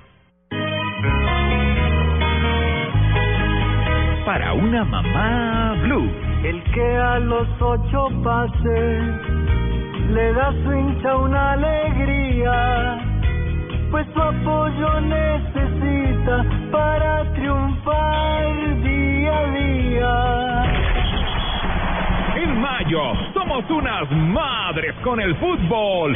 [4.25, 6.09] Para una mamá blue.
[6.43, 8.99] El que a los ocho pase
[10.13, 12.99] le da su hincha una alegría,
[13.89, 20.63] pues su apoyo necesita para triunfar día a día.
[22.35, 23.01] En mayo
[23.33, 26.15] somos unas madres con el fútbol.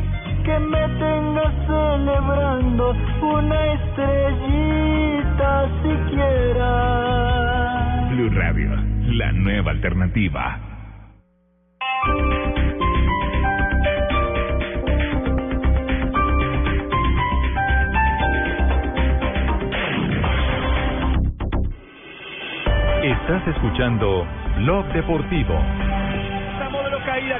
[0.43, 5.51] que me tenga celebrando una estrellita
[5.83, 6.69] siquiera.
[8.11, 8.71] Blue Radio,
[9.13, 10.59] la nueva alternativa.
[23.03, 24.27] Estás escuchando
[24.57, 25.90] Blog Deportivo.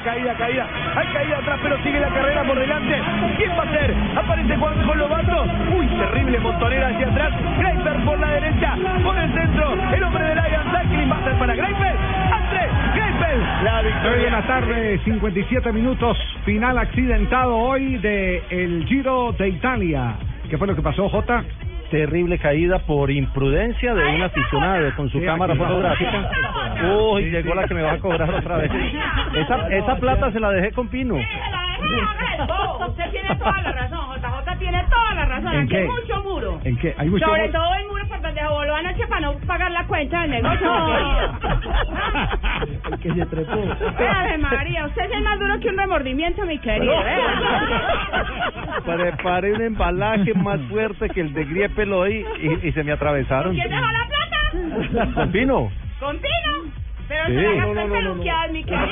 [0.00, 0.66] caída, caída.
[0.96, 2.94] Hay caída atrás, pero sigue la carrera por delante.
[3.36, 3.94] ¿Quién va a ser?
[4.16, 5.44] Aparece Juan con Lobato.
[5.76, 7.32] Uy, terrible montonera hacia atrás.
[7.58, 8.74] Greifer por la derecha,
[9.04, 9.74] por el centro.
[9.94, 11.94] El hombre de Lion Sacklin va a ser para Greifer.
[12.32, 13.38] Andrés Greifer.
[13.64, 14.24] La Hoy victoria.
[14.24, 20.14] de la tarde, 57 minutos, final accidentado hoy de el Giro de Italia.
[20.48, 21.44] ¿Qué fue lo que pasó, Jota?
[21.92, 26.30] Terrible caída por imprudencia de un aficionado con su Sí, cámara fotográfica.
[26.98, 28.70] Uy, llegó la que me va a cobrar otra vez.
[29.34, 31.16] Esa, esa plata se la dejé con Pino.
[32.88, 35.52] Usted tiene toda la razón, JJ tiene toda la razón.
[35.54, 35.78] ¿En Aquí qué?
[35.78, 36.60] hay mucho muro.
[36.64, 36.94] ¿En qué?
[36.98, 37.52] Hay mucho Sobre muro.
[37.52, 40.72] todo el muro por donde voló anoche para no pagar la cuenta del negocio.
[42.92, 43.62] El que se trepó.
[43.98, 46.94] Ave María, usted es el más duro que un remordimiento, mi querido.
[48.84, 53.54] Preparé un embalaje más fuerte que el de Griepel hoy y, y se me atravesaron.
[53.54, 55.14] ¿Quién dejó la plata?
[55.14, 55.70] Con Pino.
[56.00, 56.51] ¿Con Pino?
[57.26, 57.58] Pero Sí.
[57.58, 58.82] No, gastó en peluqueadas, mi querido.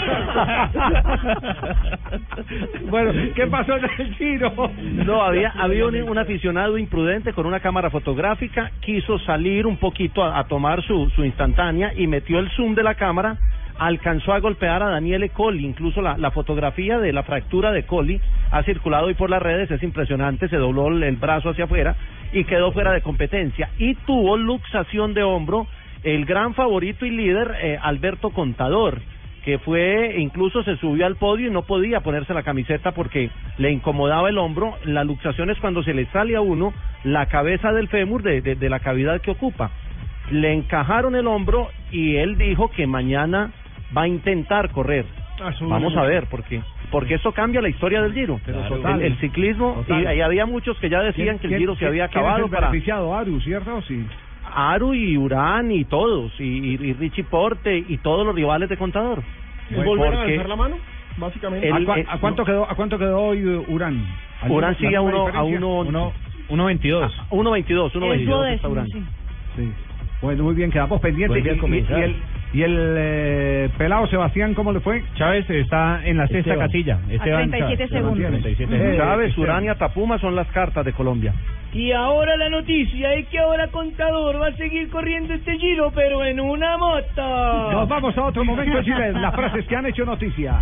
[2.90, 4.70] bueno, ¿qué pasó en el Giro?
[5.04, 10.22] No, había, había un, un aficionado imprudente con una cámara fotográfica, quiso salir un poquito
[10.22, 13.36] a, a tomar su, su instantánea y metió el zoom de la cámara,
[13.78, 18.20] alcanzó a golpear a Daniele Colli, incluso la, la fotografía de la fractura de Colli
[18.50, 21.96] ha circulado hoy por las redes, es impresionante, se dobló el, el brazo hacia afuera
[22.32, 25.66] y quedó fuera de competencia y tuvo luxación de hombro
[26.04, 29.00] el gran favorito y líder eh, Alberto Contador
[29.44, 33.70] que fue incluso se subió al podio y no podía ponerse la camiseta porque le
[33.70, 34.74] incomodaba el hombro.
[34.84, 36.74] La luxación es cuando se le sale a uno
[37.04, 39.70] la cabeza del fémur de, de, de la cavidad que ocupa.
[40.30, 43.50] Le encajaron el hombro y él dijo que mañana
[43.96, 45.06] va a intentar correr.
[45.62, 46.60] Vamos a ver, porque
[46.90, 48.38] porque eso cambia la historia del Giro.
[48.68, 49.00] total.
[49.00, 50.16] el, el ciclismo, y, Total.
[50.16, 52.44] y había muchos que ya decían que el ¿Quién- Giro se había quién es acabado
[52.44, 53.80] el para beneficiado, Aru, ¿cierto?
[53.88, 54.04] Sí.
[54.54, 58.76] Aru y Urán y todos, y, y, y Richie Porte y todos los rivales de
[58.76, 59.22] Contador.
[59.70, 60.76] ¿Es volver a alzar la mano?
[61.16, 61.70] Básicamente.
[61.72, 64.04] ¿A, El- cua- el- a cuánto quedó, ¿A cuánto quedó hoy Urán?
[64.42, 65.58] ¿Alguna- Urán sigue a alguna uno, a diferencia?
[65.58, 66.12] uno,
[66.48, 67.10] 1.22.
[67.30, 68.86] 1.22, 1.22 está Urán.
[69.56, 69.72] Sí.
[70.22, 71.28] Bueno, muy bien, quedamos pendientes.
[71.42, 72.16] Vuelve a Y- y, y el,
[72.52, 75.02] y el eh, pelado Sebastián, ¿cómo le fue?
[75.14, 76.66] Chávez está en la sexta Esteban.
[76.66, 76.98] casilla.
[77.08, 77.90] Esteban 37 Chávez.
[77.90, 78.30] segundos.
[78.42, 78.96] 37 Eh, segundos.
[78.98, 81.32] Chávez, Urán y Atapuma son las cartas de Colombia.
[81.72, 86.24] Y ahora la noticia es que ahora Contador va a seguir corriendo este giro, pero
[86.24, 87.70] en una moto.
[87.72, 89.12] Nos vamos a otro momento, Chile.
[89.12, 90.52] Las frases que han hecho noticia.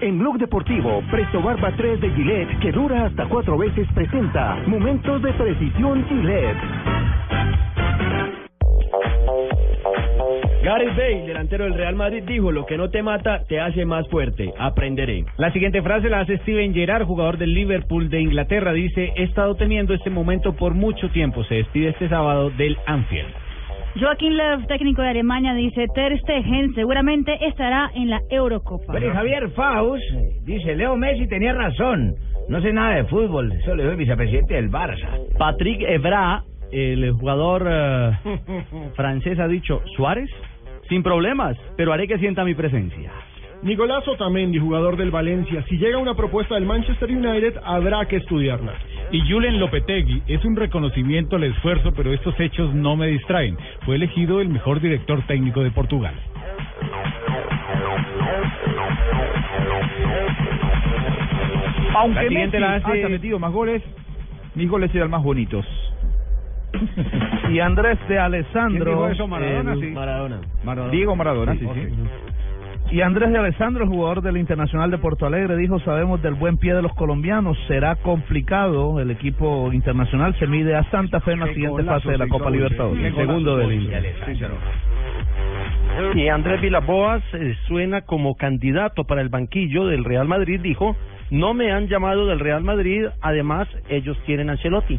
[0.00, 5.22] En Blog Deportivo, Presto Barba 3 de Gillette, que dura hasta cuatro veces, presenta Momentos
[5.22, 6.56] de Precisión Gillette.
[10.68, 14.06] Gareth Bale, delantero del Real Madrid, dijo, lo que no te mata te hace más
[14.08, 14.52] fuerte.
[14.58, 15.24] Aprenderé.
[15.38, 18.74] La siguiente frase la hace Steven Gerrard, jugador del Liverpool de Inglaterra.
[18.74, 21.42] Dice, he estado teniendo este momento por mucho tiempo.
[21.44, 23.30] Se despide este sábado del Anfield.
[23.98, 28.92] Joaquín Löw, técnico de Alemania, dice Ter Stegen seguramente estará en la Eurocopa.
[28.92, 30.04] Bueno, y Javier Faust
[30.44, 32.14] dice, Leo Messi tenía razón.
[32.50, 35.08] No sé nada de fútbol, eso le doy el vicepresidente del Barça.
[35.38, 38.10] Patrick Evra, el jugador eh,
[38.94, 40.28] francés, ha dicho, Suárez,
[40.88, 43.12] sin problemas, pero haré que sienta mi presencia.
[43.62, 48.72] Nicolás Otamendi, jugador del Valencia, si llega una propuesta del Manchester United, habrá que estudiarla.
[49.10, 53.56] Y Julen Lopetegui, es un reconocimiento al esfuerzo, pero estos hechos no me distraen.
[53.84, 56.14] Fue elegido el mejor director técnico de Portugal.
[61.96, 62.92] Aunque la Messi siguiente la hace...
[62.92, 63.82] haya metido más goles,
[64.54, 65.66] mis goles eran más bonitos.
[67.50, 68.90] Y Andrés de ¿Quién Alessandro.
[68.90, 69.26] dijo eso?
[69.28, 69.86] Maradona, el- sí.
[69.86, 70.40] Maradona.
[70.64, 70.92] Maradona.
[70.92, 71.88] Diego Maradona, Sí, sí.
[72.90, 76.56] Y Andrés de Alessandro, el jugador del Internacional de Porto Alegre, dijo, sabemos del buen
[76.56, 81.40] pie de los colombianos, será complicado, el equipo internacional se mide a Santa Fe en
[81.40, 82.98] la siguiente golazo fase de la se Copa Libertadores.
[83.02, 84.14] golazo segundo del Inter.
[86.14, 90.96] Y Andrés Vilaboas eh, suena como candidato para el banquillo del Real Madrid, dijo,
[91.30, 94.98] no me han llamado del Real Madrid, además ellos quieren a Ancelotti.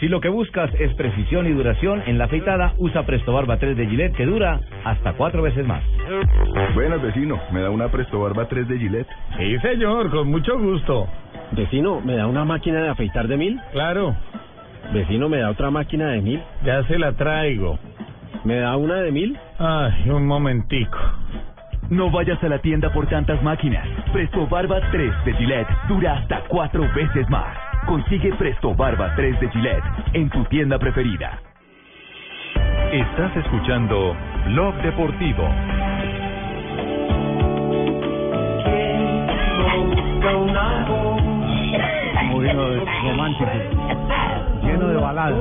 [0.00, 3.76] Si lo que buscas es precisión y duración en la afeitada, usa Presto Barba 3
[3.76, 5.82] de Gillette que dura hasta cuatro veces más.
[6.74, 7.40] Buenas, vecino.
[7.52, 9.08] ¿Me da una Presto Barba 3 de Gillette?
[9.38, 11.08] Sí, señor, con mucho gusto.
[11.52, 13.60] Vecino, ¿me da una máquina de afeitar de mil?
[13.72, 14.14] Claro.
[14.92, 16.42] Vecino, ¿me da otra máquina de mil?
[16.64, 17.78] Ya se la traigo.
[18.44, 19.38] ¿Me da una de mil?
[19.58, 20.98] Ay, un momentico.
[21.90, 23.86] No vayas a la tienda por tantas máquinas.
[24.12, 27.56] Presto Barba 3 de Gillette dura hasta cuatro veces más.
[27.86, 31.38] Consigue Presto Barba 3 de Gillette en tu tienda preferida.
[32.90, 35.48] Estás escuchando Blog Deportivo.
[44.64, 45.38] Lleno de baladas.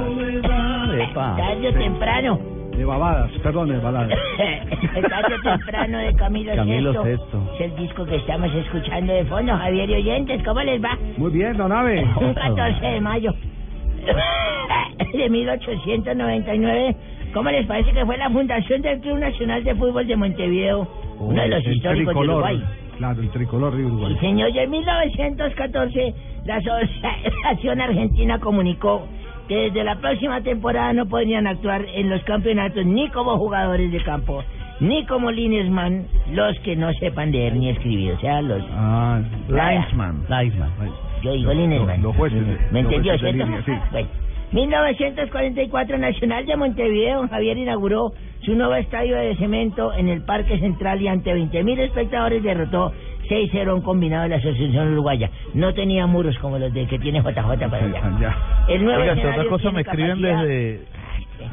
[1.14, 2.55] Tarde o temprano.
[2.78, 7.24] De babadas, perdón, de o temprano de Camilo, Camilo Sesto.
[7.24, 7.54] Sesto.
[7.56, 10.44] Es el disco que estamos escuchando de fondo, Javier y oyentes.
[10.44, 10.98] ¿Cómo les va?
[11.18, 12.04] Muy bien, don Ave.
[12.20, 13.34] Un 14 de mayo
[15.14, 16.96] de 1899.
[17.34, 20.88] ¿Cómo les parece que fue la fundación del Club Nacional de Fútbol de Montevideo?
[21.20, 22.36] Uno de los históricos de tricolor.
[22.36, 22.64] Uruguay.
[22.98, 24.14] Claro, el tricolor de Uruguay.
[24.14, 26.14] Sí, señor, y en 1914
[26.46, 29.08] la Asociación Argentina comunicó
[29.48, 34.02] que desde la próxima temporada no podrían actuar en los campeonatos ni como jugadores de
[34.04, 34.44] campo,
[34.80, 38.64] ni como linesman los que no sepan leer ni escribir, o sea, los...
[38.72, 40.26] Ah, linesman.
[41.22, 42.02] Yo digo linesman.
[42.02, 42.42] Los jueces.
[42.72, 43.46] ¿Me entendió, cierto?
[43.46, 43.72] línea, sí.
[43.92, 44.08] Bueno,
[44.52, 48.14] 1944 Nacional de Montevideo, Javier inauguró
[48.44, 52.94] su nuevo estadio de cemento en el Parque Central y ante 20.000 espectadores derrotó
[53.28, 55.30] 6-0 a un combinado de la Asociación Uruguaya.
[55.54, 57.34] No tenía muros como los de que tiene JJ
[57.70, 58.36] para allá.
[58.68, 60.96] El nuevo Oiga, otra cosa me escriben desde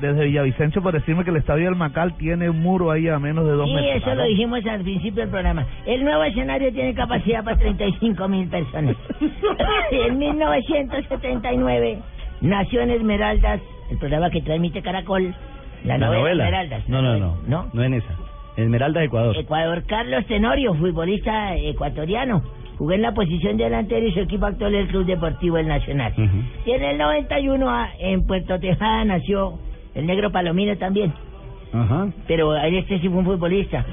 [0.00, 3.44] desde Villavicencio para decirme que el estadio del Macal tiene un muro ahí a menos
[3.44, 4.02] de dos Sí, metros.
[4.02, 5.66] eso lo dijimos al principio del programa.
[5.86, 8.96] El nuevo escenario tiene capacidad para 35 mil personas.
[9.90, 11.98] en 1979
[12.40, 15.34] nació en Esmeraldas, el programa que transmite Caracol,
[15.84, 16.88] la, novela, Esmeraldas.
[16.88, 17.36] No, no, no.
[17.46, 17.68] ¿No?
[17.72, 18.14] No en esa.
[18.56, 19.36] Esmeralda, Ecuador.
[19.36, 22.42] Ecuador, Carlos Tenorio, futbolista ecuatoriano.
[22.78, 25.68] Jugó en la posición de delantero y su equipo actual es el Club Deportivo El
[25.68, 26.12] Nacional.
[26.66, 29.58] Y en el 91 ah, en Puerto Tejada nació
[29.94, 31.12] el negro Palomino también.
[31.72, 32.08] Ajá.
[32.26, 33.84] Pero este sí fue un futbolista.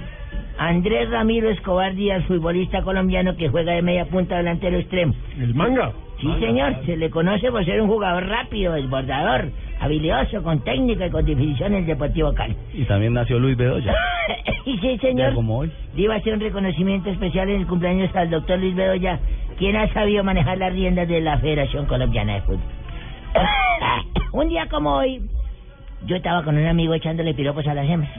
[0.57, 5.13] Andrés Ramiro Escobar Díaz, futbolista colombiano que juega de media punta delantero extremo.
[5.37, 5.93] ¿El manga?
[6.19, 11.09] Sí, señor, se le conoce por ser un jugador rápido, desbordador, habilidoso, con técnica y
[11.09, 12.55] con definición en el Deportivo Cali.
[12.73, 13.93] Y también nació Luis Bedoya.
[14.65, 15.71] y sí, señor, Ya como hoy.
[15.95, 19.19] iba a hacer un reconocimiento especial en el cumpleaños al doctor Luis Bedoya,
[19.57, 22.59] quien ha sabido manejar las riendas de la Federación Colombiana de Fútbol.
[24.33, 25.21] un día como hoy,
[26.05, 28.11] yo estaba con un amigo echándole piropos a las hembras.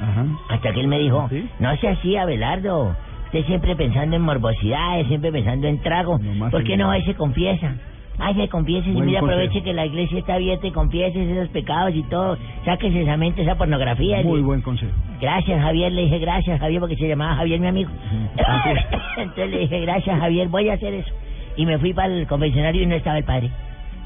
[0.00, 0.24] Ajá.
[0.50, 1.28] Hasta que él me dijo,
[1.58, 2.94] no sea así, Abelardo.
[3.26, 6.18] Usted siempre pensando en morbosidades, siempre pensando en trago.
[6.50, 7.74] ¿Por qué no y se confiesa?
[8.18, 11.94] Ay, se confiese y mire, aproveche que la iglesia está abierta y confiese esos pecados
[11.94, 12.36] y todo.
[12.64, 14.22] Sáquese esa mente, esa pornografía.
[14.22, 14.92] Muy buen consejo.
[15.20, 15.92] Gracias, Javier.
[15.92, 17.90] Le dije gracias, Javier, porque se llamaba Javier, mi amigo.
[19.16, 21.14] Entonces le dije, gracias, Javier, voy a hacer eso.
[21.56, 23.50] Y me fui para el confesionario y no estaba el padre.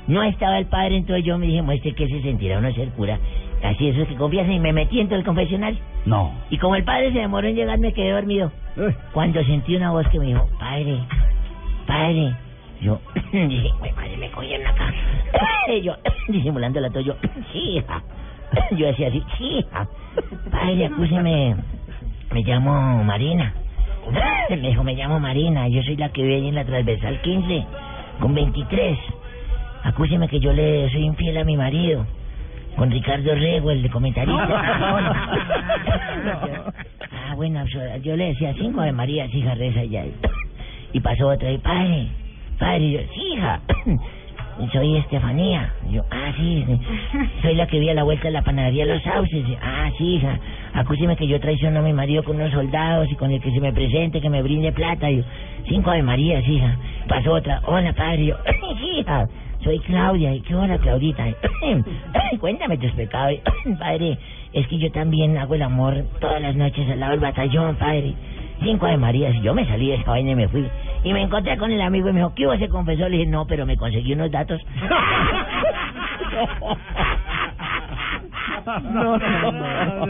[0.07, 3.19] No estaba el padre, entonces yo me dije, muestre que se sentirá uno ser cura.
[3.63, 5.79] Así eso es que confiesan y me metí dentro del confesionario.
[6.05, 6.33] No.
[6.51, 8.51] Y como el padre se demoró en llegar, me quedé dormido.
[9.13, 10.99] Cuando sentí una voz que me dijo, padre,
[11.87, 12.35] padre.
[12.83, 13.01] Yo
[13.33, 14.93] dije, "Güey, madre, me cogieron acá.
[15.69, 15.95] Y yo,
[16.29, 17.15] disimulando la tos, yo,
[17.53, 18.03] sí, hija.
[18.73, 19.87] Yo decía así, sí, hija.
[20.51, 21.57] Padre, acúseme,
[22.33, 23.55] me llamo Marina.
[24.51, 27.65] Me dijo, me llamo Marina, yo soy la que vive en la transversal 15,
[28.21, 28.99] con 23.
[29.85, 32.05] Acúseme que yo le soy infiel a mi marido.
[32.77, 34.49] Con Ricardo Rego, el de comentarista.
[37.13, 37.97] ah, bueno, absurdo.
[37.99, 40.05] yo le decía cinco de María, hija, reza ya.
[40.93, 42.09] Y pasó otra y padre,
[42.59, 43.61] padre, yo, hija.
[44.73, 45.73] Soy Estefanía.
[45.91, 46.65] Yo, ah, sí,
[47.41, 49.45] soy la que vi a la vuelta de la panadería Los Sauces.
[49.61, 50.39] Ah, sí, hija.
[50.75, 53.61] Acúseme que yo traiciono a mi marido con unos soldados y con el que se
[53.61, 55.11] me presente, que me brinde plata.
[55.11, 55.23] Yo,
[55.69, 56.77] cinco de María, hija.
[57.09, 58.27] Pasó otra, hola, padre.
[58.27, 58.37] Yo,
[58.99, 59.27] hija.
[59.65, 60.35] Soy Claudia.
[60.35, 61.25] ¿Y qué hora, Claudita?
[62.41, 63.39] Cuéntame tus pecados.
[63.79, 64.19] Padre,
[64.53, 68.15] es que yo también hago el amor todas las noches al lado del batallón, padre.
[68.63, 70.69] Cinco de María, y yo me salí de esa vaina y me fui.
[71.05, 72.57] Y me encontré con el amigo y me dijo, ¿qué hubo?
[72.57, 73.09] Se confesó.
[73.09, 74.61] Le dije, no, pero me conseguí unos datos.
[78.65, 80.07] No, no, no, no, no,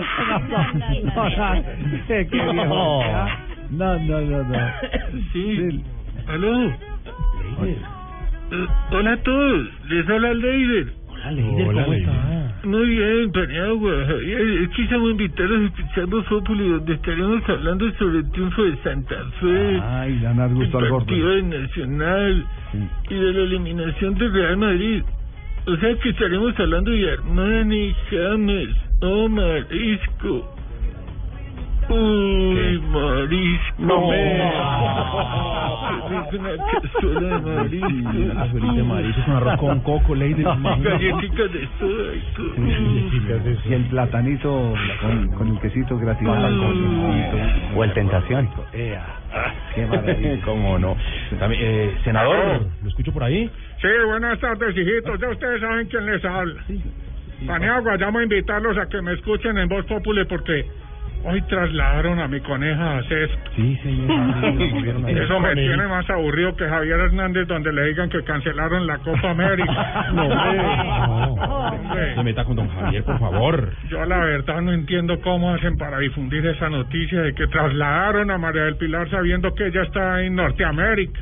[2.64, 3.24] no.
[3.70, 4.58] No, no, no, no.
[5.32, 5.82] Sí.
[6.28, 6.68] ¿Aló?
[7.64, 10.34] Eh, hola a todos, les habla
[12.64, 14.02] Muy bien, Paniagua.
[14.02, 18.76] Es que estamos invitados a escuchar los Populi, donde estaremos hablando sobre el triunfo de
[18.82, 20.20] Santa Fe, Ay,
[20.54, 20.98] gusto al gordo.
[21.06, 22.46] partido de Nacional
[23.08, 25.02] y de la eliminación del Real Madrid.
[25.66, 28.68] O sea que estaremos hablando de Armani, James,
[29.00, 30.54] Omar, Isco.
[31.92, 33.74] Uy, marisco.
[33.78, 34.52] No me-
[36.32, 37.86] Una cazuela de marisco.
[37.88, 40.42] Una cazuelita de marisco con arroz con coco, Lady.
[40.42, 42.12] Galletitas de soda
[43.68, 46.48] y el platanito con, con el quesito gratinado.
[47.76, 48.48] O el Tentación.
[48.72, 50.40] Qué maravilla.
[50.44, 50.96] ¿Cómo no?
[51.38, 53.50] También, eh, senador, ¿lo escucho por ahí?
[53.80, 55.18] Sí, buenas tardes, hijitos.
[55.20, 56.62] Ya ustedes saben quién les habla.
[57.46, 60.64] Paniagua, llamo a invitarlos a que me escuchen en Voz Populi porque
[61.24, 63.38] hoy trasladaron a mi coneja a César.
[63.56, 64.10] Sí, señor.
[65.10, 69.30] Eso me tiene más aburrido que Javier Hernández donde le digan que cancelaron la Copa
[69.30, 69.72] América.
[70.12, 70.56] No, hombre.
[70.56, 71.36] No.
[71.36, 73.72] No se meta con don Javier, por favor.
[73.88, 78.38] Yo la verdad no entiendo cómo hacen para difundir esa noticia de que trasladaron a
[78.38, 81.20] María del Pilar sabiendo que ella está en Norteamérica.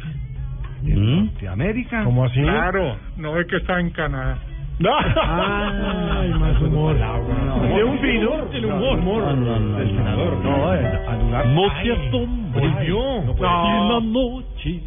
[0.82, 2.02] ¿De América?
[2.04, 2.40] ¿Cómo así?
[2.40, 4.38] Claro, no ve que está en Canadá.
[4.82, 6.96] Ay, más humor.
[6.96, 9.36] De un vino, el humor,
[9.76, 10.38] del senador.
[10.42, 11.46] No, anular.
[11.46, 12.88] No te asombres.
[12.88, 14.80] No la noche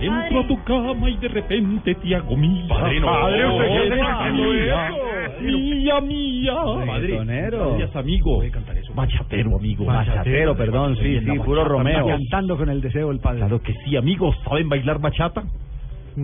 [0.00, 2.64] entro a tu cama y de repente te hago mía.
[2.68, 3.06] Padre, no.
[3.06, 5.40] Padre, Mía, está haciendo mía, eso.
[5.40, 6.54] Mía, mía.
[6.84, 7.76] Reggaetonero.
[7.76, 8.42] Gracias, amigo.
[8.94, 9.84] Bachatero, amigo.
[9.84, 12.06] Bachatero, perdón, sí, sí, puro Romeo.
[12.06, 13.38] Cantando con el deseo del padre.
[13.38, 14.36] Claro que sí, amigos.
[14.44, 15.44] ¿Saben bailar bachata?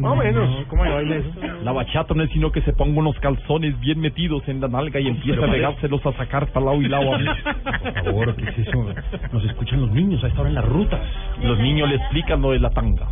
[0.00, 0.64] Más o menos.
[0.68, 1.30] ¿Cómo le baila eso?
[1.62, 4.98] La bachata no es sino que se ponga unos calzones bien metidos en la nalga
[5.00, 7.10] y empieza a pegárselos a sacar para lado y lado.
[7.10, 8.86] Por favor, ¿qué es eso?
[9.32, 11.00] Nos escuchan los niños a esta hora en las rutas.
[11.42, 13.06] Los niños le explican lo de la tanga.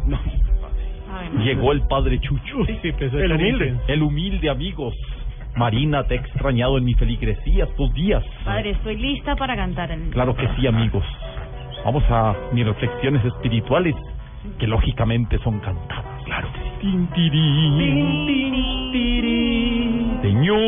[1.44, 2.66] Llegó el padre Chucho.
[2.66, 3.76] El humilde.
[3.86, 4.94] El humilde, amigos.
[5.56, 8.24] Marina, te he extrañado en mi feligresía estos días.
[8.44, 11.04] Padre, estoy lista para cantar en Claro que sí, amigos.
[11.84, 13.94] Vamos a mis reflexiones espirituales,
[14.59, 16.11] que lógicamente son cantadas.
[16.32, 16.70] Claro que sí.
[16.80, 18.62] Tin, tirín.
[20.22, 20.62] Señor.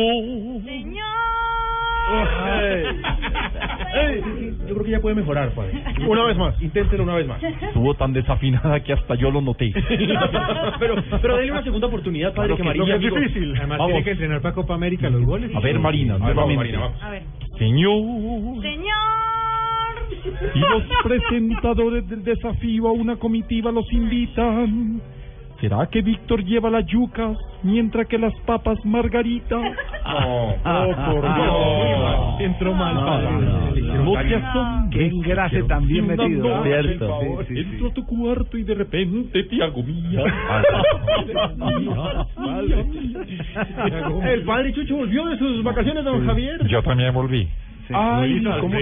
[4.67, 5.73] Yo creo que ya puede mejorar, padre.
[6.07, 7.41] Una vez más, inténtelo una vez más.
[7.41, 9.73] Estuvo tan desafinada que hasta yo lo noté.
[10.79, 13.15] pero, pero dele una segunda oportunidad, padre, Claro que que Marina es amigo.
[13.19, 13.53] difícil.
[13.57, 13.87] Además, Vamos.
[13.87, 15.49] tiene que entrenar para Copa América los goles.
[15.55, 16.77] A ver, Marina, A ver, vamos, nuevamente.
[16.77, 17.01] Marina, vamos.
[17.03, 17.23] A ver.
[17.57, 18.61] Señor.
[18.61, 19.25] Señor.
[20.53, 25.01] Y los presentadores del desafío a una comitiva los invitan.
[25.61, 29.55] ¿Será que Víctor lleva las yucas mientras que las papas margarita?
[29.57, 30.53] Oh,
[31.11, 32.41] por Dios.
[32.41, 33.29] Entró mal, padre.
[34.03, 34.91] No te asombres.
[34.91, 36.17] Qué engrase Una metido.
[36.57, 37.19] noche, Cierto.
[37.49, 40.23] Entro a tu cuarto y de repente te hago mía.
[44.25, 46.67] El padre Chucho volvió de sus vacaciones, don Javier.
[46.67, 47.47] Yo también volví.
[47.93, 48.75] Ay, ¿cómo?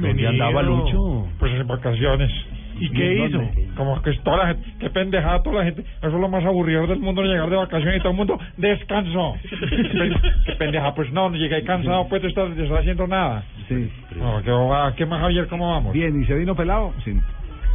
[0.00, 1.26] ¿Dónde andaba Lucho?
[1.38, 2.30] Pues en vacaciones.
[2.78, 3.40] ¿Y qué hizo?
[3.76, 5.82] Como que toda la gente, qué pendejada toda la gente.
[5.82, 9.34] Eso es lo más aburrido del mundo, llegar de vacaciones y todo el mundo descansó.
[10.46, 13.44] qué pendeja, pues no, llegué cansado, pues de estar, de estar haciendo nada.
[13.68, 13.90] Sí.
[14.16, 15.46] No, ¿qué, ¿Qué más, Javier?
[15.48, 15.92] ¿Cómo vamos?
[15.92, 16.92] Bien, ¿y se vino pelado?
[17.04, 17.12] Sí.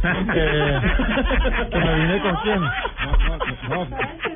[0.02, 2.60] Que, que me vine con quién.
[2.60, 3.82] No,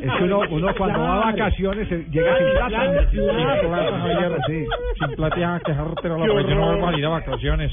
[0.01, 3.11] es que uno, uno cuando va a vacaciones eh, llega sin plata.
[3.11, 4.65] Sin plata, Javier, Sí.
[4.99, 6.79] Sin plata y a quejarte, no, Qué la yo no horror.
[6.81, 7.73] vuelvo a ir a vacaciones.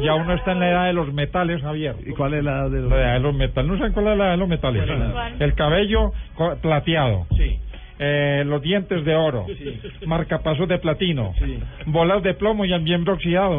[0.00, 1.96] Ya uno está en la edad de los metales, Javier.
[2.06, 3.70] ¿Y cuál es la edad de los La edad de los metales.
[3.70, 4.88] ¿No saben cuál es la edad de los metales?
[5.40, 7.26] El cabello co- plateado.
[7.36, 7.58] Sí.
[8.04, 9.46] Eh, los dientes de oro,
[10.06, 11.34] marcapasos de platino,
[11.86, 13.58] bolas de plomo y miembro oxidado.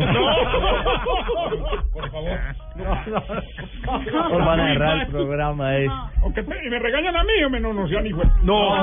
[1.93, 2.37] Por favor.
[2.75, 5.91] Nos van a el programa es.
[6.23, 8.21] ¿O que me, regañan a mí o me no, no sean hijo.
[8.41, 8.75] No.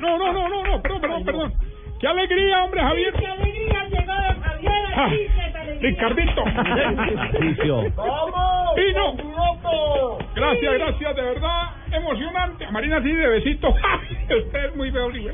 [0.00, 1.52] no, no, no, no, no, perdón, perdón, perdón.
[2.00, 3.12] ¡Qué alegría, hombre, Javier!
[3.14, 4.12] ¡Qué alegría llegó
[4.42, 4.72] Javier!
[4.96, 5.10] Ah!
[5.80, 6.44] Ricardito.
[7.94, 8.74] ¿Cómo?
[8.74, 9.16] Pino.
[10.34, 12.66] Gracias, gracias, de verdad, emocionante.
[12.70, 13.68] Marina, sí, de besito.
[13.68, 15.28] Usted es muy feo, güey.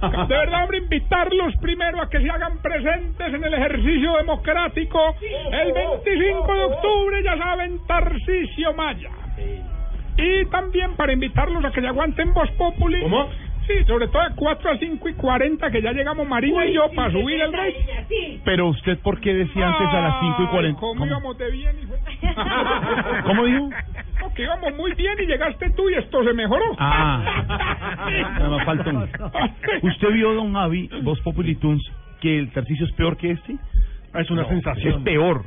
[0.00, 5.14] De verdad, hombre, invitarlos primero a que se hagan presentes en el ejercicio democrático
[5.52, 9.10] el 25 de octubre, ya saben, Tarcisio Maya.
[10.16, 13.02] Y también para invitarlos a que se aguanten Voz Populi.
[13.02, 13.28] ¿Cómo?
[13.78, 16.90] Sí, sobre todo de 4 a 5 y 40, que ya llegamos Marina y yo
[16.94, 17.74] para subir el rey.
[18.44, 20.80] Pero usted, ¿por qué decía antes a las 5 y 40?
[20.80, 21.76] ¿Cómo, íbamos de bien?
[21.82, 21.94] hijo?
[23.24, 23.70] ¿Cómo dijo?
[24.20, 26.64] No, que íbamos muy bien y llegaste tú y esto se mejoró.
[26.78, 29.08] Ah, no me falta un-
[29.82, 31.82] ¿Usted vio, don Javi, Voz Populi Tunes,
[32.20, 33.56] que el Tarcicio es peor que este?
[34.14, 34.94] Es una sensación.
[34.98, 35.44] Es peor.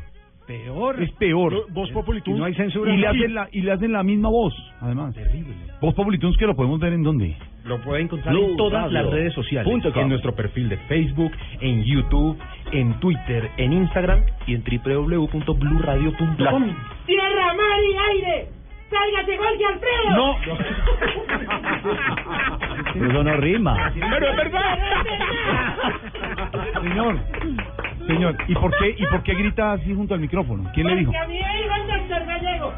[0.47, 1.01] Peor.
[1.01, 1.65] Es peor.
[1.71, 2.37] Voz Populi Tunes.
[2.37, 2.93] Y no hay censura.
[2.93, 5.15] Y le hacen la, y le hacen la misma voz, además.
[5.15, 5.53] Terrible.
[5.79, 7.35] Voz Populi Tunes que lo podemos ver en dónde?
[7.63, 9.01] Lo puede encontrar Blue en todas Radio.
[9.03, 9.71] las redes sociales.
[9.71, 10.01] Punto com.
[10.01, 12.37] En nuestro perfil de Facebook, en YouTube,
[12.73, 16.75] en Twitter, en Instagram y en www.bluradio.com.
[17.05, 18.49] ¡Tierra, mar y aire!
[18.89, 20.09] ¡Sálgase, Jorge Alfredo!
[20.15, 20.35] No.
[23.07, 23.91] Eso no rima.
[23.93, 24.77] Pero es verdad.
[26.81, 27.17] Señor,
[28.07, 30.69] señor, ¿y por qué y por qué grita así junto al micrófono?
[30.73, 31.11] ¿Quién le dijo?
[31.11, 31.39] Porque a mí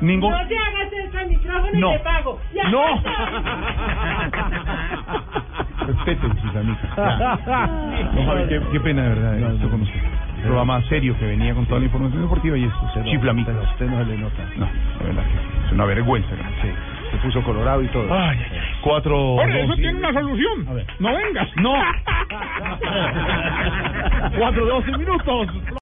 [0.02, 1.89] Ningún- No te hagas cerca al micrófono No.
[1.89, 2.39] y te pago.
[2.53, 2.85] Ya No.
[5.88, 6.77] Respeten sus amigos.
[6.97, 10.02] No, Javi, qué, qué pena, de verdad, esto con usted.
[10.38, 12.91] Un programa serio que venía con toda la información deportiva y esto.
[13.06, 13.52] Chiflamica.
[13.52, 14.43] Usted no se le nota.
[14.57, 14.65] No,
[14.99, 15.38] de verdad que sí.
[15.68, 16.30] Es una vergüenza.
[16.61, 16.69] Sí.
[17.16, 18.14] Se puso colorado y todo.
[18.14, 18.60] Ay, ay, ay.
[18.82, 19.16] Cuatro.
[19.16, 20.66] Ahora, eso tiene una solución.
[21.00, 21.48] No vengas.
[21.56, 21.74] No.
[24.38, 25.48] Cuatro, doce minutos.